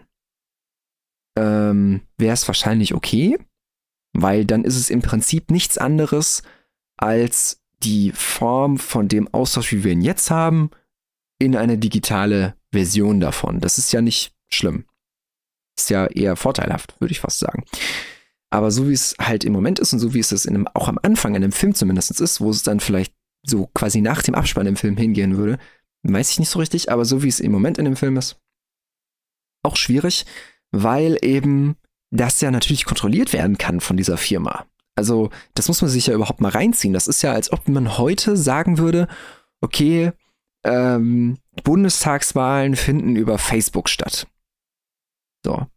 ähm, 1.37 2.01
wäre 2.17 2.33
es 2.33 2.47
wahrscheinlich 2.47 2.93
okay, 2.93 3.37
weil 4.13 4.45
dann 4.45 4.63
ist 4.63 4.75
es 4.75 4.89
im 4.89 5.01
Prinzip 5.01 5.51
nichts 5.51 5.77
anderes 5.77 6.41
als 6.97 7.61
die 7.83 8.11
Form 8.11 8.77
von 8.77 9.07
dem 9.07 9.33
Austausch, 9.33 9.71
wie 9.71 9.83
wir 9.83 9.91
ihn 9.91 10.01
jetzt 10.01 10.31
haben, 10.31 10.71
in 11.39 11.55
eine 11.55 11.77
digitale 11.77 12.55
Version 12.71 13.19
davon. 13.19 13.59
Das 13.59 13.77
ist 13.77 13.91
ja 13.91 14.01
nicht 14.01 14.33
schlimm. 14.49 14.85
Ist 15.77 15.89
ja 15.89 16.07
eher 16.07 16.35
vorteilhaft, 16.35 16.99
würde 16.99 17.13
ich 17.13 17.21
fast 17.21 17.39
sagen. 17.39 17.63
Aber 18.49 18.71
so 18.71 18.89
wie 18.89 18.93
es 18.93 19.15
halt 19.19 19.43
im 19.43 19.53
Moment 19.53 19.79
ist 19.79 19.93
und 19.93 19.99
so 19.99 20.13
wie 20.13 20.19
es 20.19 20.31
in 20.45 20.55
einem, 20.55 20.67
auch 20.73 20.87
am 20.87 20.99
Anfang 21.01 21.35
in 21.35 21.43
einem 21.43 21.51
Film 21.51 21.73
zumindest 21.73 22.19
ist, 22.19 22.41
wo 22.41 22.49
es 22.49 22.63
dann 22.63 22.79
vielleicht 22.79 23.13
so 23.43 23.67
quasi 23.67 24.01
nach 24.01 24.21
dem 24.21 24.35
Abspann 24.35 24.67
im 24.67 24.75
Film 24.75 24.97
hingehen 24.97 25.37
würde, 25.37 25.59
weiß 26.03 26.31
ich 26.31 26.39
nicht 26.39 26.49
so 26.49 26.59
richtig, 26.59 26.91
aber 26.91 27.05
so 27.05 27.23
wie 27.23 27.27
es 27.27 27.39
im 27.39 27.51
Moment 27.51 27.77
in 27.77 27.85
dem 27.85 27.95
Film 27.95 28.17
ist, 28.17 28.37
auch 29.63 29.75
schwierig, 29.75 30.25
weil 30.71 31.17
eben 31.21 31.75
das 32.11 32.41
ja 32.41 32.51
natürlich 32.51 32.85
kontrolliert 32.85 33.33
werden 33.33 33.57
kann 33.57 33.81
von 33.81 33.97
dieser 33.97 34.17
Firma. 34.17 34.65
Also, 34.95 35.29
das 35.53 35.67
muss 35.67 35.81
man 35.81 35.89
sich 35.89 36.07
ja 36.07 36.13
überhaupt 36.13 36.41
mal 36.41 36.51
reinziehen. 36.51 36.93
Das 36.93 37.07
ist 37.07 37.21
ja, 37.21 37.31
als 37.31 37.51
ob 37.51 37.67
man 37.67 37.97
heute 37.97 38.35
sagen 38.35 38.77
würde, 38.77 39.07
okay, 39.61 40.11
ähm, 40.63 41.37
Bundestagswahlen 41.63 42.75
finden 42.75 43.15
über 43.15 43.37
Facebook 43.37 43.89
statt. 43.89 44.27
So. 45.45 45.67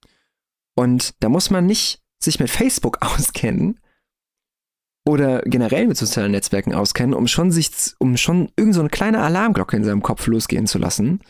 Und 0.75 1.15
da 1.21 1.29
muss 1.29 1.51
man 1.51 1.67
nicht 1.67 2.01
sich 2.19 2.41
mit 2.41 2.51
Facebook 2.51 2.99
auskennen 3.03 3.79
oder 5.05 5.43
generell 5.43 5.87
mit 5.87 5.97
sozialen 5.97 6.33
Netzwerken 6.33 6.75
auskennen, 6.75 7.15
um 7.15 7.27
schon 7.27 7.51
sich, 7.51 7.71
um 7.99 8.17
schon 8.17 8.51
irgend 8.57 8.75
so 8.75 8.81
eine 8.81 8.91
kleine 8.91 9.21
Alarmglocke 9.21 9.77
in 9.77 9.85
seinem 9.85 10.03
Kopf 10.03 10.27
losgehen 10.27 10.67
zu 10.67 10.79
lassen, 10.79 11.21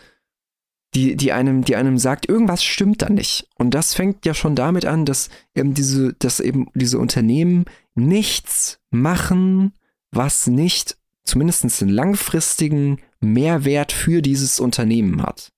die, 0.94 1.16
die 1.16 1.32
einem, 1.32 1.64
die 1.64 1.76
einem 1.76 1.96
sagt, 1.96 2.28
irgendwas 2.28 2.62
stimmt 2.62 3.00
da 3.00 3.08
nicht. 3.08 3.48
Und 3.56 3.72
das 3.72 3.94
fängt 3.94 4.26
ja 4.26 4.34
schon 4.34 4.54
damit 4.54 4.84
an, 4.84 5.06
dass 5.06 5.30
eben 5.54 5.72
diese, 5.72 6.12
dass 6.14 6.38
eben 6.38 6.68
diese 6.74 6.98
Unternehmen 6.98 7.64
nichts 7.94 8.78
machen, 8.90 9.72
was 10.10 10.46
nicht 10.46 10.98
zumindest 11.24 11.82
einen 11.82 11.90
langfristigen 11.90 13.00
Mehrwert 13.20 13.92
für 13.92 14.20
dieses 14.20 14.60
Unternehmen 14.60 15.22
hat. 15.22 15.51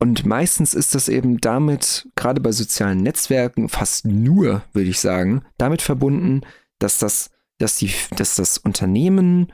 Und 0.00 0.24
meistens 0.24 0.74
ist 0.74 0.94
das 0.94 1.08
eben 1.08 1.38
damit, 1.38 2.08
gerade 2.14 2.40
bei 2.40 2.52
sozialen 2.52 3.02
Netzwerken, 3.02 3.68
fast 3.68 4.04
nur, 4.04 4.62
würde 4.72 4.90
ich 4.90 5.00
sagen, 5.00 5.44
damit 5.56 5.82
verbunden, 5.82 6.42
dass 6.78 6.98
das, 6.98 7.30
dass 7.58 7.76
die, 7.76 7.90
dass 8.16 8.36
das 8.36 8.58
Unternehmen 8.58 9.52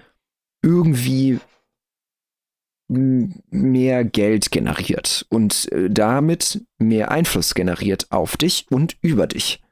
irgendwie 0.62 1.40
mehr 2.88 4.04
Geld 4.04 4.50
generiert 4.50 5.26
und 5.30 5.72
äh, 5.72 5.88
damit 5.88 6.66
mehr 6.78 7.10
Einfluss 7.10 7.54
generiert 7.54 8.10
auf 8.10 8.36
dich 8.36 8.66
und 8.70 8.96
über 9.00 9.26
dich. 9.26 9.62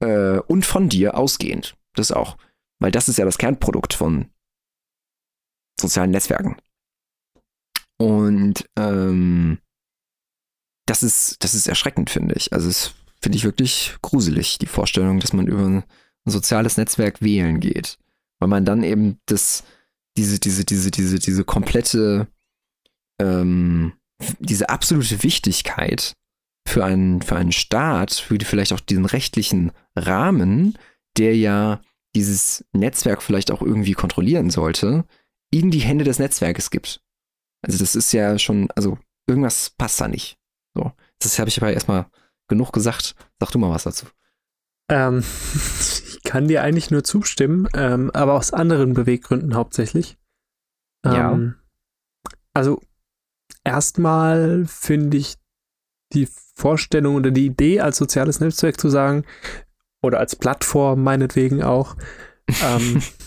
Äh, 0.00 0.38
und 0.38 0.64
von 0.64 0.88
dir 0.88 1.16
ausgehend. 1.16 1.76
Das 1.94 2.12
auch. 2.12 2.36
Weil 2.78 2.92
das 2.92 3.08
ist 3.08 3.18
ja 3.18 3.24
das 3.24 3.38
Kernprodukt 3.38 3.94
von 3.94 4.30
sozialen 5.80 6.10
Netzwerken. 6.10 6.56
Und 7.98 8.68
ähm, 8.76 9.58
das 10.86 11.02
ist, 11.02 11.42
das 11.42 11.54
ist 11.54 11.66
erschreckend, 11.66 12.10
finde 12.10 12.34
ich. 12.34 12.52
Also 12.52 12.68
es 12.68 12.94
finde 13.20 13.36
ich 13.36 13.44
wirklich 13.44 13.96
gruselig, 14.02 14.58
die 14.58 14.66
Vorstellung, 14.66 15.20
dass 15.20 15.32
man 15.32 15.46
über 15.46 15.66
ein 15.66 15.84
soziales 16.24 16.76
Netzwerk 16.76 17.22
wählen 17.22 17.60
geht. 17.60 17.98
Weil 18.38 18.48
man 18.48 18.64
dann 18.64 18.82
eben 18.82 19.18
das, 19.26 19.64
diese, 20.16 20.38
diese, 20.38 20.64
diese, 20.64 20.90
diese, 20.90 21.18
diese 21.18 21.44
komplette, 21.44 22.28
ähm, 23.20 23.94
diese 24.38 24.68
absolute 24.68 25.22
Wichtigkeit 25.22 26.14
für 26.66 26.84
einen, 26.84 27.22
für 27.22 27.36
einen 27.36 27.52
Staat, 27.52 28.12
für 28.12 28.38
die, 28.38 28.44
vielleicht 28.44 28.72
auch 28.72 28.80
diesen 28.80 29.06
rechtlichen 29.06 29.72
Rahmen, 29.94 30.76
der 31.16 31.36
ja 31.36 31.80
dieses 32.14 32.64
Netzwerk 32.72 33.22
vielleicht 33.22 33.50
auch 33.50 33.62
irgendwie 33.62 33.92
kontrollieren 33.92 34.50
sollte, 34.50 35.04
in 35.50 35.70
die 35.70 35.80
Hände 35.80 36.04
des 36.04 36.18
Netzwerkes 36.18 36.70
gibt. 36.70 37.00
Also 37.66 37.78
das 37.78 37.94
ist 37.94 38.12
ja 38.12 38.38
schon, 38.38 38.68
also 38.76 38.98
irgendwas 39.26 39.70
passt 39.70 40.00
da 40.00 40.08
nicht. 40.08 40.38
So, 40.74 40.92
das 41.18 41.38
habe 41.38 41.48
ich 41.48 41.60
aber 41.60 41.72
erstmal 41.72 42.06
genug 42.48 42.72
gesagt. 42.72 43.14
Sag 43.40 43.50
du 43.50 43.58
mal 43.58 43.70
was 43.70 43.84
dazu. 43.84 44.06
Ähm, 44.88 45.24
ich 45.78 46.22
kann 46.22 46.48
dir 46.48 46.62
eigentlich 46.62 46.90
nur 46.90 47.04
zustimmen, 47.04 47.68
ähm, 47.74 48.10
aber 48.12 48.34
aus 48.34 48.52
anderen 48.52 48.94
Beweggründen 48.94 49.54
hauptsächlich. 49.54 50.16
Ähm, 51.04 51.12
ja. 51.12 52.32
Also 52.54 52.80
erstmal 53.64 54.64
finde 54.66 55.16
ich 55.16 55.36
die 56.12 56.28
Vorstellung 56.54 57.16
oder 57.16 57.30
die 57.30 57.46
Idee 57.46 57.80
als 57.80 57.96
soziales 57.96 58.40
Netzwerk 58.40 58.80
zu 58.80 58.88
sagen, 58.88 59.24
oder 60.02 60.20
als 60.20 60.36
Plattform 60.36 61.02
meinetwegen 61.02 61.62
auch, 61.62 61.96
ähm, 62.62 63.02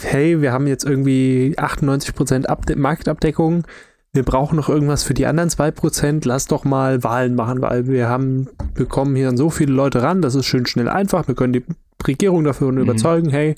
hey, 0.00 0.40
wir 0.42 0.52
haben 0.52 0.66
jetzt 0.66 0.84
irgendwie 0.84 1.54
98% 1.56 2.46
Abde 2.46 2.76
Marktabdeckung, 2.76 3.64
wir 4.12 4.22
brauchen 4.22 4.56
noch 4.56 4.68
irgendwas 4.68 5.02
für 5.02 5.14
die 5.14 5.26
anderen 5.26 5.50
2%, 5.50 6.22
lass 6.24 6.46
doch 6.46 6.64
mal 6.64 7.04
Wahlen 7.04 7.34
machen, 7.34 7.60
weil 7.60 7.86
wir 7.86 8.08
haben, 8.08 8.48
wir 8.74 8.86
kommen 8.86 9.14
hier 9.14 9.28
an 9.28 9.36
so 9.36 9.50
viele 9.50 9.72
Leute 9.72 10.02
ran, 10.02 10.22
das 10.22 10.34
ist 10.34 10.46
schön 10.46 10.66
schnell 10.66 10.88
einfach, 10.88 11.28
wir 11.28 11.34
können 11.34 11.52
die 11.52 11.64
Regierung 12.06 12.44
dafür 12.44 12.72
mhm. 12.72 12.78
überzeugen, 12.78 13.30
hey, 13.30 13.54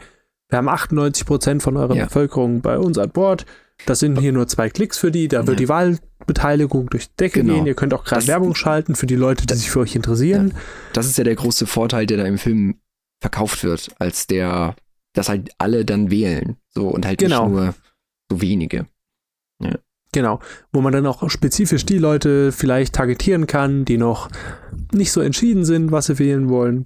wir 0.48 0.58
haben 0.58 0.68
98% 0.68 1.60
von 1.60 1.76
eurer 1.76 1.94
ja. 1.94 2.04
Bevölkerung 2.04 2.60
bei 2.60 2.78
uns 2.78 2.98
an 2.98 3.10
Bord, 3.10 3.46
das 3.86 4.00
sind 4.00 4.18
hier 4.18 4.32
nur 4.32 4.46
zwei 4.48 4.68
Klicks 4.68 4.98
für 4.98 5.10
die, 5.10 5.28
da 5.28 5.46
wird 5.46 5.60
ja. 5.60 5.66
die 5.66 5.68
Wahlbeteiligung 5.68 6.90
durch 6.90 7.14
Decke 7.14 7.40
genau. 7.40 7.54
gehen. 7.54 7.66
Ihr 7.66 7.74
könnt 7.74 7.94
auch 7.94 8.04
gerade 8.04 8.26
Werbung 8.26 8.54
schalten 8.54 8.94
für 8.94 9.06
die 9.06 9.14
Leute, 9.14 9.42
die 9.42 9.46
das, 9.46 9.58
sich 9.58 9.70
für 9.70 9.80
euch 9.80 9.94
interessieren. 9.94 10.48
Ja. 10.48 10.60
Das 10.94 11.06
ist 11.06 11.16
ja 11.16 11.24
der 11.24 11.36
große 11.36 11.66
Vorteil, 11.66 12.06
der 12.06 12.18
da 12.18 12.24
im 12.24 12.38
Film 12.38 12.76
verkauft 13.20 13.64
wird, 13.64 13.90
als 13.98 14.26
der, 14.26 14.74
dass 15.18 15.28
halt 15.28 15.50
alle 15.58 15.84
dann 15.84 16.10
wählen. 16.10 16.56
So 16.68 16.88
und 16.88 17.04
halt 17.04 17.18
genau. 17.18 17.48
nicht 17.48 17.56
nur 17.56 17.74
so 18.30 18.40
wenige. 18.40 18.86
Ja. 19.60 19.76
Genau, 20.12 20.40
wo 20.72 20.80
man 20.80 20.92
dann 20.92 21.06
auch 21.06 21.28
spezifisch 21.28 21.84
die 21.84 21.98
Leute 21.98 22.52
vielleicht 22.52 22.94
targetieren 22.94 23.46
kann, 23.46 23.84
die 23.84 23.98
noch 23.98 24.30
nicht 24.92 25.12
so 25.12 25.20
entschieden 25.20 25.64
sind, 25.64 25.92
was 25.92 26.06
sie 26.06 26.18
wählen 26.18 26.48
wollen. 26.48 26.84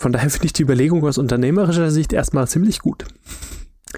Von 0.00 0.12
daher 0.12 0.30
finde 0.30 0.46
ich 0.46 0.52
die 0.52 0.62
Überlegung 0.62 1.04
aus 1.04 1.18
unternehmerischer 1.18 1.90
Sicht 1.90 2.12
erstmal 2.12 2.46
ziemlich 2.46 2.80
gut. 2.80 3.04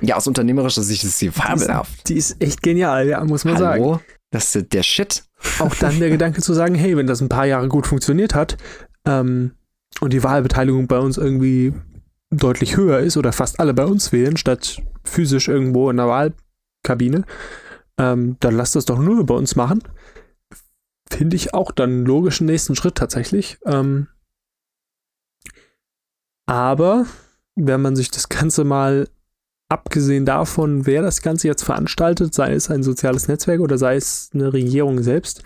Ja, 0.01 0.17
aus 0.17 0.27
unternehmerischer 0.27 0.83
Sicht 0.83 1.05
ist 1.05 1.19
sie 1.19 1.31
fabelhaft. 1.31 2.09
Die 2.09 2.15
ist, 2.15 2.31
die 2.31 2.45
ist 2.45 2.53
echt 2.53 2.63
genial, 2.63 3.07
ja, 3.07 3.23
muss 3.25 3.45
man 3.45 3.57
Hallo? 3.57 3.95
sagen. 3.95 4.05
Das 4.31 4.55
ist 4.55 4.73
der 4.73 4.83
Shit. 4.83 5.25
Auch 5.59 5.75
dann 5.75 5.99
der 5.99 6.09
Gedanke 6.09 6.41
zu 6.41 6.55
sagen, 6.55 6.75
hey, 6.75 6.97
wenn 6.97 7.07
das 7.07 7.21
ein 7.21 7.29
paar 7.29 7.45
Jahre 7.45 7.69
gut 7.69 7.87
funktioniert 7.87 8.35
hat 8.35 8.57
ähm, 9.05 9.53
und 10.01 10.13
die 10.13 10.23
Wahlbeteiligung 10.23 10.87
bei 10.87 10.99
uns 10.99 11.19
irgendwie 11.19 11.75
deutlich 12.33 12.77
höher 12.77 13.01
ist 13.01 13.17
oder 13.17 13.33
fast 13.33 13.61
alle 13.61 13.75
bei 13.75 13.85
uns 13.85 14.11
wählen, 14.11 14.37
statt 14.37 14.83
physisch 15.05 15.49
irgendwo 15.49 15.91
in 15.91 15.99
der 15.99 16.09
Wahlkabine, 16.09 17.25
ähm, 17.99 18.37
dann 18.41 18.57
lass 18.57 18.73
das 18.73 18.87
doch 18.87 18.99
nur 18.99 19.25
bei 19.27 19.35
uns 19.35 19.55
machen. 19.55 19.83
Finde 21.11 21.37
ich 21.37 21.53
auch 21.53 21.73
dann 21.73 21.91
einen 21.91 22.07
logischen 22.07 22.47
nächsten 22.47 22.75
Schritt 22.75 22.95
tatsächlich. 22.95 23.59
Ähm, 23.67 24.09
aber 26.47 27.07
wenn 27.55 27.83
man 27.83 27.97
sich 27.97 28.11
das 28.11 28.29
Ganze 28.29 28.65
mal 28.65 29.09
abgesehen 29.69 30.25
davon, 30.25 30.87
wer 30.87 31.03
das 31.03 31.23
Ganze 31.23 31.49
jetzt 31.49 31.65
veranstaltet, 31.65 32.35
sei 32.35 32.53
es 32.55 32.71
ein 32.71 32.83
soziales 32.83 33.29
Netzwerk 33.29 33.61
oder 33.61 33.79
sei 33.79 33.97
es 33.97 34.31
eine 34.33 34.53
Regierung 34.53 35.03
selbst, 35.03 35.43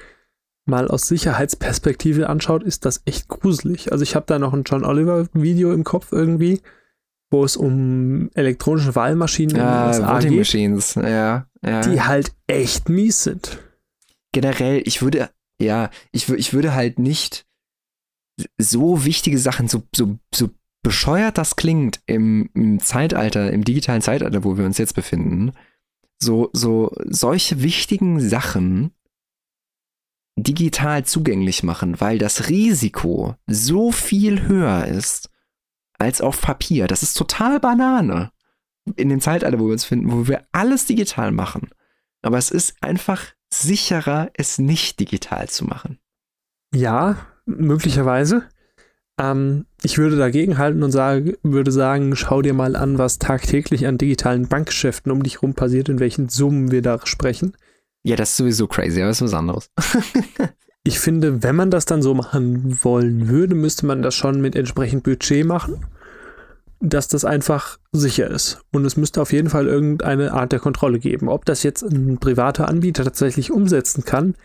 mal 0.66 0.88
aus 0.88 1.06
Sicherheitsperspektive 1.08 2.28
anschaut, 2.28 2.62
ist 2.62 2.84
das 2.84 3.02
echt 3.04 3.28
gruselig. 3.28 3.92
Also 3.92 4.02
ich 4.02 4.14
habe 4.14 4.26
da 4.26 4.38
noch 4.38 4.52
ein 4.52 4.64
John 4.64 4.84
Oliver 4.84 5.26
Video 5.32 5.72
im 5.72 5.84
Kopf 5.84 6.12
irgendwie, 6.12 6.60
wo 7.30 7.44
es 7.44 7.56
um 7.56 8.30
elektronische 8.34 8.94
Wahlmaschinen 8.94 9.56
ja, 9.56 9.86
in 9.86 9.92
den 9.92 10.02
USA 10.02 10.18
geht, 10.18 10.38
Machines. 10.38 10.94
Ja, 10.96 11.46
ja. 11.64 11.80
die 11.80 12.02
halt 12.02 12.32
echt 12.46 12.88
mies 12.88 13.22
sind. 13.22 13.58
Generell, 14.32 14.82
ich 14.84 15.02
würde, 15.02 15.30
ja, 15.60 15.90
ich, 16.12 16.28
ich 16.28 16.52
würde 16.52 16.74
halt 16.74 16.98
nicht 16.98 17.46
so 18.58 19.04
wichtige 19.04 19.38
Sachen, 19.38 19.68
so, 19.68 19.82
so, 19.94 20.18
so 20.34 20.50
bescheuert 20.82 21.38
das 21.38 21.56
klingt 21.56 22.00
im, 22.06 22.50
im, 22.54 22.80
Zeitalter, 22.80 23.52
im 23.52 23.64
digitalen 23.64 24.02
Zeitalter, 24.02 24.44
wo 24.44 24.58
wir 24.58 24.64
uns 24.64 24.78
jetzt 24.78 24.94
befinden, 24.94 25.52
so, 26.18 26.50
so 26.52 26.92
solche 27.04 27.62
wichtigen 27.62 28.20
Sachen 28.20 28.92
digital 30.36 31.04
zugänglich 31.04 31.62
machen, 31.62 32.00
weil 32.00 32.18
das 32.18 32.48
Risiko 32.48 33.36
so 33.46 33.90
viel 33.90 34.46
höher 34.46 34.86
ist 34.86 35.30
als 35.98 36.20
auf 36.20 36.40
Papier. 36.42 36.86
Das 36.86 37.02
ist 37.02 37.14
total 37.14 37.58
Banane 37.58 38.30
in 38.96 39.08
dem 39.08 39.20
Zeitalter, 39.20 39.58
wo 39.58 39.66
wir 39.66 39.72
uns 39.72 39.84
finden, 39.84 40.12
wo 40.12 40.28
wir 40.28 40.46
alles 40.52 40.86
digital 40.86 41.32
machen. 41.32 41.70
Aber 42.22 42.38
es 42.38 42.50
ist 42.50 42.76
einfach 42.80 43.32
sicherer, 43.52 44.30
es 44.34 44.58
nicht 44.58 45.00
digital 45.00 45.48
zu 45.48 45.64
machen. 45.64 45.98
Ja, 46.74 47.16
möglicherweise. 47.46 48.44
Ähm, 49.18 49.66
ich 49.82 49.98
würde 49.98 50.16
dagegen 50.16 50.58
halten 50.58 50.82
und 50.82 50.92
sage, 50.92 51.38
würde 51.42 51.72
sagen, 51.72 52.14
schau 52.16 52.42
dir 52.42 52.52
mal 52.52 52.76
an, 52.76 52.98
was 52.98 53.18
tagtäglich 53.18 53.86
an 53.86 53.98
digitalen 53.98 54.48
Bankgeschäften 54.48 55.10
um 55.10 55.22
dich 55.22 55.42
rum 55.42 55.54
passiert, 55.54 55.88
in 55.88 56.00
welchen 56.00 56.28
Summen 56.28 56.70
wir 56.70 56.82
da 56.82 57.00
sprechen. 57.04 57.56
Ja, 58.06 58.14
das 58.14 58.30
ist 58.30 58.36
sowieso 58.36 58.68
crazy, 58.68 59.02
aber 59.02 59.10
ist 59.10 59.20
was 59.20 59.34
anderes. 59.34 59.68
ich 60.84 61.00
finde, 61.00 61.42
wenn 61.42 61.56
man 61.56 61.72
das 61.72 61.86
dann 61.86 62.02
so 62.02 62.14
machen 62.14 62.78
wollen 62.84 63.28
würde, 63.28 63.56
müsste 63.56 63.84
man 63.84 64.00
das 64.00 64.14
schon 64.14 64.40
mit 64.40 64.54
entsprechend 64.54 65.02
Budget 65.02 65.44
machen, 65.44 65.84
dass 66.78 67.08
das 67.08 67.24
einfach 67.24 67.78
sicher 67.90 68.30
ist. 68.30 68.60
Und 68.72 68.84
es 68.84 68.96
müsste 68.96 69.20
auf 69.20 69.32
jeden 69.32 69.50
Fall 69.50 69.66
irgendeine 69.66 70.32
Art 70.32 70.52
der 70.52 70.60
Kontrolle 70.60 71.00
geben. 71.00 71.28
Ob 71.28 71.46
das 71.46 71.64
jetzt 71.64 71.82
ein 71.82 72.18
privater 72.18 72.68
Anbieter 72.68 73.02
tatsächlich 73.02 73.50
umsetzen 73.50 74.04
kann, 74.04 74.36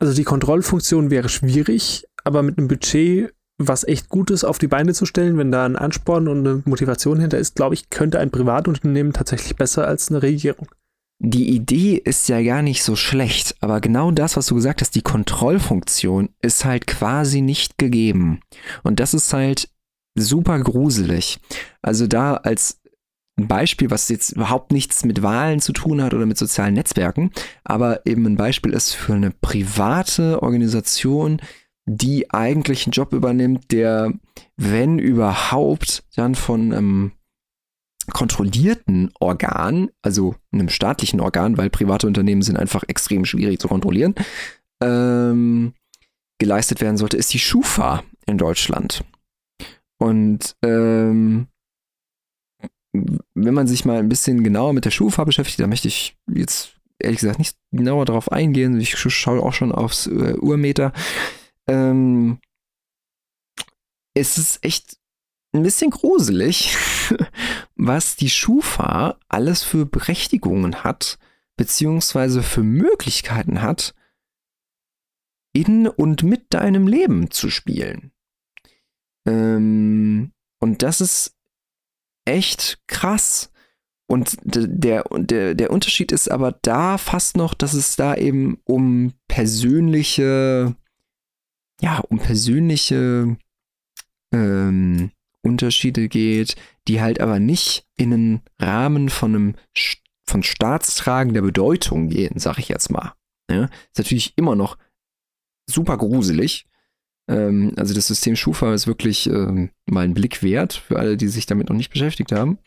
also 0.00 0.12
die 0.12 0.24
Kontrollfunktion 0.24 1.12
wäre 1.12 1.28
schwierig, 1.28 2.08
aber 2.24 2.42
mit 2.42 2.58
einem 2.58 2.66
Budget 2.66 3.32
was 3.60 3.84
echt 3.84 4.08
Gutes 4.08 4.42
auf 4.42 4.58
die 4.58 4.68
Beine 4.68 4.94
zu 4.94 5.06
stellen, 5.06 5.38
wenn 5.38 5.52
da 5.52 5.64
ein 5.64 5.76
Ansporn 5.76 6.26
und 6.26 6.46
eine 6.46 6.62
Motivation 6.64 7.20
hinter 7.20 7.38
ist, 7.38 7.54
glaube 7.54 7.74
ich, 7.74 7.90
könnte 7.90 8.18
ein 8.18 8.30
Privatunternehmen 8.30 9.12
tatsächlich 9.12 9.54
besser 9.54 9.86
als 9.86 10.10
eine 10.10 10.22
Regierung. 10.22 10.68
Die 11.20 11.50
Idee 11.50 11.96
ist 11.96 12.28
ja 12.28 12.40
gar 12.42 12.62
nicht 12.62 12.84
so 12.84 12.94
schlecht, 12.94 13.56
aber 13.60 13.80
genau 13.80 14.12
das, 14.12 14.36
was 14.36 14.46
du 14.46 14.54
gesagt 14.54 14.80
hast, 14.80 14.94
die 14.94 15.02
Kontrollfunktion 15.02 16.28
ist 16.42 16.64
halt 16.64 16.86
quasi 16.86 17.40
nicht 17.40 17.76
gegeben. 17.76 18.40
Und 18.84 19.00
das 19.00 19.14
ist 19.14 19.32
halt 19.32 19.68
super 20.14 20.60
gruselig. 20.60 21.40
Also 21.82 22.06
da 22.06 22.34
als 22.34 22.80
Beispiel, 23.36 23.90
was 23.90 24.08
jetzt 24.08 24.32
überhaupt 24.32 24.72
nichts 24.72 25.04
mit 25.04 25.22
Wahlen 25.22 25.60
zu 25.60 25.72
tun 25.72 26.02
hat 26.02 26.14
oder 26.14 26.26
mit 26.26 26.38
sozialen 26.38 26.74
Netzwerken, 26.74 27.30
aber 27.64 28.04
eben 28.06 28.26
ein 28.26 28.36
Beispiel 28.36 28.72
ist 28.72 28.92
für 28.92 29.14
eine 29.14 29.30
private 29.30 30.42
Organisation, 30.42 31.40
die 31.86 32.30
eigentlich 32.30 32.86
einen 32.86 32.92
Job 32.92 33.12
übernimmt, 33.12 33.70
der, 33.70 34.12
wenn 34.56 34.98
überhaupt, 34.98 36.04
dann 36.16 36.34
von 36.34 36.72
einem 36.72 37.12
kontrollierten 38.12 39.10
Organ, 39.20 39.90
also 40.02 40.34
einem 40.52 40.68
staatlichen 40.68 41.20
Organ, 41.20 41.56
weil 41.56 41.70
private 41.70 42.06
Unternehmen 42.06 42.42
sind 42.42 42.56
einfach 42.56 42.84
extrem 42.88 43.24
schwierig 43.24 43.60
zu 43.60 43.68
kontrollieren, 43.68 44.14
ähm, 44.82 45.74
geleistet 46.38 46.80
werden 46.80 46.96
sollte, 46.96 47.16
ist 47.16 47.32
die 47.32 47.38
Schufa 47.38 48.02
in 48.26 48.38
Deutschland. 48.38 49.04
Und 49.98 50.56
ähm, 50.62 51.48
wenn 52.92 53.54
man 53.54 53.66
sich 53.66 53.84
mal 53.84 53.98
ein 53.98 54.08
bisschen 54.08 54.44
genauer 54.44 54.72
mit 54.72 54.84
der 54.84 54.90
Schufa 54.90 55.24
beschäftigt, 55.24 55.60
da 55.60 55.66
möchte 55.66 55.88
ich 55.88 56.16
jetzt 56.32 56.76
ehrlich 56.98 57.20
gesagt 57.20 57.38
nicht 57.38 57.56
genauer 57.72 58.06
darauf 58.06 58.32
eingehen. 58.32 58.80
Ich 58.80 58.96
schaue 58.96 59.42
auch 59.42 59.52
schon 59.52 59.72
aufs 59.72 60.06
äh, 60.06 60.34
Urmeter 60.34 60.92
ähm, 61.68 62.38
es 64.14 64.38
ist 64.38 64.64
echt 64.64 64.97
ein 65.52 65.62
bisschen 65.62 65.90
gruselig, 65.90 66.76
was 67.76 68.16
die 68.16 68.30
Schufa 68.30 69.18
alles 69.28 69.62
für 69.62 69.86
Berechtigungen 69.86 70.84
hat, 70.84 71.18
beziehungsweise 71.56 72.42
für 72.42 72.62
Möglichkeiten 72.62 73.62
hat, 73.62 73.94
in 75.52 75.88
und 75.88 76.22
mit 76.22 76.52
deinem 76.52 76.86
Leben 76.86 77.30
zu 77.30 77.50
spielen. 77.50 78.12
Ähm, 79.26 80.32
und 80.60 80.82
das 80.82 81.00
ist 81.00 81.34
echt 82.24 82.78
krass. 82.86 83.50
Und 84.06 84.36
der, 84.42 85.04
der, 85.10 85.54
der 85.54 85.70
Unterschied 85.70 86.12
ist 86.12 86.30
aber 86.30 86.52
da 86.62 86.98
fast 86.98 87.36
noch, 87.36 87.54
dass 87.54 87.74
es 87.74 87.96
da 87.96 88.14
eben 88.14 88.58
um 88.64 89.12
persönliche 89.26 90.76
ja, 91.80 91.98
um 91.98 92.18
persönliche 92.18 93.36
ähm, 94.32 95.10
Unterschiede 95.48 96.08
geht, 96.08 96.56
die 96.86 97.00
halt 97.00 97.20
aber 97.20 97.38
nicht 97.38 97.84
in 97.96 98.10
den 98.10 98.40
Rahmen 98.60 99.08
von 99.08 99.34
einem 99.34 99.54
von 100.28 100.42
staatstragender 100.42 101.42
Bedeutung 101.42 102.08
gehen, 102.08 102.38
sag 102.38 102.58
ich 102.58 102.68
jetzt 102.68 102.90
mal. 102.90 103.14
Ja, 103.50 103.64
ist 103.64 103.98
natürlich 103.98 104.34
immer 104.36 104.54
noch 104.54 104.76
super 105.66 105.96
gruselig. 105.96 106.66
Ähm, 107.28 107.72
also 107.76 107.94
das 107.94 108.06
System 108.06 108.36
Schufa 108.36 108.74
ist 108.74 108.86
wirklich 108.86 109.28
ähm, 109.28 109.70
mal 109.86 110.04
ein 110.04 110.14
Blick 110.14 110.42
wert 110.42 110.74
für 110.74 110.98
alle, 110.98 111.16
die 111.16 111.28
sich 111.28 111.46
damit 111.46 111.68
noch 111.68 111.76
nicht 111.76 111.90
beschäftigt 111.90 112.32
haben. 112.32 112.58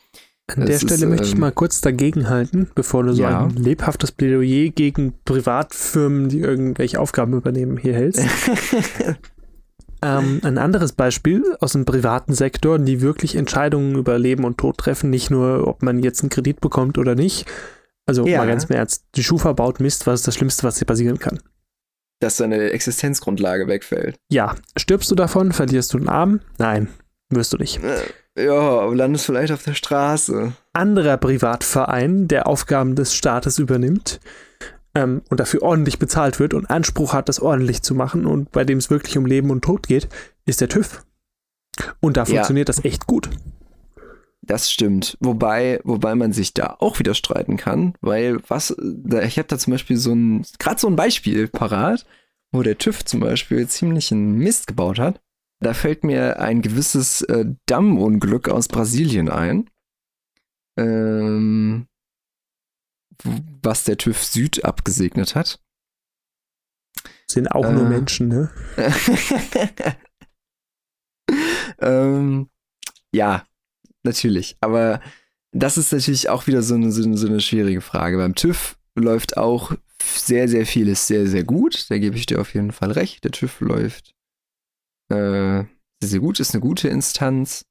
An 0.48 0.66
der 0.66 0.80
Stelle 0.80 0.94
ist, 0.96 1.06
möchte 1.06 1.28
ich 1.28 1.34
ähm, 1.34 1.40
mal 1.40 1.52
kurz 1.52 1.82
dagegenhalten, 1.82 2.70
bevor 2.76 3.04
du 3.04 3.14
so 3.14 3.24
ja. 3.24 3.46
ein 3.46 3.52
lebhaftes 3.52 4.12
Plädoyer 4.12 4.70
gegen 4.70 5.14
Privatfirmen, 5.24 6.30
die 6.30 6.40
irgendwelche 6.40 7.00
Aufgaben 7.00 7.34
übernehmen, 7.34 7.78
hier 7.78 7.94
hältst. 7.94 8.22
ähm, 10.02 10.42
ein 10.44 10.58
anderes 10.58 10.94
Beispiel 10.94 11.44
aus 11.60 11.74
dem 11.74 11.86
privaten 11.86 12.34
Sektor, 12.34 12.80
die 12.80 13.02
wirklich 13.02 13.36
Entscheidungen 13.36 13.96
über 13.96 14.18
Leben 14.18 14.44
und 14.44 14.58
Tod 14.58 14.78
treffen, 14.78 15.10
nicht 15.10 15.30
nur, 15.30 15.68
ob 15.68 15.84
man 15.84 16.02
jetzt 16.02 16.22
einen 16.22 16.30
Kredit 16.30 16.62
bekommt 16.62 16.98
oder 16.98 17.16
nicht. 17.16 17.46
Also 18.06 18.26
ja. 18.26 18.40
mal 18.40 18.48
ganz 18.48 18.66
im 18.66 18.76
Ernst, 18.76 19.06
die 19.16 19.24
Schufa 19.24 19.54
baut 19.54 19.80
Mist, 19.80 20.08
was 20.08 20.22
ist 20.22 20.28
das 20.28 20.36
Schlimmste, 20.36 20.64
was 20.64 20.80
dir 20.80 20.86
passieren 20.86 21.20
kann? 21.20 21.40
Dass 22.20 22.38
deine 22.38 22.72
Existenzgrundlage 22.72 23.68
wegfällt. 23.68 24.16
Ja, 24.30 24.56
stirbst 24.76 25.10
du 25.12 25.16
davon, 25.16 25.52
verlierst 25.52 25.94
du 25.94 25.98
einen 25.98 26.10
Arm? 26.10 26.40
Nein, 26.58 26.88
wirst 27.30 27.54
du 27.54 27.58
nicht. 27.58 27.84
Äh. 27.84 28.02
Ja, 28.38 28.86
landest 28.86 29.26
vielleicht 29.26 29.52
auf 29.52 29.64
der 29.64 29.74
Straße. 29.74 30.54
Anderer 30.72 31.18
Privatverein, 31.18 32.30
der 32.30 32.48
Aufgaben 32.48 32.96
des 32.96 33.14
Staates 33.14 33.60
übernimmt 33.60 34.22
ähm, 34.96 35.22
und 35.30 35.40
dafür 35.40 35.62
ordentlich 35.62 36.00
bezahlt 36.00 36.40
wird 36.40 36.54
und 36.54 36.70
Anspruch 36.70 37.14
hat, 37.14 37.30
das 37.30 37.40
ordentlich 37.40 37.82
zu 37.82 37.96
machen 37.96 38.26
und 38.26 38.52
bei 38.52 38.64
dem 38.64 38.78
es 38.78 38.90
wirklich 38.90 39.18
um 39.18 39.26
Leben 39.26 39.50
und 39.50 39.64
Tod 39.64 39.88
geht, 39.88 40.10
ist 40.46 40.62
der 40.62 40.70
TÜV. 40.70 41.06
Und 42.00 42.18
da 42.18 42.26
funktioniert 42.26 42.68
ja. 42.68 42.74
das 42.74 42.84
echt 42.84 43.08
gut. 43.08 43.30
Das 44.42 44.72
stimmt. 44.72 45.18
Wobei, 45.22 45.80
wobei 45.84 46.16
man 46.16 46.34
sich 46.34 46.54
da 46.54 46.76
auch 46.80 47.00
wieder 47.00 47.14
streiten 47.14 47.58
kann, 47.58 47.94
weil 48.02 48.40
was, 48.48 48.76
ich 48.80 49.38
habe 49.38 49.48
da 49.48 49.58
zum 49.58 49.72
Beispiel 49.72 49.98
so 49.98 50.14
ein, 50.14 50.46
gerade 50.58 50.80
so 50.80 50.88
ein 50.88 50.96
Beispiel 50.96 51.48
parat, 51.48 52.06
wo 52.52 52.64
der 52.64 52.78
TÜV 52.78 53.06
zum 53.06 53.20
Beispiel 53.20 53.68
ziemlich 53.68 54.12
einen 54.12 54.34
Mist 54.34 54.68
gebaut 54.68 55.00
hat. 55.00 55.22
Da 55.60 55.74
fällt 55.74 56.04
mir 56.04 56.40
ein 56.40 56.62
gewisses 56.62 57.22
äh, 57.22 57.46
Dammunglück 57.68 58.50
aus 58.50 58.68
Brasilien 58.68 59.30
ein. 59.30 59.70
Ähm, 60.76 61.86
was 63.62 63.84
der 63.84 63.98
TÜV 63.98 64.24
Süd 64.24 64.66
abgesegnet 64.66 65.36
hat. 65.36 65.60
Sind 67.28 67.52
auch 67.52 67.66
äh, 67.66 67.72
nur 67.72 67.86
Menschen, 67.86 68.28
ne? 68.28 68.52
ähm, 71.80 72.50
ja, 73.14 73.46
natürlich. 74.04 74.58
Aber 74.62 75.02
das 75.52 75.78
ist 75.78 75.92
natürlich 75.92 76.30
auch 76.30 76.48
wieder 76.48 76.62
so 76.62 76.76
eine, 76.76 76.92
so 76.92 77.28
eine 77.28 77.42
schwierige 77.42 77.82
Frage. 77.82 78.18
Beim 78.18 78.36
TÜV 78.36 78.78
läuft 78.96 79.38
auch 79.38 79.72
sehr, 80.02 80.48
sehr 80.48 80.66
vieles 80.66 81.08
sehr, 81.08 81.28
sehr 81.28 81.44
gut. 81.44 81.90
Da 81.90 81.98
gebe 81.98 82.16
ich 82.18 82.26
dir 82.26 82.40
auf 82.42 82.54
jeden 82.54 82.72
Fall 82.72 82.92
recht. 82.92 83.24
Der 83.24 83.32
TÜV 83.32 83.62
läuft 83.62 84.14
äh, 85.10 85.64
sehr, 86.02 86.10
sehr 86.10 86.20
gut, 86.20 86.40
ist 86.40 86.54
eine 86.54 86.62
gute 86.62 86.88
Instanz. 86.88 87.66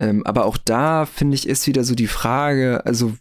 Ähm, 0.00 0.26
aber 0.26 0.44
auch 0.44 0.56
da, 0.56 1.06
finde 1.06 1.36
ich, 1.36 1.48
ist 1.48 1.66
wieder 1.66 1.84
so 1.84 1.94
die 1.94 2.08
Frage, 2.08 2.84
also 2.84 3.14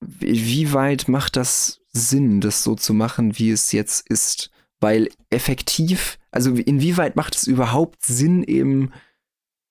wie 0.00 0.72
weit 0.72 1.08
macht 1.08 1.36
das 1.36 1.80
Sinn, 1.88 2.40
das 2.40 2.62
so 2.62 2.74
zu 2.74 2.94
machen, 2.94 3.38
wie 3.38 3.50
es 3.50 3.72
jetzt 3.72 4.08
ist? 4.08 4.50
Weil 4.80 5.08
effektiv, 5.30 6.18
also 6.30 6.54
inwieweit 6.54 7.16
macht 7.16 7.34
es 7.34 7.46
überhaupt 7.46 8.04
Sinn, 8.04 8.42
eben 8.42 8.92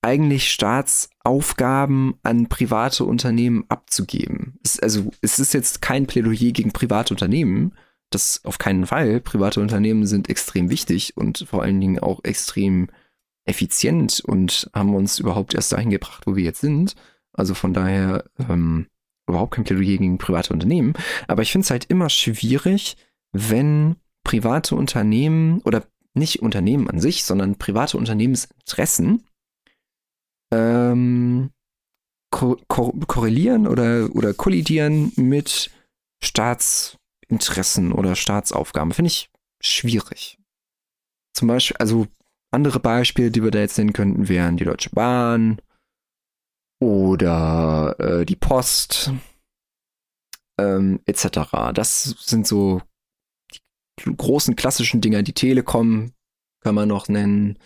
eigentlich 0.01 0.51
Staatsaufgaben 0.51 2.15
an 2.23 2.47
private 2.47 3.05
Unternehmen 3.05 3.65
abzugeben? 3.69 4.59
Es, 4.63 4.79
also 4.79 5.11
es 5.21 5.39
ist 5.39 5.53
jetzt 5.53 5.81
kein 5.81 6.07
Plädoyer 6.07 6.51
gegen 6.51 6.71
private 6.71 7.13
Unternehmen, 7.13 7.73
das 8.09 8.41
auf 8.43 8.57
keinen 8.57 8.85
Fall. 8.85 9.19
Private 9.19 9.61
Unternehmen 9.61 10.05
sind 10.07 10.29
extrem 10.29 10.69
wichtig 10.69 11.17
und 11.17 11.45
vor 11.47 11.61
allen 11.63 11.79
Dingen 11.81 11.99
auch 11.99 12.23
extrem 12.23 12.89
effizient 13.45 14.21
und 14.25 14.69
haben 14.73 14.95
uns 14.95 15.19
überhaupt 15.19 15.53
erst 15.53 15.71
dahin 15.71 15.91
gebracht, 15.91 16.25
wo 16.25 16.35
wir 16.35 16.43
jetzt 16.43 16.61
sind. 16.61 16.95
Also 17.33 17.53
von 17.53 17.73
daher 17.73 18.25
ähm, 18.39 18.87
überhaupt 19.27 19.53
kein 19.53 19.63
Plädoyer 19.63 19.97
gegen 19.97 20.17
private 20.17 20.53
Unternehmen. 20.53 20.93
Aber 21.27 21.41
ich 21.41 21.51
finde 21.51 21.65
es 21.65 21.71
halt 21.71 21.85
immer 21.85 22.09
schwierig, 22.09 22.97
wenn 23.31 23.95
private 24.23 24.75
Unternehmen 24.75 25.61
oder 25.61 25.85
nicht 26.13 26.41
Unternehmen 26.41 26.89
an 26.89 26.99
sich, 26.99 27.23
sondern 27.23 27.57
private 27.57 27.97
Unternehmensinteressen 27.97 29.23
ähm, 30.53 31.51
ko 32.31 32.57
ko 32.67 32.91
korrelieren 33.07 33.67
oder, 33.67 34.09
oder 34.13 34.33
kollidieren 34.33 35.11
mit 35.15 35.71
Staats 36.23 36.97
Interessen 37.27 37.91
oder 37.91 38.15
Staatsaufgaben. 38.15 38.91
Finde 38.91 39.07
ich 39.07 39.29
schwierig. 39.61 40.37
Zum 41.33 41.47
Beispiel, 41.47 41.77
also 41.77 42.07
andere 42.51 42.79
Beispiele, 42.79 43.31
die 43.31 43.43
wir 43.43 43.51
da 43.51 43.59
jetzt 43.59 43.77
nennen 43.77 43.93
könnten, 43.93 44.29
wären 44.29 44.57
die 44.57 44.63
Deutsche 44.63 44.91
Bahn 44.91 45.59
oder 46.79 47.95
äh, 47.99 48.25
die 48.25 48.35
Post 48.35 49.11
ähm, 50.59 50.99
etc. 51.05 51.71
Das 51.73 52.03
sind 52.19 52.47
so 52.47 52.81
die 53.99 54.15
großen 54.15 54.55
klassischen 54.55 55.01
Dinger. 55.01 55.23
Die 55.23 55.33
Telekom 55.33 56.11
kann 56.61 56.75
man 56.75 56.89
noch 56.89 57.07
nennen. 57.07 57.57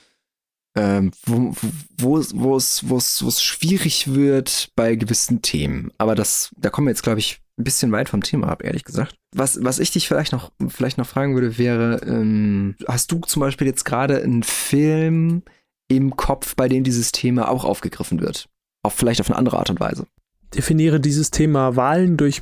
ähm, 0.76 1.12
wo, 1.26 2.18
es, 2.18 2.84
es 2.84 3.41
schwierig 3.43 4.14
wird 4.14 4.72
bei 4.76 4.95
gewissen 4.95 5.41
Themen. 5.41 5.91
Aber 5.97 6.16
das, 6.16 6.53
da 6.57 6.70
kommen 6.70 6.88
wir 6.88 6.91
jetzt, 6.91 7.03
glaube 7.03 7.20
ich, 7.20 7.41
ein 7.57 7.64
bisschen 7.64 7.91
weit 7.91 8.10
vom 8.10 8.24
Thema 8.24 8.47
ab, 8.47 8.64
ehrlich 8.64 8.86
gesagt. 8.86 9.16
Was, 9.36 9.62
was 9.64 9.80
ich 9.80 9.91
dich 9.91 10.07
vielleicht 10.07 10.32
noch, 10.32 10.51
vielleicht 10.68 10.97
noch 10.97 11.07
fragen 11.07 11.34
würde, 11.34 11.57
wäre, 11.57 12.01
ähm, 12.05 12.76
hast 12.88 13.12
du 13.12 13.20
zum 13.22 13.41
Beispiel 13.41 13.68
jetzt 13.68 13.84
gerade 13.84 14.22
einen 14.22 14.43
Film 14.43 15.43
im 15.89 16.16
Kopf, 16.16 16.55
bei 16.55 16.70
dem 16.70 16.84
dieses 16.84 17.12
Thema 17.12 17.49
auch 17.49 17.66
aufgegriffen 17.66 18.22
wird? 18.22 18.47
Auch 18.84 18.93
vielleicht 18.93 19.21
auf 19.21 19.30
eine 19.30 19.38
andere 19.38 19.57
Art 19.57 19.69
und 19.69 19.80
Weise. 19.80 20.07
Definiere 20.53 20.99
dieses 20.99 21.32
Thema 21.32 21.75
Wahlen 21.75 22.17
durch 22.17 22.41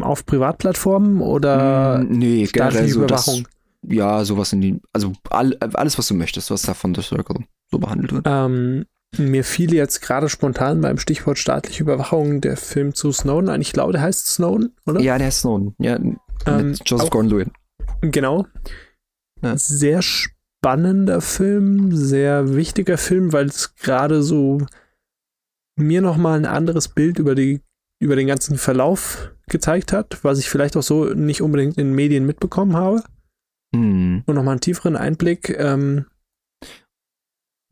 auf 0.00 0.24
Privatplattformen 0.24 1.20
oder 1.20 1.98
mm, 1.98 2.12
nee, 2.12 2.46
staatliche 2.46 2.88
so 2.94 3.04
Überwachung? 3.04 3.46
Das, 3.82 3.92
ja, 3.92 4.24
sowas 4.24 4.52
in 4.52 4.60
die, 4.60 4.80
also 4.92 5.12
all, 5.30 5.56
alles, 5.60 5.98
was 5.98 6.06
du 6.08 6.14
möchtest, 6.14 6.50
was 6.50 6.62
da 6.62 6.74
von 6.74 6.94
The 6.94 7.02
Circle 7.02 7.44
so 7.70 7.78
behandelt 7.78 8.12
wird. 8.12 8.24
Ähm, 8.28 8.86
mir 9.16 9.42
fiel 9.42 9.74
jetzt 9.74 10.00
gerade 10.02 10.28
spontan 10.28 10.80
beim 10.80 10.98
Stichwort 10.98 11.38
staatliche 11.38 11.82
Überwachung 11.82 12.40
der 12.40 12.56
Film 12.56 12.94
zu 12.94 13.10
Snowden 13.10 13.48
ein. 13.48 13.60
Ich 13.60 13.72
glaube, 13.72 13.92
der 13.92 14.02
heißt 14.02 14.26
Snowden, 14.26 14.72
oder? 14.86 15.00
Ja, 15.00 15.18
der 15.18 15.26
heißt 15.26 15.40
Snowden. 15.40 15.74
Ja, 15.78 15.98
mit 15.98 16.18
ähm, 16.46 16.76
Joseph 16.84 17.10
Gordon-Levitt. 17.10 17.48
Genau. 18.02 18.46
Ja. 19.42 19.56
Sehr 19.56 20.02
spannender 20.02 21.20
Film, 21.20 21.94
sehr 21.94 22.54
wichtiger 22.54 22.98
Film, 22.98 23.32
weil 23.32 23.46
es 23.46 23.74
gerade 23.74 24.22
so 24.22 24.58
mir 25.76 26.02
nochmal 26.02 26.38
ein 26.38 26.46
anderes 26.46 26.88
Bild 26.88 27.18
über, 27.18 27.34
die, 27.34 27.60
über 28.00 28.16
den 28.16 28.26
ganzen 28.26 28.58
Verlauf 28.58 29.32
gezeigt 29.48 29.92
hat, 29.92 30.22
was 30.22 30.38
ich 30.38 30.48
vielleicht 30.48 30.76
auch 30.76 30.82
so 30.82 31.06
nicht 31.06 31.42
unbedingt 31.42 31.78
in 31.78 31.88
den 31.88 31.94
Medien 31.94 32.26
mitbekommen 32.26 32.76
habe. 32.76 33.02
Hm. 33.74 34.22
Und 34.26 34.34
nochmal 34.34 34.52
einen 34.52 34.60
tieferen 34.60 34.96
Einblick. 34.96 35.50
Ähm, 35.50 36.06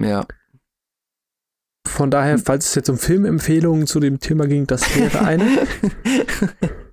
ja. 0.00 0.26
Von 1.86 2.10
daher, 2.10 2.38
falls 2.38 2.66
es 2.66 2.74
jetzt 2.74 2.90
um 2.90 2.98
Filmempfehlungen 2.98 3.86
zu 3.86 3.98
dem 3.98 4.20
Thema 4.20 4.46
ging, 4.46 4.66
das 4.66 4.96
wäre 4.96 5.22
eine. 5.22 5.46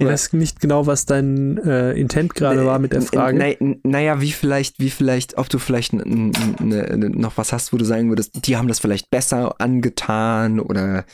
Ich 0.00 0.06
weiß 0.06 0.32
nicht 0.34 0.60
genau, 0.60 0.86
was 0.86 1.06
dein 1.06 1.58
äh, 1.58 1.92
Intent 1.92 2.34
gerade 2.34 2.64
war 2.64 2.78
mit 2.78 2.92
der 2.92 3.02
Frage. 3.02 3.56
Na, 3.60 3.76
naja, 3.82 4.20
wie 4.20 4.32
vielleicht, 4.32 4.78
wie 4.78 4.90
vielleicht, 4.90 5.38
ob 5.38 5.48
du 5.48 5.58
vielleicht 5.58 5.92
noch 5.92 7.36
was 7.36 7.52
hast, 7.52 7.72
wo 7.72 7.76
du 7.76 7.84
sagen 7.84 8.08
würdest, 8.08 8.46
die 8.46 8.56
haben 8.56 8.68
das 8.68 8.78
vielleicht 8.78 9.10
besser 9.10 9.60
angetan 9.60 10.60
oder 10.60 11.04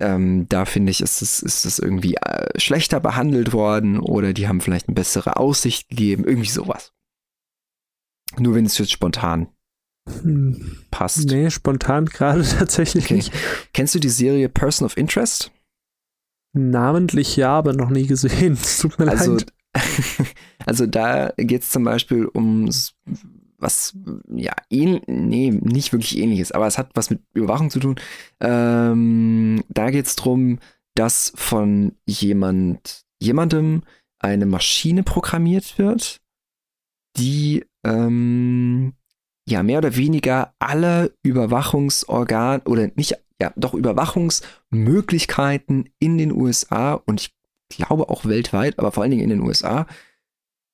ähm, 0.00 0.48
da 0.48 0.64
finde 0.64 0.90
ich, 0.90 1.00
ist 1.00 1.22
es, 1.22 1.42
ist 1.42 1.64
es 1.64 1.78
irgendwie 1.78 2.14
äh, 2.14 2.58
schlechter 2.58 3.00
behandelt 3.00 3.52
worden 3.52 3.98
oder 3.98 4.32
die 4.32 4.46
haben 4.46 4.60
vielleicht 4.60 4.88
eine 4.88 4.94
bessere 4.94 5.36
Aussicht 5.36 5.88
gegeben, 5.88 6.24
irgendwie 6.24 6.48
sowas. 6.48 6.92
Nur 8.38 8.54
wenn 8.54 8.66
es 8.66 8.78
jetzt 8.78 8.92
spontan 8.92 9.48
hm. 10.22 10.78
passt. 10.90 11.26
Nee, 11.26 11.50
spontan 11.50 12.06
gerade 12.12 12.44
tatsächlich 12.44 13.06
okay. 13.06 13.14
nicht. 13.14 13.32
Kennst 13.72 13.94
du 13.94 13.98
die 13.98 14.08
Serie 14.08 14.48
Person 14.48 14.86
of 14.86 14.96
Interest? 14.96 15.50
Namentlich 16.58 17.36
ja, 17.36 17.50
aber 17.50 17.72
noch 17.72 17.90
nie 17.90 18.06
gesehen. 18.06 18.58
tut 18.80 18.98
mir 18.98 19.08
also, 19.08 19.34
leid. 19.34 19.52
also 20.66 20.86
da 20.86 21.32
geht 21.36 21.62
es 21.62 21.70
zum 21.70 21.84
Beispiel 21.84 22.26
um 22.26 22.68
was, 23.58 23.96
ja, 24.28 24.52
ähn, 24.70 25.00
nee, 25.06 25.50
nicht 25.50 25.92
wirklich 25.92 26.16
ähnliches, 26.18 26.52
aber 26.52 26.66
es 26.66 26.78
hat 26.78 26.90
was 26.94 27.10
mit 27.10 27.20
Überwachung 27.34 27.70
zu 27.70 27.80
tun. 27.80 27.96
Ähm, 28.40 29.64
da 29.68 29.90
geht 29.90 30.06
es 30.06 30.16
darum, 30.16 30.58
dass 30.94 31.32
von 31.34 31.92
jemand, 32.06 33.04
jemandem 33.20 33.82
eine 34.20 34.46
Maschine 34.46 35.02
programmiert 35.02 35.78
wird, 35.78 36.20
die 37.16 37.64
ähm, 37.84 38.94
ja 39.48 39.62
mehr 39.62 39.78
oder 39.78 39.96
weniger 39.96 40.54
alle 40.58 41.14
Überwachungsorgane 41.22 42.62
oder 42.64 42.90
nicht, 42.94 43.16
ja, 43.40 43.52
doch 43.56 43.74
Überwachungsmöglichkeiten 43.74 45.90
in 45.98 46.18
den 46.18 46.30
USA 46.32 46.94
und 46.94 47.20
ich 47.20 47.34
glaube 47.68 48.08
auch 48.08 48.24
weltweit, 48.24 48.78
aber 48.78 48.92
vor 48.92 49.02
allen 49.02 49.10
Dingen 49.10 49.24
in 49.24 49.30
den 49.30 49.40
USA 49.40 49.88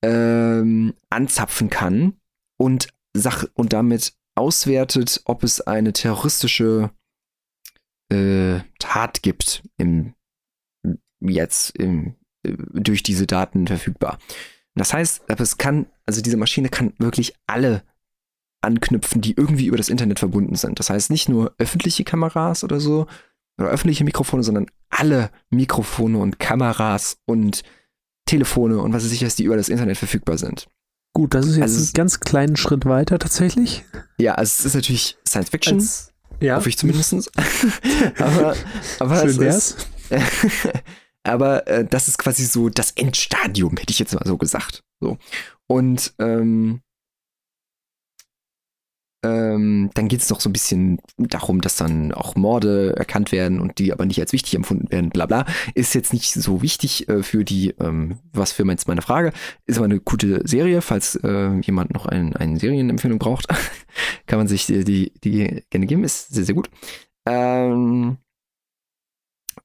ähm, 0.03 0.93
anzapfen 1.09 1.69
kann 1.69 2.13
und, 2.57 2.89
Sach 3.17 3.45
und 3.53 3.71
damit 3.71 4.13
auswertet, 4.35 5.21
ob 5.23 5.43
es 5.43 5.61
eine 5.61 5.93
terroristische 5.93 6.91
äh, 8.11 8.59
Tat 8.77 9.23
gibt 9.23 9.63
im, 9.77 10.15
jetzt 11.21 11.77
im, 11.77 12.15
äh, 12.43 12.57
durch 12.73 13.03
diese 13.03 13.25
Daten 13.25 13.67
verfügbar. 13.67 14.19
Das 14.75 14.93
heißt, 14.93 15.23
es 15.27 15.57
kann, 15.57 15.85
also 16.05 16.21
diese 16.21 16.35
Maschine 16.35 16.67
kann 16.67 16.93
wirklich 16.97 17.35
alle 17.47 17.83
anknüpfen, 18.65 19.21
die 19.21 19.33
irgendwie 19.37 19.67
über 19.67 19.77
das 19.77 19.89
Internet 19.89 20.19
verbunden 20.19 20.55
sind. 20.55 20.79
Das 20.79 20.89
heißt 20.89 21.09
nicht 21.09 21.29
nur 21.29 21.53
öffentliche 21.57 22.03
Kameras 22.03 22.63
oder 22.63 22.79
so 22.79 23.07
oder 23.57 23.69
öffentliche 23.69 24.03
Mikrofone, 24.03 24.43
sondern 24.43 24.67
alle 24.89 25.29
Mikrofone 25.49 26.17
und 26.17 26.39
Kameras 26.39 27.17
und 27.25 27.63
Telefone 28.25 28.79
und 28.79 28.91
was 28.93 29.05
weiß 29.05 29.11
ich 29.11 29.25
was, 29.25 29.35
die 29.35 29.43
über 29.43 29.55
das 29.55 29.69
Internet 29.69 29.97
verfügbar 29.97 30.37
sind. 30.37 30.67
Gut, 31.13 31.33
das 31.33 31.45
ist 31.45 31.55
jetzt 31.55 31.63
also, 31.63 31.77
einen 31.77 31.93
ganz 31.93 32.19
kleinen 32.19 32.57
Schritt 32.57 32.85
weiter 32.85 33.19
tatsächlich. 33.19 33.85
Ja, 34.17 34.35
also 34.35 34.51
es 34.59 34.65
ist 34.65 34.75
natürlich 34.75 35.17
Science 35.25 35.49
Fiction. 35.49 35.75
Als, 35.75 36.11
ja. 36.41 36.57
Hoffe 36.57 36.67
ich 36.67 36.77
zumindest. 36.77 37.31
aber 38.19 38.55
aber 38.99 39.21
Schön 39.21 39.39
wär's. 39.39 39.77
Ist, 40.09 40.23
aber 41.23 41.65
äh, 41.67 41.85
das 41.85 42.09
ist 42.09 42.17
quasi 42.17 42.43
so 42.43 42.67
das 42.67 42.91
Endstadium, 42.91 43.77
hätte 43.77 43.91
ich 43.91 43.99
jetzt 43.99 44.13
mal 44.13 44.25
so 44.25 44.37
gesagt. 44.37 44.83
So. 44.99 45.17
Und 45.67 46.13
ähm, 46.19 46.81
ähm, 49.25 49.89
dann 49.93 50.07
geht 50.07 50.21
es 50.21 50.29
noch 50.29 50.39
so 50.39 50.49
ein 50.49 50.53
bisschen 50.53 50.99
darum, 51.17 51.61
dass 51.61 51.77
dann 51.77 52.11
auch 52.11 52.35
Morde 52.35 52.95
erkannt 52.95 53.31
werden 53.31 53.59
und 53.59 53.79
die 53.79 53.91
aber 53.91 54.05
nicht 54.05 54.19
als 54.19 54.33
wichtig 54.33 54.53
empfunden 54.55 54.91
werden, 54.91 55.09
bla 55.09 55.25
bla. 55.25 55.45
Ist 55.73 55.95
jetzt 55.95 56.13
nicht 56.13 56.33
so 56.33 56.61
wichtig 56.61 57.09
äh, 57.09 57.23
für 57.23 57.43
die, 57.43 57.73
ähm, 57.79 58.19
was 58.33 58.51
für 58.51 58.65
jetzt 58.65 58.87
meine 58.87 59.01
Frage. 59.01 59.33
Ist 59.65 59.77
aber 59.77 59.85
eine 59.85 59.99
gute 59.99 60.47
Serie, 60.47 60.81
falls 60.81 61.15
äh, 61.15 61.59
jemand 61.61 61.93
noch 61.93 62.05
ein, 62.05 62.35
eine 62.35 62.59
Serienempfehlung 62.59 63.17
braucht, 63.17 63.47
kann 64.27 64.39
man 64.39 64.47
sich 64.47 64.67
die, 64.67 64.83
die, 64.83 65.11
die 65.23 65.63
gerne 65.69 65.87
geben, 65.87 66.03
ist 66.03 66.33
sehr, 66.33 66.45
sehr 66.45 66.55
gut. 66.55 66.69
Ähm, 67.27 68.17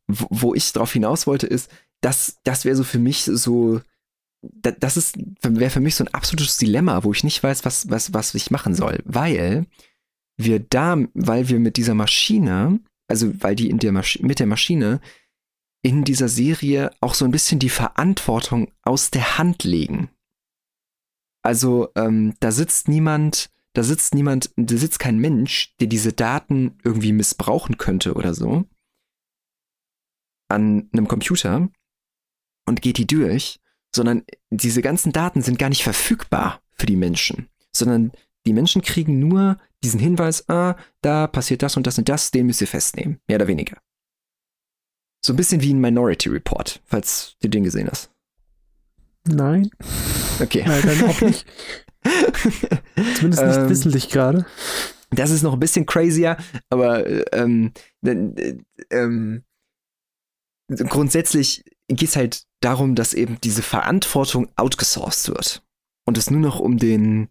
wo, 0.06 0.54
ich 0.54 0.72
drauf 0.72 0.92
hinaus 0.92 1.26
wollte, 1.26 1.46
ist, 1.46 1.70
dass 2.00 2.38
das 2.44 2.64
wäre 2.64 2.76
so 2.76 2.84
für 2.84 2.98
mich 2.98 3.24
so 3.24 3.80
das 4.42 4.96
ist, 4.96 5.18
wäre 5.42 5.70
für 5.70 5.80
mich 5.80 5.96
so 5.96 6.04
ein 6.04 6.14
absolutes 6.14 6.56
Dilemma, 6.56 7.04
wo 7.04 7.12
ich 7.12 7.24
nicht 7.24 7.42
weiß, 7.42 7.64
was, 7.64 7.90
was, 7.90 8.14
was 8.14 8.34
ich 8.34 8.50
machen 8.50 8.74
soll. 8.74 9.00
Weil 9.04 9.66
wir 10.36 10.60
da, 10.60 10.96
weil 11.14 11.48
wir 11.48 11.60
mit 11.60 11.76
dieser 11.76 11.94
Maschine, 11.94 12.80
also 13.08 13.32
weil 13.42 13.54
die 13.54 13.68
in 13.68 13.78
der 13.78 13.92
Masch 13.92 14.20
mit 14.20 14.38
der 14.38 14.46
Maschine 14.46 15.00
in 15.82 16.04
dieser 16.04 16.28
Serie 16.28 16.90
auch 17.00 17.14
so 17.14 17.24
ein 17.24 17.30
bisschen 17.30 17.58
die 17.58 17.70
Verantwortung 17.70 18.72
aus 18.82 19.10
der 19.10 19.38
Hand 19.38 19.64
legen. 19.64 20.10
Also 21.42 21.88
ähm, 21.94 22.34
da 22.40 22.52
sitzt 22.52 22.88
niemand, 22.88 23.50
da 23.72 23.82
sitzt 23.82 24.14
niemand, 24.14 24.50
da 24.56 24.76
sitzt 24.76 24.98
kein 24.98 25.18
Mensch, 25.18 25.74
der 25.80 25.86
diese 25.86 26.12
Daten 26.12 26.78
irgendwie 26.84 27.12
missbrauchen 27.12 27.78
könnte 27.78 28.14
oder 28.14 28.34
so 28.34 28.66
an 30.48 30.88
einem 30.92 31.08
Computer 31.08 31.68
und 32.66 32.82
geht 32.82 32.98
die 32.98 33.06
durch, 33.06 33.60
sondern 33.94 34.24
diese 34.50 34.82
ganzen 34.82 35.12
Daten 35.12 35.42
sind 35.42 35.58
gar 35.58 35.68
nicht 35.68 35.82
verfügbar 35.82 36.60
für 36.72 36.86
die 36.86 36.96
Menschen, 36.96 37.48
sondern 37.72 38.12
die 38.46 38.52
Menschen 38.52 38.82
kriegen 38.82 39.18
nur 39.18 39.58
diesen 39.82 40.00
Hinweis, 40.00 40.48
ah, 40.48 40.76
da 41.02 41.26
passiert 41.26 41.62
das 41.62 41.76
und 41.76 41.86
das 41.86 41.98
und 41.98 42.08
das, 42.08 42.30
den 42.30 42.46
müsst 42.46 42.60
ihr 42.60 42.66
festnehmen, 42.66 43.20
mehr 43.26 43.36
oder 43.36 43.48
weniger. 43.48 43.78
So 45.22 45.32
ein 45.32 45.36
bisschen 45.36 45.60
wie 45.60 45.72
ein 45.72 45.80
Minority 45.80 46.28
Report, 46.28 46.80
falls 46.86 47.36
du 47.40 47.48
den 47.48 47.64
gesehen 47.64 47.88
hast. 47.90 48.10
Nein. 49.26 49.70
Okay. 50.40 50.64
Nein, 50.66 50.82
dann 50.82 51.10
auch 51.10 51.20
nicht. 51.20 51.46
Zumindest 53.16 53.42
nicht 53.42 53.56
ähm, 53.56 53.68
wissentlich 53.68 54.08
gerade. 54.08 54.46
Das 55.10 55.30
ist 55.30 55.42
noch 55.42 55.52
ein 55.52 55.60
bisschen 55.60 55.84
crazier, 55.84 56.38
aber 56.70 57.34
ähm, 57.34 57.72
äh, 58.02 58.56
ähm, 58.90 59.44
grundsätzlich 60.68 61.64
geht 61.88 62.08
es 62.08 62.16
halt 62.16 62.46
darum, 62.60 62.94
dass 62.94 63.14
eben 63.14 63.38
diese 63.42 63.62
Verantwortung 63.62 64.48
outgesourced 64.56 65.28
wird 65.28 65.62
und 66.06 66.18
es 66.18 66.30
nur 66.30 66.40
noch 66.40 66.60
um 66.60 66.78
den, 66.78 67.28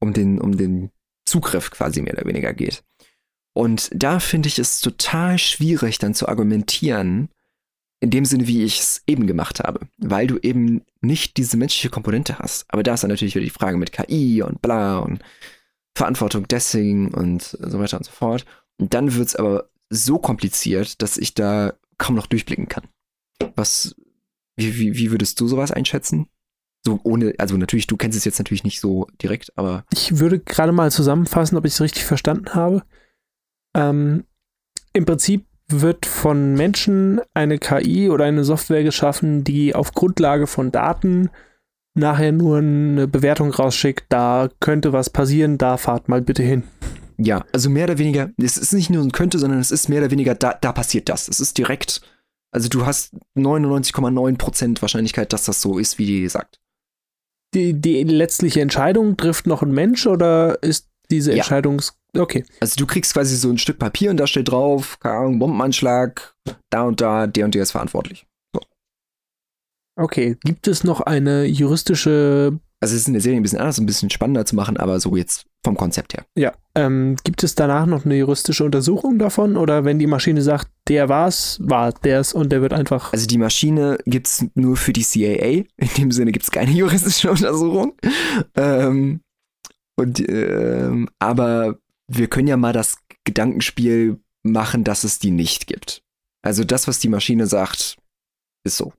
um 0.00 0.12
den, 0.12 0.40
um 0.40 0.56
den 0.56 0.90
Zugriff 1.26 1.70
quasi 1.70 2.02
mehr 2.02 2.14
oder 2.14 2.26
weniger 2.26 2.54
geht. 2.54 2.82
Und 3.54 3.90
da 3.92 4.20
finde 4.20 4.48
ich 4.48 4.58
es 4.58 4.80
total 4.80 5.38
schwierig, 5.38 5.98
dann 5.98 6.14
zu 6.14 6.28
argumentieren, 6.28 7.28
in 8.00 8.10
dem 8.10 8.24
Sinne, 8.24 8.46
wie 8.46 8.62
ich 8.62 8.78
es 8.78 9.02
eben 9.06 9.26
gemacht 9.26 9.60
habe, 9.60 9.80
weil 9.96 10.28
du 10.28 10.38
eben 10.38 10.82
nicht 11.00 11.36
diese 11.36 11.56
menschliche 11.56 11.90
Komponente 11.90 12.38
hast. 12.38 12.64
Aber 12.68 12.82
da 12.82 12.94
ist 12.94 13.02
dann 13.02 13.10
natürlich 13.10 13.34
wieder 13.34 13.44
die 13.44 13.50
Frage 13.50 13.76
mit 13.76 13.92
KI 13.92 14.42
und 14.42 14.62
bla 14.62 14.98
und 14.98 15.20
Verantwortung 15.96 16.46
deswegen 16.46 17.12
und 17.12 17.42
so 17.42 17.80
weiter 17.80 17.96
und 17.96 18.04
so 18.04 18.12
fort. 18.12 18.44
Und 18.80 18.94
dann 18.94 19.14
wird 19.14 19.26
es 19.26 19.36
aber 19.36 19.68
so 19.90 20.18
kompliziert, 20.18 21.02
dass 21.02 21.18
ich 21.18 21.34
da 21.34 21.74
kaum 21.98 22.14
noch 22.14 22.28
durchblicken 22.28 22.68
kann. 22.68 22.84
Was 23.56 23.96
wie, 24.58 24.78
wie, 24.78 24.96
wie 24.96 25.10
würdest 25.10 25.40
du 25.40 25.48
sowas 25.48 25.72
einschätzen? 25.72 26.28
So 26.84 27.00
ohne, 27.02 27.34
also 27.38 27.56
natürlich, 27.56 27.86
du 27.86 27.96
kennst 27.96 28.16
es 28.16 28.24
jetzt 28.24 28.38
natürlich 28.38 28.64
nicht 28.64 28.80
so 28.80 29.06
direkt, 29.22 29.52
aber. 29.56 29.84
Ich 29.92 30.18
würde 30.18 30.38
gerade 30.38 30.72
mal 30.72 30.90
zusammenfassen, 30.90 31.56
ob 31.56 31.64
ich 31.64 31.72
es 31.72 31.80
richtig 31.80 32.04
verstanden 32.04 32.54
habe. 32.54 32.82
Ähm, 33.74 34.24
Im 34.92 35.04
Prinzip 35.04 35.46
wird 35.68 36.06
von 36.06 36.54
Menschen 36.54 37.20
eine 37.34 37.58
KI 37.58 38.08
oder 38.08 38.24
eine 38.24 38.44
Software 38.44 38.82
geschaffen, 38.82 39.44
die 39.44 39.74
auf 39.74 39.92
Grundlage 39.92 40.46
von 40.46 40.72
Daten 40.72 41.30
nachher 41.94 42.32
nur 42.32 42.58
eine 42.58 43.08
Bewertung 43.08 43.50
rausschickt, 43.50 44.06
da 44.08 44.48
könnte 44.60 44.92
was 44.92 45.10
passieren, 45.10 45.58
da 45.58 45.76
fahrt 45.76 46.08
mal 46.08 46.22
bitte 46.22 46.42
hin. 46.42 46.62
Ja, 47.18 47.44
also 47.52 47.68
mehr 47.68 47.84
oder 47.84 47.98
weniger, 47.98 48.30
es 48.38 48.56
ist 48.56 48.72
nicht 48.72 48.90
nur 48.90 49.02
ein 49.02 49.10
könnte, 49.10 49.38
sondern 49.38 49.58
es 49.58 49.72
ist 49.72 49.88
mehr 49.88 50.00
oder 50.00 50.10
weniger, 50.10 50.34
da, 50.34 50.54
da 50.54 50.72
passiert 50.72 51.08
das. 51.08 51.28
Es 51.28 51.40
ist 51.40 51.58
direkt, 51.58 52.00
also 52.50 52.68
du 52.68 52.86
hast 52.86 53.14
99,9% 53.36 54.80
Wahrscheinlichkeit, 54.80 55.32
dass 55.32 55.44
das 55.44 55.60
so 55.60 55.78
ist, 55.78 55.98
wie 55.98 56.06
die 56.06 56.28
sagt. 56.28 56.60
Die, 57.54 57.74
die 57.74 58.02
letztliche 58.04 58.60
Entscheidung 58.60 59.16
trifft 59.16 59.46
noch 59.46 59.62
ein 59.62 59.72
Mensch 59.72 60.06
oder 60.06 60.62
ist 60.62 60.88
diese 61.10 61.32
Entscheidung. 61.32 61.80
Ja. 62.14 62.22
Okay. 62.22 62.44
Also 62.60 62.76
du 62.76 62.86
kriegst 62.86 63.14
quasi 63.14 63.36
so 63.36 63.48
ein 63.48 63.58
Stück 63.58 63.78
Papier 63.78 64.10
und 64.10 64.18
da 64.18 64.26
steht 64.26 64.50
drauf, 64.50 64.98
keine 65.00 65.16
Ahnung, 65.16 65.38
Bombenanschlag, 65.38 66.34
da 66.70 66.82
und 66.82 67.00
da, 67.00 67.26
der 67.26 67.46
und 67.46 67.54
der 67.54 67.62
ist 67.62 67.72
verantwortlich. 67.72 68.26
So. 68.54 68.60
Okay. 69.96 70.36
Gibt 70.44 70.68
es 70.68 70.84
noch 70.84 71.00
eine 71.00 71.44
juristische 71.44 72.60
also 72.80 72.94
es 72.94 73.02
ist 73.02 73.08
in 73.08 73.14
der 73.14 73.22
Serie 73.22 73.40
ein 73.40 73.42
bisschen 73.42 73.58
anders, 73.58 73.78
ein 73.78 73.86
bisschen 73.86 74.10
spannender 74.10 74.46
zu 74.46 74.54
machen, 74.54 74.76
aber 74.76 75.00
so 75.00 75.16
jetzt 75.16 75.46
vom 75.64 75.76
Konzept 75.76 76.14
her. 76.14 76.24
Ja. 76.36 76.52
Ähm, 76.74 77.16
gibt 77.24 77.42
es 77.42 77.54
danach 77.54 77.86
noch 77.86 78.04
eine 78.04 78.16
juristische 78.16 78.64
Untersuchung 78.64 79.18
davon? 79.18 79.56
Oder 79.56 79.84
wenn 79.84 79.98
die 79.98 80.06
Maschine 80.06 80.42
sagt, 80.42 80.70
der 80.86 81.08
war's, 81.08 81.58
war 81.60 81.92
der's 81.92 82.32
und 82.32 82.50
der 82.50 82.62
wird 82.62 82.72
einfach. 82.72 83.12
Also 83.12 83.26
die 83.26 83.38
Maschine 83.38 83.98
gibt 84.06 84.28
es 84.28 84.46
nur 84.54 84.76
für 84.76 84.92
die 84.92 85.02
CIA. 85.02 85.64
In 85.76 85.88
dem 85.98 86.12
Sinne 86.12 86.32
gibt 86.32 86.44
es 86.44 86.50
keine 86.50 86.70
juristische 86.72 87.30
Untersuchung. 87.30 87.94
Ähm, 88.54 89.20
und 89.96 90.20
ähm, 90.28 91.08
aber 91.18 91.78
wir 92.06 92.28
können 92.28 92.48
ja 92.48 92.56
mal 92.56 92.72
das 92.72 92.98
Gedankenspiel 93.24 94.20
machen, 94.44 94.84
dass 94.84 95.04
es 95.04 95.18
die 95.18 95.32
nicht 95.32 95.66
gibt. 95.66 96.02
Also 96.42 96.64
das, 96.64 96.86
was 96.86 97.00
die 97.00 97.08
Maschine 97.08 97.46
sagt, 97.46 97.96
ist 98.64 98.76
so. 98.76 98.92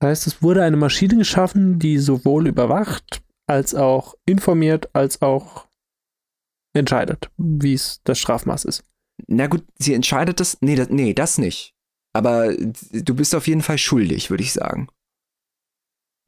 Das 0.00 0.10
heißt, 0.10 0.26
es 0.26 0.42
wurde 0.42 0.62
eine 0.62 0.76
Maschine 0.76 1.16
geschaffen, 1.16 1.78
die 1.78 1.98
sowohl 1.98 2.48
überwacht, 2.48 3.22
als 3.46 3.74
auch 3.74 4.14
informiert, 4.26 4.90
als 4.92 5.22
auch 5.22 5.67
entscheidet, 6.78 7.30
wie 7.36 7.74
es 7.74 8.00
das 8.04 8.18
Strafmaß 8.18 8.64
ist. 8.64 8.84
Na 9.26 9.46
gut, 9.46 9.64
sie 9.78 9.94
entscheidet 9.94 10.40
das. 10.40 10.58
Nee, 10.60 10.76
das, 10.76 10.88
nee, 10.88 11.12
das 11.14 11.38
nicht. 11.38 11.74
Aber 12.14 12.54
du 12.54 13.14
bist 13.14 13.34
auf 13.34 13.46
jeden 13.46 13.62
Fall 13.62 13.78
schuldig, 13.78 14.30
würde 14.30 14.42
ich 14.42 14.52
sagen. 14.52 14.88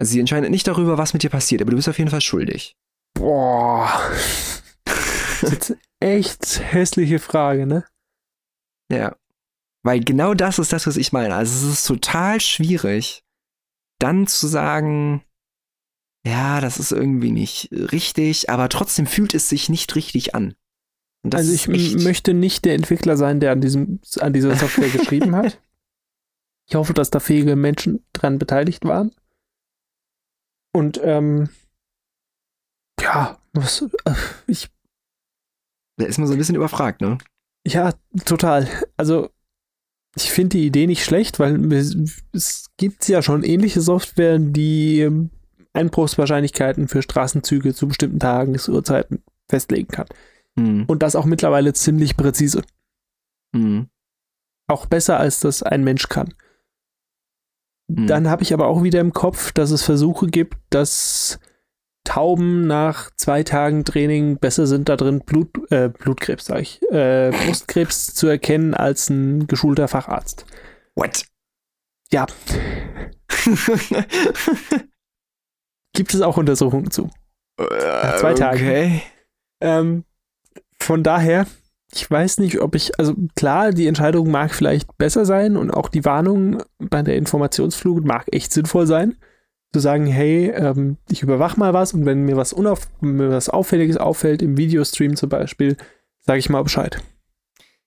Also 0.01 0.13
sie 0.13 0.21
entscheidet 0.21 0.51
nicht 0.51 0.67
darüber, 0.67 0.99
was 0.99 1.13
mit 1.13 1.23
dir 1.23 1.31
passiert, 1.31 1.63
aber 1.63 1.71
du 1.71 1.77
bist 1.77 1.89
auf 1.89 1.99
jeden 1.99 2.11
Fall 2.11 2.21
schuldig. 2.21 2.77
Boah. 3.15 3.91
das 4.85 5.71
ist 5.71 5.77
echt 6.01 6.61
hässliche 6.73 7.19
Frage, 7.19 7.67
ne? 7.67 7.85
Ja. 8.91 9.17
Weil 9.83 10.01
genau 10.01 10.35
das 10.35 10.59
ist 10.59 10.73
das, 10.73 10.87
was 10.87 10.97
ich 10.97 11.13
meine. 11.13 11.35
Also 11.35 11.69
es 11.69 11.81
ist 11.81 11.87
total 11.87 12.41
schwierig, 12.41 13.23
dann 13.99 14.27
zu 14.27 14.47
sagen, 14.47 15.23
ja, 16.27 16.61
das 16.61 16.79
ist 16.79 16.93
irgendwie 16.93 17.33
nicht 17.33 17.71
richtig, 17.73 18.51
aber 18.51 18.68
trotzdem 18.68 19.07
fühlt 19.07 19.35
es 19.35 19.49
sich 19.49 19.68
nicht 19.68 19.95
richtig 19.97 20.35
an. 20.35 20.55
also 21.33 21.53
ich 21.53 21.66
möchte 21.68 22.35
nicht 22.35 22.64
der 22.64 22.75
Entwickler 22.75 23.16
sein, 23.16 23.41
der 23.41 23.53
an, 23.53 23.61
diesem, 23.61 24.01
an 24.21 24.33
dieser 24.33 24.55
Software 24.57 24.91
geschrieben 24.91 25.35
hat. 25.37 25.61
Ich 26.68 26.77
hoffe, 26.77 26.95
dass 26.95 27.11
da 27.11 27.18
fähige 27.18 27.57
Menschen 27.57 28.07
dran 28.12 28.39
beteiligt 28.39 28.85
waren. 28.85 29.11
Und 30.73 31.01
ähm, 31.03 31.49
ja, 33.01 33.41
was, 33.53 33.83
äh, 34.05 34.14
ich. 34.47 34.71
Da 35.97 36.07
ist 36.07 36.18
man 36.18 36.29
so 36.29 36.35
ein 36.35 36.39
bisschen 36.39 36.55
überfragt, 36.55 37.01
ne? 37.01 37.18
Ja, 37.66 37.93
total. 38.25 38.68
Also 38.97 39.31
ich 40.14 40.31
finde 40.31 40.59
die 40.59 40.66
Idee 40.66 40.87
nicht 40.87 41.05
schlecht, 41.05 41.41
weil 41.41 41.73
es 42.33 42.71
gibt 42.77 43.09
ja 43.09 43.21
schon 43.23 43.43
ähnliche 43.43 43.81
Software, 43.81 44.39
die 44.39 45.01
ähm, 45.01 45.31
Einbruchswahrscheinlichkeiten 45.73 46.89
für 46.89 47.03
Straßenzüge 47.03 47.75
zu 47.75 47.89
bestimmten 47.89 48.18
Tagen, 48.18 48.57
Uhrzeiten 48.68 49.23
festlegen 49.49 49.89
kann. 49.89 50.07
Mhm. 50.57 50.85
Und 50.87 51.03
das 51.03 51.16
auch 51.16 51.25
mittlerweile 51.25 51.73
ziemlich 51.73 52.16
präzise. 52.16 52.62
Mhm. 53.53 53.89
Auch 54.66 54.87
besser, 54.87 55.18
als 55.18 55.41
das 55.41 55.62
ein 55.62 55.85
Mensch 55.85 56.09
kann. 56.09 56.35
Mhm. 57.89 58.07
Dann 58.07 58.29
habe 58.29 58.43
ich 58.43 58.53
aber 58.55 58.66
auch 58.66 58.83
wieder 58.83 59.01
im 59.01 59.12
Kopf, 59.12 59.53
dass 59.53 59.71
es 59.71 59.83
Versuche 59.83 60.27
gibt, 60.27 60.57
dass 60.71 61.39
Tauben 62.05 62.66
nach 62.66 63.11
zwei 63.16 63.43
Tagen 63.43 63.85
Training 63.85 64.39
besser 64.39 64.66
sind 64.66 64.89
da 64.89 64.97
drin, 64.97 65.21
Blut, 65.21 65.51
äh, 65.71 65.91
Blutkrebs, 65.91 66.47
sage 66.47 66.62
ich, 66.62 66.83
äh, 66.91 67.31
Brustkrebs 67.47 68.14
zu 68.14 68.27
erkennen 68.27 68.75
als 68.75 69.11
ein 69.11 69.47
geschulter 69.47 69.87
Facharzt. 69.89 70.47
What? 70.95 71.27
Ja. 72.11 72.27
Gibt 75.95 76.14
es 76.14 76.22
auch 76.22 76.36
Untersuchungen 76.36 76.91
zu. 76.91 77.11
Nach 77.59 78.16
zwei 78.16 78.34
Tagen. 78.34 78.61
Okay. 78.61 79.03
Ähm, 79.61 80.05
von 80.78 81.03
daher, 81.03 81.47
ich 81.93 82.11
weiß 82.11 82.38
nicht, 82.38 82.61
ob 82.61 82.74
ich, 82.74 82.99
also 82.99 83.14
klar, 83.36 83.72
die 83.72 83.86
Entscheidung 83.86 84.30
mag 84.30 84.55
vielleicht 84.55 84.97
besser 84.97 85.24
sein 85.24 85.57
und 85.57 85.70
auch 85.70 85.88
die 85.88 86.05
Warnung 86.05 86.62
bei 86.78 87.03
der 87.03 87.16
Informationsflut 87.16 88.05
mag 88.05 88.26
echt 88.32 88.53
sinnvoll 88.53 88.86
sein 88.86 89.16
zu 89.72 89.80
sagen, 89.80 90.07
hey, 90.07 90.51
ähm, 90.51 90.97
ich 91.09 91.22
überwache 91.22 91.59
mal 91.59 91.72
was 91.72 91.95
und 91.95 92.05
wenn 92.05 92.24
mir 92.24 92.36
was, 92.36 92.53
unauf 92.53 92.88
mir 93.01 93.30
was 93.30 93.49
Auffälliges 93.49 93.97
auffällt, 93.97 94.43
im 94.43 94.57
Videostream 94.57 95.16
zum 95.16 95.28
Beispiel, 95.28 95.76
sage 96.18 96.41
ich 96.41 96.51
mal 96.51 96.62
Bescheid. 96.62 97.01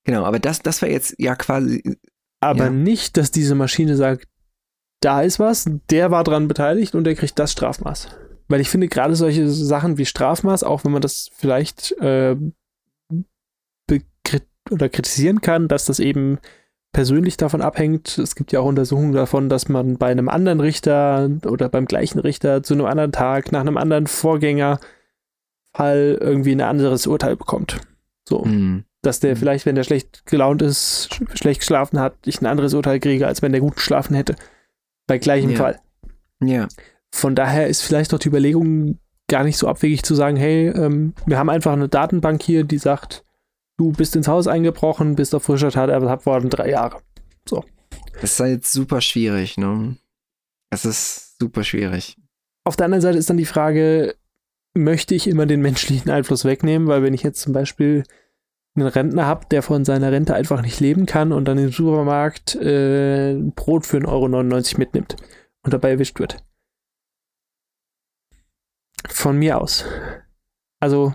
Genau, 0.06 0.24
aber 0.24 0.40
das, 0.40 0.62
das 0.62 0.82
war 0.82 0.90
jetzt 0.90 1.16
ja 1.18 1.36
quasi. 1.36 1.98
Aber 2.40 2.66
ja. 2.66 2.70
nicht, 2.70 3.18
dass 3.18 3.32
diese 3.32 3.56
Maschine 3.56 3.96
sagt, 3.96 4.28
da 5.04 5.22
ist 5.22 5.40
was, 5.40 5.70
der 5.90 6.12
war 6.12 6.24
dran 6.24 6.48
beteiligt 6.48 6.96
und 6.96 7.04
der 7.04 7.16
kriegt 7.16 7.38
das 7.40 7.52
Strafmaß. 7.52 8.10
Weil 8.48 8.62
ich 8.62 8.70
finde, 8.70 8.88
gerade 8.88 9.16
solche 9.16 9.50
Sachen 9.50 9.98
wie 9.98 10.06
Strafmaß, 10.06 10.64
auch 10.64 10.86
wenn 10.86 10.92
man 10.92 11.02
das 11.02 11.30
vielleicht 11.34 11.92
äh, 12.00 12.36
oder 14.72 14.90
kritisieren 14.90 15.42
kann, 15.42 15.68
dass 15.68 15.86
das 15.86 16.00
eben 16.00 16.40
persönlich 16.94 17.38
davon 17.38 17.62
abhängt. 17.62 18.18
Es 18.18 18.36
gibt 18.36 18.52
ja 18.52 18.60
auch 18.60 18.66
Untersuchungen 18.66 19.14
davon, 19.14 19.50
dass 19.50 19.68
man 19.68 19.98
bei 19.98 20.12
einem 20.12 20.30
anderen 20.30 20.60
Richter 20.60 21.30
oder 21.46 21.70
beim 21.70 21.86
gleichen 21.86 22.20
Richter 22.20 22.64
zu 22.64 22.74
einem 22.74 22.86
anderen 22.86 23.12
Tag 23.12 23.52
nach 23.52 23.62
einem 23.62 23.78
anderen 23.78 24.08
Vorgängerfall 24.08 24.80
irgendwie 25.76 26.52
ein 26.52 26.62
anderes 26.62 27.08
Urteil 27.08 27.36
bekommt. 27.36 27.82
So. 28.28 28.46
Mhm. 28.46 28.86
Dass 29.02 29.20
der 29.20 29.36
mhm. 29.36 29.40
vielleicht, 29.40 29.66
wenn 29.66 29.76
der 29.76 29.84
schlecht 29.84 30.26
gelaunt 30.26 30.62
ist, 30.62 31.10
schlecht 31.34 31.62
geschlafen 31.62 32.00
hat, 32.00 32.16
ich 32.26 32.42
ein 32.42 32.46
anderes 32.46 32.74
Urteil 32.74 33.00
kriege, 33.00 33.28
als 33.28 33.42
wenn 33.42 33.52
der 33.52 33.62
gut 33.62 33.76
geschlafen 33.76 34.16
hätte. 34.16 34.36
Bei 35.14 35.20
gleichem 35.20 35.52
ja. 35.52 35.58
Fall. 35.58 35.80
Ja. 36.44 36.68
Von 37.14 37.36
daher 37.36 37.68
ist 37.68 37.84
vielleicht 37.84 38.12
doch 38.14 38.18
die 38.18 38.30
Überlegung 38.30 38.98
gar 39.28 39.44
nicht 39.44 39.60
so 39.60 39.68
abwegig 39.68 40.02
zu 40.02 40.16
sagen, 40.16 40.38
hey, 40.38 40.70
ähm, 40.70 41.14
wir 41.28 41.38
haben 41.38 41.52
einfach 41.52 41.74
eine 41.74 41.88
Datenbank 41.88 42.42
hier, 42.42 42.64
die 42.64 42.80
sagt, 42.80 43.24
du 43.78 43.92
bist 43.92 44.16
ins 44.16 44.28
Haus 44.28 44.48
eingebrochen, 44.48 45.14
bist 45.14 45.36
auf 45.36 45.44
frischer 45.44 45.70
Tat 45.70 45.92
ertappt 45.92 46.26
worden, 46.26 46.50
drei 46.50 46.72
Jahre. 46.72 47.04
So. 47.48 47.64
Das 48.22 48.32
ist 48.32 48.40
halt 48.40 48.66
super 48.66 49.02
schwierig, 49.02 49.56
ne? 49.60 49.98
Es 50.72 50.84
ist 50.84 51.38
super 51.38 51.64
schwierig. 51.64 52.18
Auf 52.64 52.76
der 52.76 52.86
anderen 52.86 53.04
Seite 53.04 53.20
ist 53.20 53.30
dann 53.30 53.38
die 53.38 53.46
Frage, 53.46 54.16
möchte 54.74 55.14
ich 55.14 55.28
immer 55.28 55.46
den 55.46 55.62
menschlichen 55.62 56.10
Einfluss 56.10 56.44
wegnehmen? 56.44 56.88
Weil 56.88 57.04
wenn 57.04 57.14
ich 57.14 57.22
jetzt 57.22 57.40
zum 57.40 57.54
Beispiel 57.54 58.04
einen 58.76 58.88
Rentner 58.88 59.26
habe, 59.26 59.46
der 59.52 59.62
von 59.62 59.86
seiner 59.86 60.12
Rente 60.12 60.34
einfach 60.34 60.62
nicht 60.62 60.80
leben 60.80 61.06
kann 61.06 61.32
und 61.32 61.46
dann 61.46 61.58
im 61.58 61.72
Supermarkt 61.72 62.56
äh, 62.56 63.36
Brot 63.56 63.86
für 63.86 63.98
1,99 63.98 64.08
Euro 64.08 64.80
mitnimmt 64.80 65.16
und 65.64 65.74
dabei 65.74 65.92
erwischt 65.92 66.20
wird. 66.20 66.44
Von 69.08 69.38
mir 69.38 69.60
aus. 69.60 69.86
Also 70.80 71.14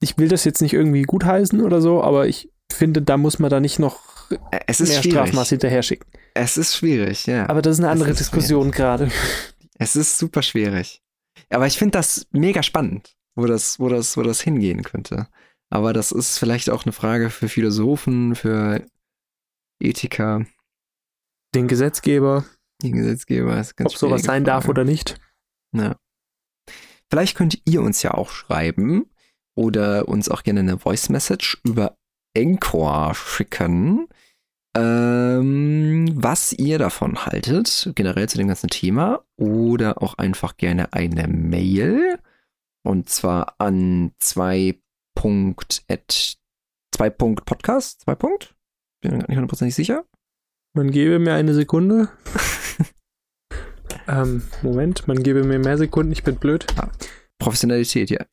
ich 0.00 0.18
will 0.18 0.28
das 0.28 0.44
jetzt 0.44 0.60
nicht 0.60 0.74
irgendwie 0.74 1.02
gutheißen 1.02 1.60
oder 1.60 1.80
so, 1.80 2.02
aber 2.02 2.28
ich 2.28 2.52
finde, 2.70 3.02
da 3.02 3.16
muss 3.16 3.38
man 3.38 3.50
da 3.50 3.60
nicht 3.60 3.78
noch 3.78 4.14
es 4.66 4.80
ist 4.80 4.88
mehr 4.90 5.02
schwierig. 5.02 5.18
Strafmaß 5.18 5.48
hinterher 5.50 5.82
schicken. 5.82 6.10
Es 6.34 6.56
ist 6.56 6.76
schwierig, 6.76 7.26
ja. 7.26 7.48
Aber 7.48 7.62
das 7.62 7.76
ist 7.76 7.80
eine 7.80 7.90
andere 7.90 8.10
ist 8.10 8.20
Diskussion 8.20 8.70
gerade. 8.70 9.10
Es 9.78 9.96
ist 9.96 10.18
super 10.18 10.42
schwierig. 10.42 11.02
Aber 11.50 11.66
ich 11.66 11.78
finde 11.78 11.98
das 11.98 12.26
mega 12.30 12.62
spannend, 12.62 13.16
wo 13.34 13.46
das, 13.46 13.78
wo 13.80 13.88
das, 13.88 14.16
wo 14.16 14.22
das 14.22 14.40
hingehen 14.40 14.82
könnte. 14.82 15.28
Aber 15.74 15.92
das 15.92 16.12
ist 16.12 16.38
vielleicht 16.38 16.70
auch 16.70 16.84
eine 16.84 16.92
Frage 16.92 17.30
für 17.30 17.48
Philosophen, 17.48 18.36
für 18.36 18.86
Ethiker. 19.82 20.46
Den 21.52 21.66
Gesetzgeber. 21.66 22.44
Den 22.80 22.92
Gesetzgeber 22.92 23.58
ist 23.58 23.76
ganz 23.76 23.92
Ob 23.92 23.98
sowas 23.98 24.22
sein 24.22 24.44
Frage. 24.44 24.44
darf 24.44 24.68
oder 24.68 24.84
nicht. 24.84 25.18
Ja. 25.72 25.96
Vielleicht 27.10 27.36
könnt 27.36 27.60
ihr 27.64 27.82
uns 27.82 28.02
ja 28.02 28.12
auch 28.12 28.30
schreiben, 28.30 29.10
oder 29.56 30.08
uns 30.08 30.28
auch 30.28 30.44
gerne 30.44 30.60
eine 30.60 30.78
Voice 30.78 31.08
Message 31.08 31.60
über 31.64 31.96
Encore 32.34 33.14
schicken. 33.14 34.06
ähm, 34.76 36.10
was 36.14 36.52
ihr 36.52 36.78
davon 36.78 37.26
haltet, 37.26 37.92
generell 37.94 38.28
zu 38.28 38.38
dem 38.38 38.48
ganzen 38.48 38.70
Thema, 38.70 39.24
oder 39.36 40.02
auch 40.02 40.14
einfach 40.18 40.56
gerne 40.56 40.92
eine 40.92 41.28
Mail. 41.28 42.18
Und 42.84 43.08
zwar 43.08 43.54
an 43.58 44.12
2.podcast, 45.24 48.02
2 48.02 48.14
Punkt? 48.14 48.54
Bin 49.00 49.12
mir 49.12 49.18
gar 49.18 49.28
nicht 49.28 49.36
hundertprozentig 49.36 49.74
sicher. 49.74 50.04
Man 50.74 50.90
gebe 50.90 51.18
mir 51.18 51.32
eine 51.34 51.54
Sekunde. 51.54 52.10
ähm, 54.08 54.42
Moment, 54.62 55.08
man 55.08 55.22
gebe 55.22 55.44
mir 55.44 55.58
mehr 55.58 55.78
Sekunden, 55.78 56.12
ich 56.12 56.24
bin 56.24 56.36
blöd. 56.36 56.66
Ah, 56.76 56.90
Professionalität, 57.38 58.10
ja. 58.10 58.26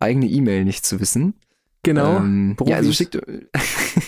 Eigene 0.00 0.26
E-Mail 0.26 0.64
nicht 0.64 0.86
zu 0.86 1.00
wissen. 1.00 1.34
Genau. 1.82 2.16
Ähm, 2.16 2.56
ja, 2.64 2.76
also 2.76 2.92
schickt, 2.92 3.20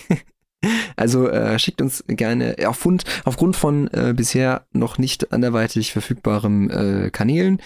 also 0.96 1.28
äh, 1.28 1.58
schickt 1.58 1.82
uns 1.82 2.04
gerne 2.06 2.54
aufgrund, 2.64 3.04
aufgrund 3.24 3.56
von 3.56 3.88
äh, 3.88 4.14
bisher 4.16 4.66
noch 4.72 4.96
nicht 4.98 5.32
anderweitig 5.32 5.92
verfügbaren 5.92 6.70
äh, 6.70 7.10
Kanälen 7.10 7.60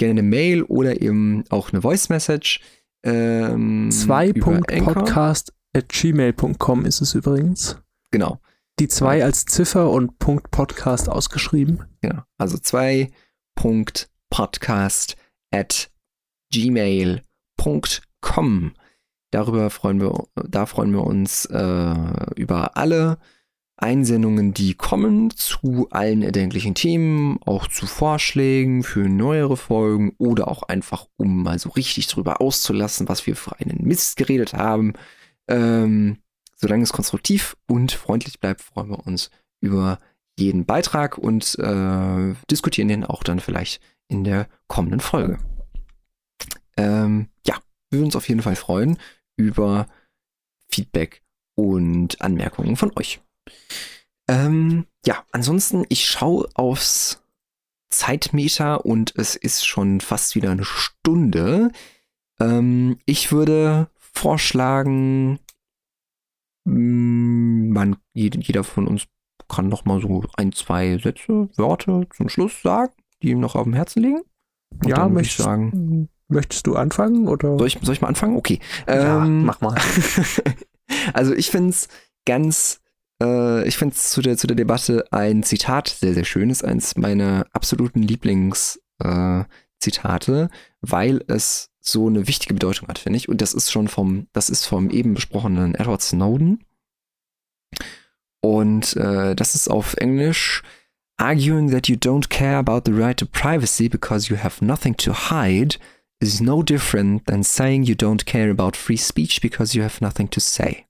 gerne 0.00 0.20
eine 0.20 0.22
Mail 0.22 0.62
oder 0.64 1.00
eben 1.00 1.44
auch 1.50 1.70
eine 1.70 1.82
Voice 1.82 2.08
Message. 2.08 2.60
Ähm, 3.04 3.90
2.podcast 3.90 5.52
at 5.72 5.88
gmail.com 5.88 6.84
ist 6.84 7.00
es 7.00 7.14
übrigens. 7.14 7.80
Genau. 8.10 8.40
Die 8.78 8.88
zwei 8.88 9.24
als 9.24 9.44
Ziffer 9.44 9.90
und 9.90 10.18
Punkt 10.18 10.50
Podcast 10.50 11.08
ausgeschrieben. 11.08 11.84
Genau. 12.00 12.22
Also 12.38 12.56
2.podcast 12.56 15.16
at 15.52 15.92
gmail.com. 16.52 17.22
Darüber 19.32 19.70
freuen 19.70 20.00
wir, 20.00 20.24
da 20.34 20.66
freuen 20.66 20.92
wir 20.92 21.04
uns 21.04 21.44
äh, 21.46 22.34
über 22.34 22.76
alle 22.76 23.18
Einsendungen, 23.82 24.52
die 24.52 24.74
kommen 24.74 25.30
zu 25.30 25.88
allen 25.90 26.22
erdenklichen 26.22 26.74
Themen, 26.74 27.38
auch 27.44 27.66
zu 27.66 27.86
Vorschlägen 27.86 28.82
für 28.82 29.08
neuere 29.08 29.56
Folgen 29.56 30.12
oder 30.18 30.48
auch 30.48 30.64
einfach, 30.64 31.06
um 31.16 31.42
mal 31.42 31.58
so 31.58 31.70
richtig 31.70 32.06
drüber 32.06 32.40
auszulassen, 32.40 33.08
was 33.08 33.26
wir 33.26 33.36
für 33.36 33.58
einen 33.58 33.78
Mist 33.86 34.16
geredet 34.16 34.52
haben. 34.54 34.92
Ähm, 35.48 36.18
solange 36.56 36.82
es 36.82 36.92
konstruktiv 36.92 37.56
und 37.66 37.92
freundlich 37.92 38.38
bleibt, 38.38 38.60
freuen 38.60 38.90
wir 38.90 39.06
uns 39.06 39.30
über 39.60 39.98
jeden 40.38 40.66
Beitrag 40.66 41.18
und 41.18 41.58
äh, 41.58 42.34
diskutieren 42.50 42.88
den 42.88 43.04
auch 43.04 43.22
dann 43.22 43.40
vielleicht 43.40 43.80
in 44.08 44.24
der 44.24 44.48
kommenden 44.66 45.00
Folge. 45.00 45.38
Ähm, 46.76 47.28
ja, 47.46 47.56
wir 47.90 47.98
würden 47.98 48.06
uns 48.06 48.16
auf 48.16 48.28
jeden 48.28 48.42
Fall 48.42 48.56
freuen 48.56 48.98
über 49.36 49.86
Feedback 50.68 51.22
und 51.54 52.20
Anmerkungen 52.20 52.76
von 52.76 52.92
euch. 52.96 53.20
Ähm, 54.28 54.86
ja, 55.04 55.24
ansonsten, 55.32 55.84
ich 55.88 56.06
schaue 56.06 56.48
aufs 56.54 57.22
Zeitmeter 57.90 58.84
und 58.86 59.14
es 59.16 59.34
ist 59.34 59.66
schon 59.66 60.00
fast 60.00 60.34
wieder 60.36 60.50
eine 60.50 60.64
Stunde. 60.64 61.72
Ähm, 62.38 62.98
ich 63.04 63.32
würde 63.32 63.88
vorschlagen, 63.98 65.40
mm, 66.64 67.72
man, 67.72 67.96
jeder 68.14 68.64
von 68.64 68.86
uns 68.86 69.06
kann 69.48 69.68
noch 69.68 69.84
mal 69.84 70.00
so 70.00 70.24
ein, 70.36 70.52
zwei 70.52 70.96
Sätze, 70.98 71.48
Worte 71.56 72.06
zum 72.14 72.28
Schluss 72.28 72.62
sagen, 72.62 72.92
die 73.22 73.30
ihm 73.30 73.40
noch 73.40 73.56
auf 73.56 73.64
dem 73.64 73.74
Herzen 73.74 74.02
liegen. 74.02 74.22
Und 74.70 74.88
ja, 74.88 75.08
möchte 75.08 75.40
ich 75.40 75.44
sagen. 75.44 76.08
Möchtest 76.28 76.66
du 76.68 76.76
anfangen? 76.76 77.26
Oder? 77.26 77.58
Soll, 77.58 77.66
ich, 77.66 77.78
soll 77.82 77.94
ich 77.94 78.00
mal 78.00 78.08
anfangen? 78.08 78.36
Okay. 78.36 78.60
Ja, 78.86 79.24
ähm, 79.24 79.44
mach 79.44 79.60
mal. 79.60 79.76
also 81.12 81.34
ich 81.34 81.50
finde 81.50 81.70
es 81.70 81.88
ganz, 82.24 82.80
äh, 83.20 83.66
ich 83.66 83.76
finde 83.76 83.94
zu 83.94 84.22
der, 84.22 84.36
zu 84.36 84.46
der 84.46 84.56
Debatte 84.56 85.04
ein 85.10 85.42
Zitat 85.42 85.88
sehr, 85.88 86.14
sehr 86.14 86.24
schönes, 86.24 86.62
eins 86.64 86.96
meiner 86.96 87.46
absoluten 87.52 88.02
Lieblingszitate, 88.02 89.48
äh, 89.80 90.48
weil 90.80 91.24
es 91.28 91.70
so 91.80 92.08
eine 92.08 92.26
wichtige 92.26 92.54
Bedeutung 92.54 92.88
hat, 92.88 92.98
finde 92.98 93.16
ich. 93.16 93.28
Und 93.28 93.40
das 93.40 93.54
ist 93.54 93.70
schon 93.70 93.88
vom, 93.88 94.26
das 94.32 94.50
ist 94.50 94.66
vom 94.66 94.90
eben 94.90 95.14
besprochenen 95.14 95.74
Edward 95.74 96.02
Snowden. 96.02 96.64
Und 98.42 98.96
äh, 98.96 99.34
das 99.34 99.54
ist 99.54 99.68
auf 99.68 99.94
Englisch 99.94 100.62
arguing 101.18 101.70
that 101.70 101.86
you 101.86 101.96
don't 101.96 102.30
care 102.30 102.56
about 102.56 102.82
the 102.86 102.92
right 102.92 103.18
to 103.18 103.26
privacy 103.26 103.88
because 103.88 104.30
you 104.30 104.36
have 104.36 104.64
nothing 104.64 104.96
to 104.96 105.12
hide 105.12 105.76
is 106.18 106.40
no 106.40 106.62
different 106.62 107.26
than 107.26 107.42
saying 107.42 107.84
you 107.84 107.94
don't 107.94 108.24
care 108.24 108.50
about 108.50 108.74
free 108.74 108.96
speech 108.96 109.40
because 109.42 109.74
you 109.74 109.82
have 109.82 110.00
nothing 110.00 110.28
to 110.30 110.40
say. 110.40 110.86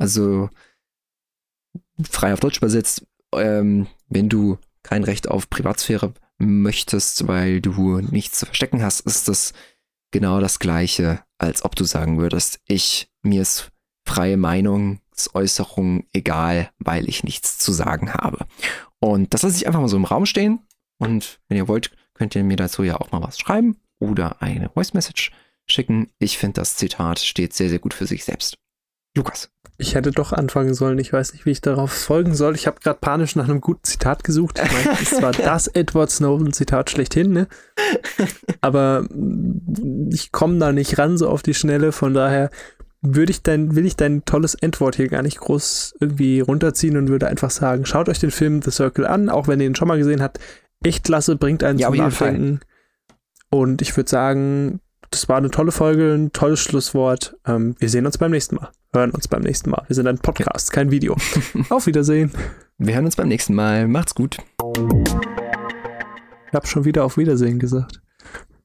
Also, 0.00 0.50
frei 2.10 2.32
auf 2.32 2.40
Deutsch 2.40 2.58
übersetzt, 2.58 3.06
ähm, 3.34 3.86
wenn 4.08 4.28
du 4.28 4.58
kein 4.82 5.04
Recht 5.04 5.28
auf 5.28 5.50
Privatsphäre 5.50 6.14
möchtest, 6.38 7.26
weil 7.26 7.60
du 7.60 8.00
nichts 8.00 8.38
zu 8.38 8.46
verstecken 8.46 8.82
hast, 8.82 9.00
ist 9.00 9.28
das 9.28 9.52
genau 10.10 10.40
das 10.40 10.58
Gleiche, 10.58 11.22
als 11.38 11.64
ob 11.64 11.76
du 11.76 11.84
sagen 11.84 12.18
würdest, 12.18 12.60
ich, 12.66 13.10
mir 13.22 13.42
ist 13.42 13.70
freie 14.06 14.36
Meinungsäußerung 14.36 16.06
egal, 16.12 16.70
weil 16.78 17.08
ich 17.08 17.24
nichts 17.24 17.58
zu 17.58 17.72
sagen 17.72 18.14
habe. 18.14 18.46
Und 19.00 19.34
das 19.34 19.42
lasse 19.42 19.56
ich 19.56 19.66
einfach 19.66 19.80
mal 19.80 19.88
so 19.88 19.96
im 19.96 20.04
Raum 20.04 20.26
stehen. 20.26 20.60
Und 20.98 21.40
wenn 21.48 21.58
ihr 21.58 21.68
wollt, 21.68 21.92
könnt 22.14 22.34
ihr 22.34 22.42
mir 22.42 22.56
dazu 22.56 22.82
ja 22.82 22.96
auch 22.96 23.12
mal 23.12 23.22
was 23.22 23.38
schreiben 23.38 23.76
oder 23.98 24.42
eine 24.42 24.70
Voice 24.70 24.94
Message 24.94 25.32
schicken. 25.66 26.10
Ich 26.18 26.38
finde, 26.38 26.60
das 26.60 26.76
Zitat 26.76 27.18
steht 27.18 27.52
sehr, 27.52 27.68
sehr 27.68 27.78
gut 27.78 27.94
für 27.94 28.06
sich 28.06 28.24
selbst. 28.24 28.56
Lukas. 29.16 29.50
Ich 29.80 29.94
hätte 29.94 30.10
doch 30.10 30.32
anfangen 30.32 30.74
sollen. 30.74 30.98
Ich 30.98 31.12
weiß 31.12 31.32
nicht, 31.32 31.46
wie 31.46 31.52
ich 31.52 31.60
darauf 31.60 31.92
folgen 31.92 32.34
soll. 32.34 32.56
Ich 32.56 32.66
habe 32.66 32.80
gerade 32.80 32.98
panisch 33.00 33.36
nach 33.36 33.48
einem 33.48 33.60
guten 33.60 33.84
Zitat 33.84 34.24
gesucht. 34.24 34.60
Ich 34.62 34.72
meine, 34.72 34.98
es 35.00 35.22
war 35.22 35.30
das 35.32 35.68
Edward 35.68 36.10
Snowden-Zitat 36.10 36.90
schlechthin, 36.90 37.30
ne? 37.30 37.46
Aber 38.60 39.06
ich 40.12 40.32
komme 40.32 40.58
da 40.58 40.72
nicht 40.72 40.98
ran, 40.98 41.16
so 41.16 41.28
auf 41.28 41.42
die 41.42 41.54
Schnelle. 41.54 41.92
Von 41.92 42.12
daher 42.12 42.50
würde 43.02 43.30
ich 43.30 43.42
dein, 43.42 43.76
will 43.76 43.86
ich 43.86 43.94
dein 43.94 44.24
tolles 44.24 44.56
Endwort 44.56 44.96
hier 44.96 45.06
gar 45.06 45.22
nicht 45.22 45.38
groß 45.38 45.94
irgendwie 46.00 46.40
runterziehen 46.40 46.96
und 46.96 47.06
würde 47.06 47.28
einfach 47.28 47.50
sagen, 47.50 47.86
schaut 47.86 48.08
euch 48.08 48.18
den 48.18 48.32
Film 48.32 48.60
The 48.62 48.72
Circle 48.72 49.06
an, 49.06 49.28
auch 49.28 49.46
wenn 49.46 49.60
ihr 49.60 49.66
ihn 49.66 49.76
schon 49.76 49.86
mal 49.86 49.98
gesehen 49.98 50.22
habt. 50.22 50.40
Echt 50.82 51.04
klasse, 51.04 51.36
bringt 51.36 51.62
einen 51.62 51.78
ja, 51.78 51.88
zum 51.88 51.98
Nachdenken. 51.98 52.60
Und 53.50 53.80
ich 53.80 53.96
würde 53.96 54.10
sagen, 54.10 54.80
das 55.10 55.28
war 55.28 55.36
eine 55.36 55.50
tolle 55.50 55.72
Folge, 55.72 56.14
ein 56.14 56.32
tolles 56.32 56.60
Schlusswort. 56.60 57.36
Ähm, 57.46 57.76
wir 57.78 57.88
sehen 57.88 58.06
uns 58.06 58.18
beim 58.18 58.30
nächsten 58.30 58.56
Mal. 58.56 58.70
Hören 58.92 59.10
uns 59.10 59.28
beim 59.28 59.42
nächsten 59.42 59.70
Mal. 59.70 59.84
Wir 59.86 59.94
sind 59.94 60.06
ein 60.06 60.18
Podcast, 60.18 60.72
kein 60.72 60.90
Video. 60.90 61.16
Auf 61.70 61.86
Wiedersehen. 61.86 62.32
Wir 62.78 62.94
hören 62.94 63.06
uns 63.06 63.16
beim 63.16 63.28
nächsten 63.28 63.54
Mal. 63.54 63.88
Macht's 63.88 64.14
gut. 64.14 64.38
Ich 66.48 66.54
habe 66.54 66.66
schon 66.66 66.84
wieder 66.84 67.04
auf 67.04 67.18
Wiedersehen 67.18 67.58
gesagt. 67.58 68.00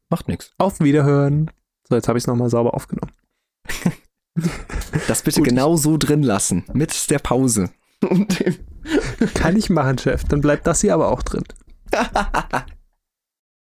Macht 0.10 0.28
nichts. 0.28 0.54
Auf 0.58 0.80
Wiederhören. 0.80 1.52
So, 1.90 1.96
jetzt 1.96 2.08
habe 2.08 2.18
ich 2.18 2.24
es 2.24 2.28
nochmal 2.28 2.50
sauber 2.50 2.74
aufgenommen. 2.76 3.12
das 5.08 5.24
bitte 5.24 5.42
genau 5.42 5.76
so 5.76 5.98
drin 5.98 6.24
lassen. 6.24 6.64
Mit 6.74 7.10
der 7.10 7.20
Pause. 7.20 7.72
Kann 9.34 9.58
ich 9.58 9.70
machen, 9.70 9.98
Chef. 9.98 10.24
Dann 10.26 10.42
bleibt 10.42 10.68
das 10.68 10.82
hier 10.82 10.94
aber 10.94 11.10
auch 11.10 11.24
drin. 11.24 11.44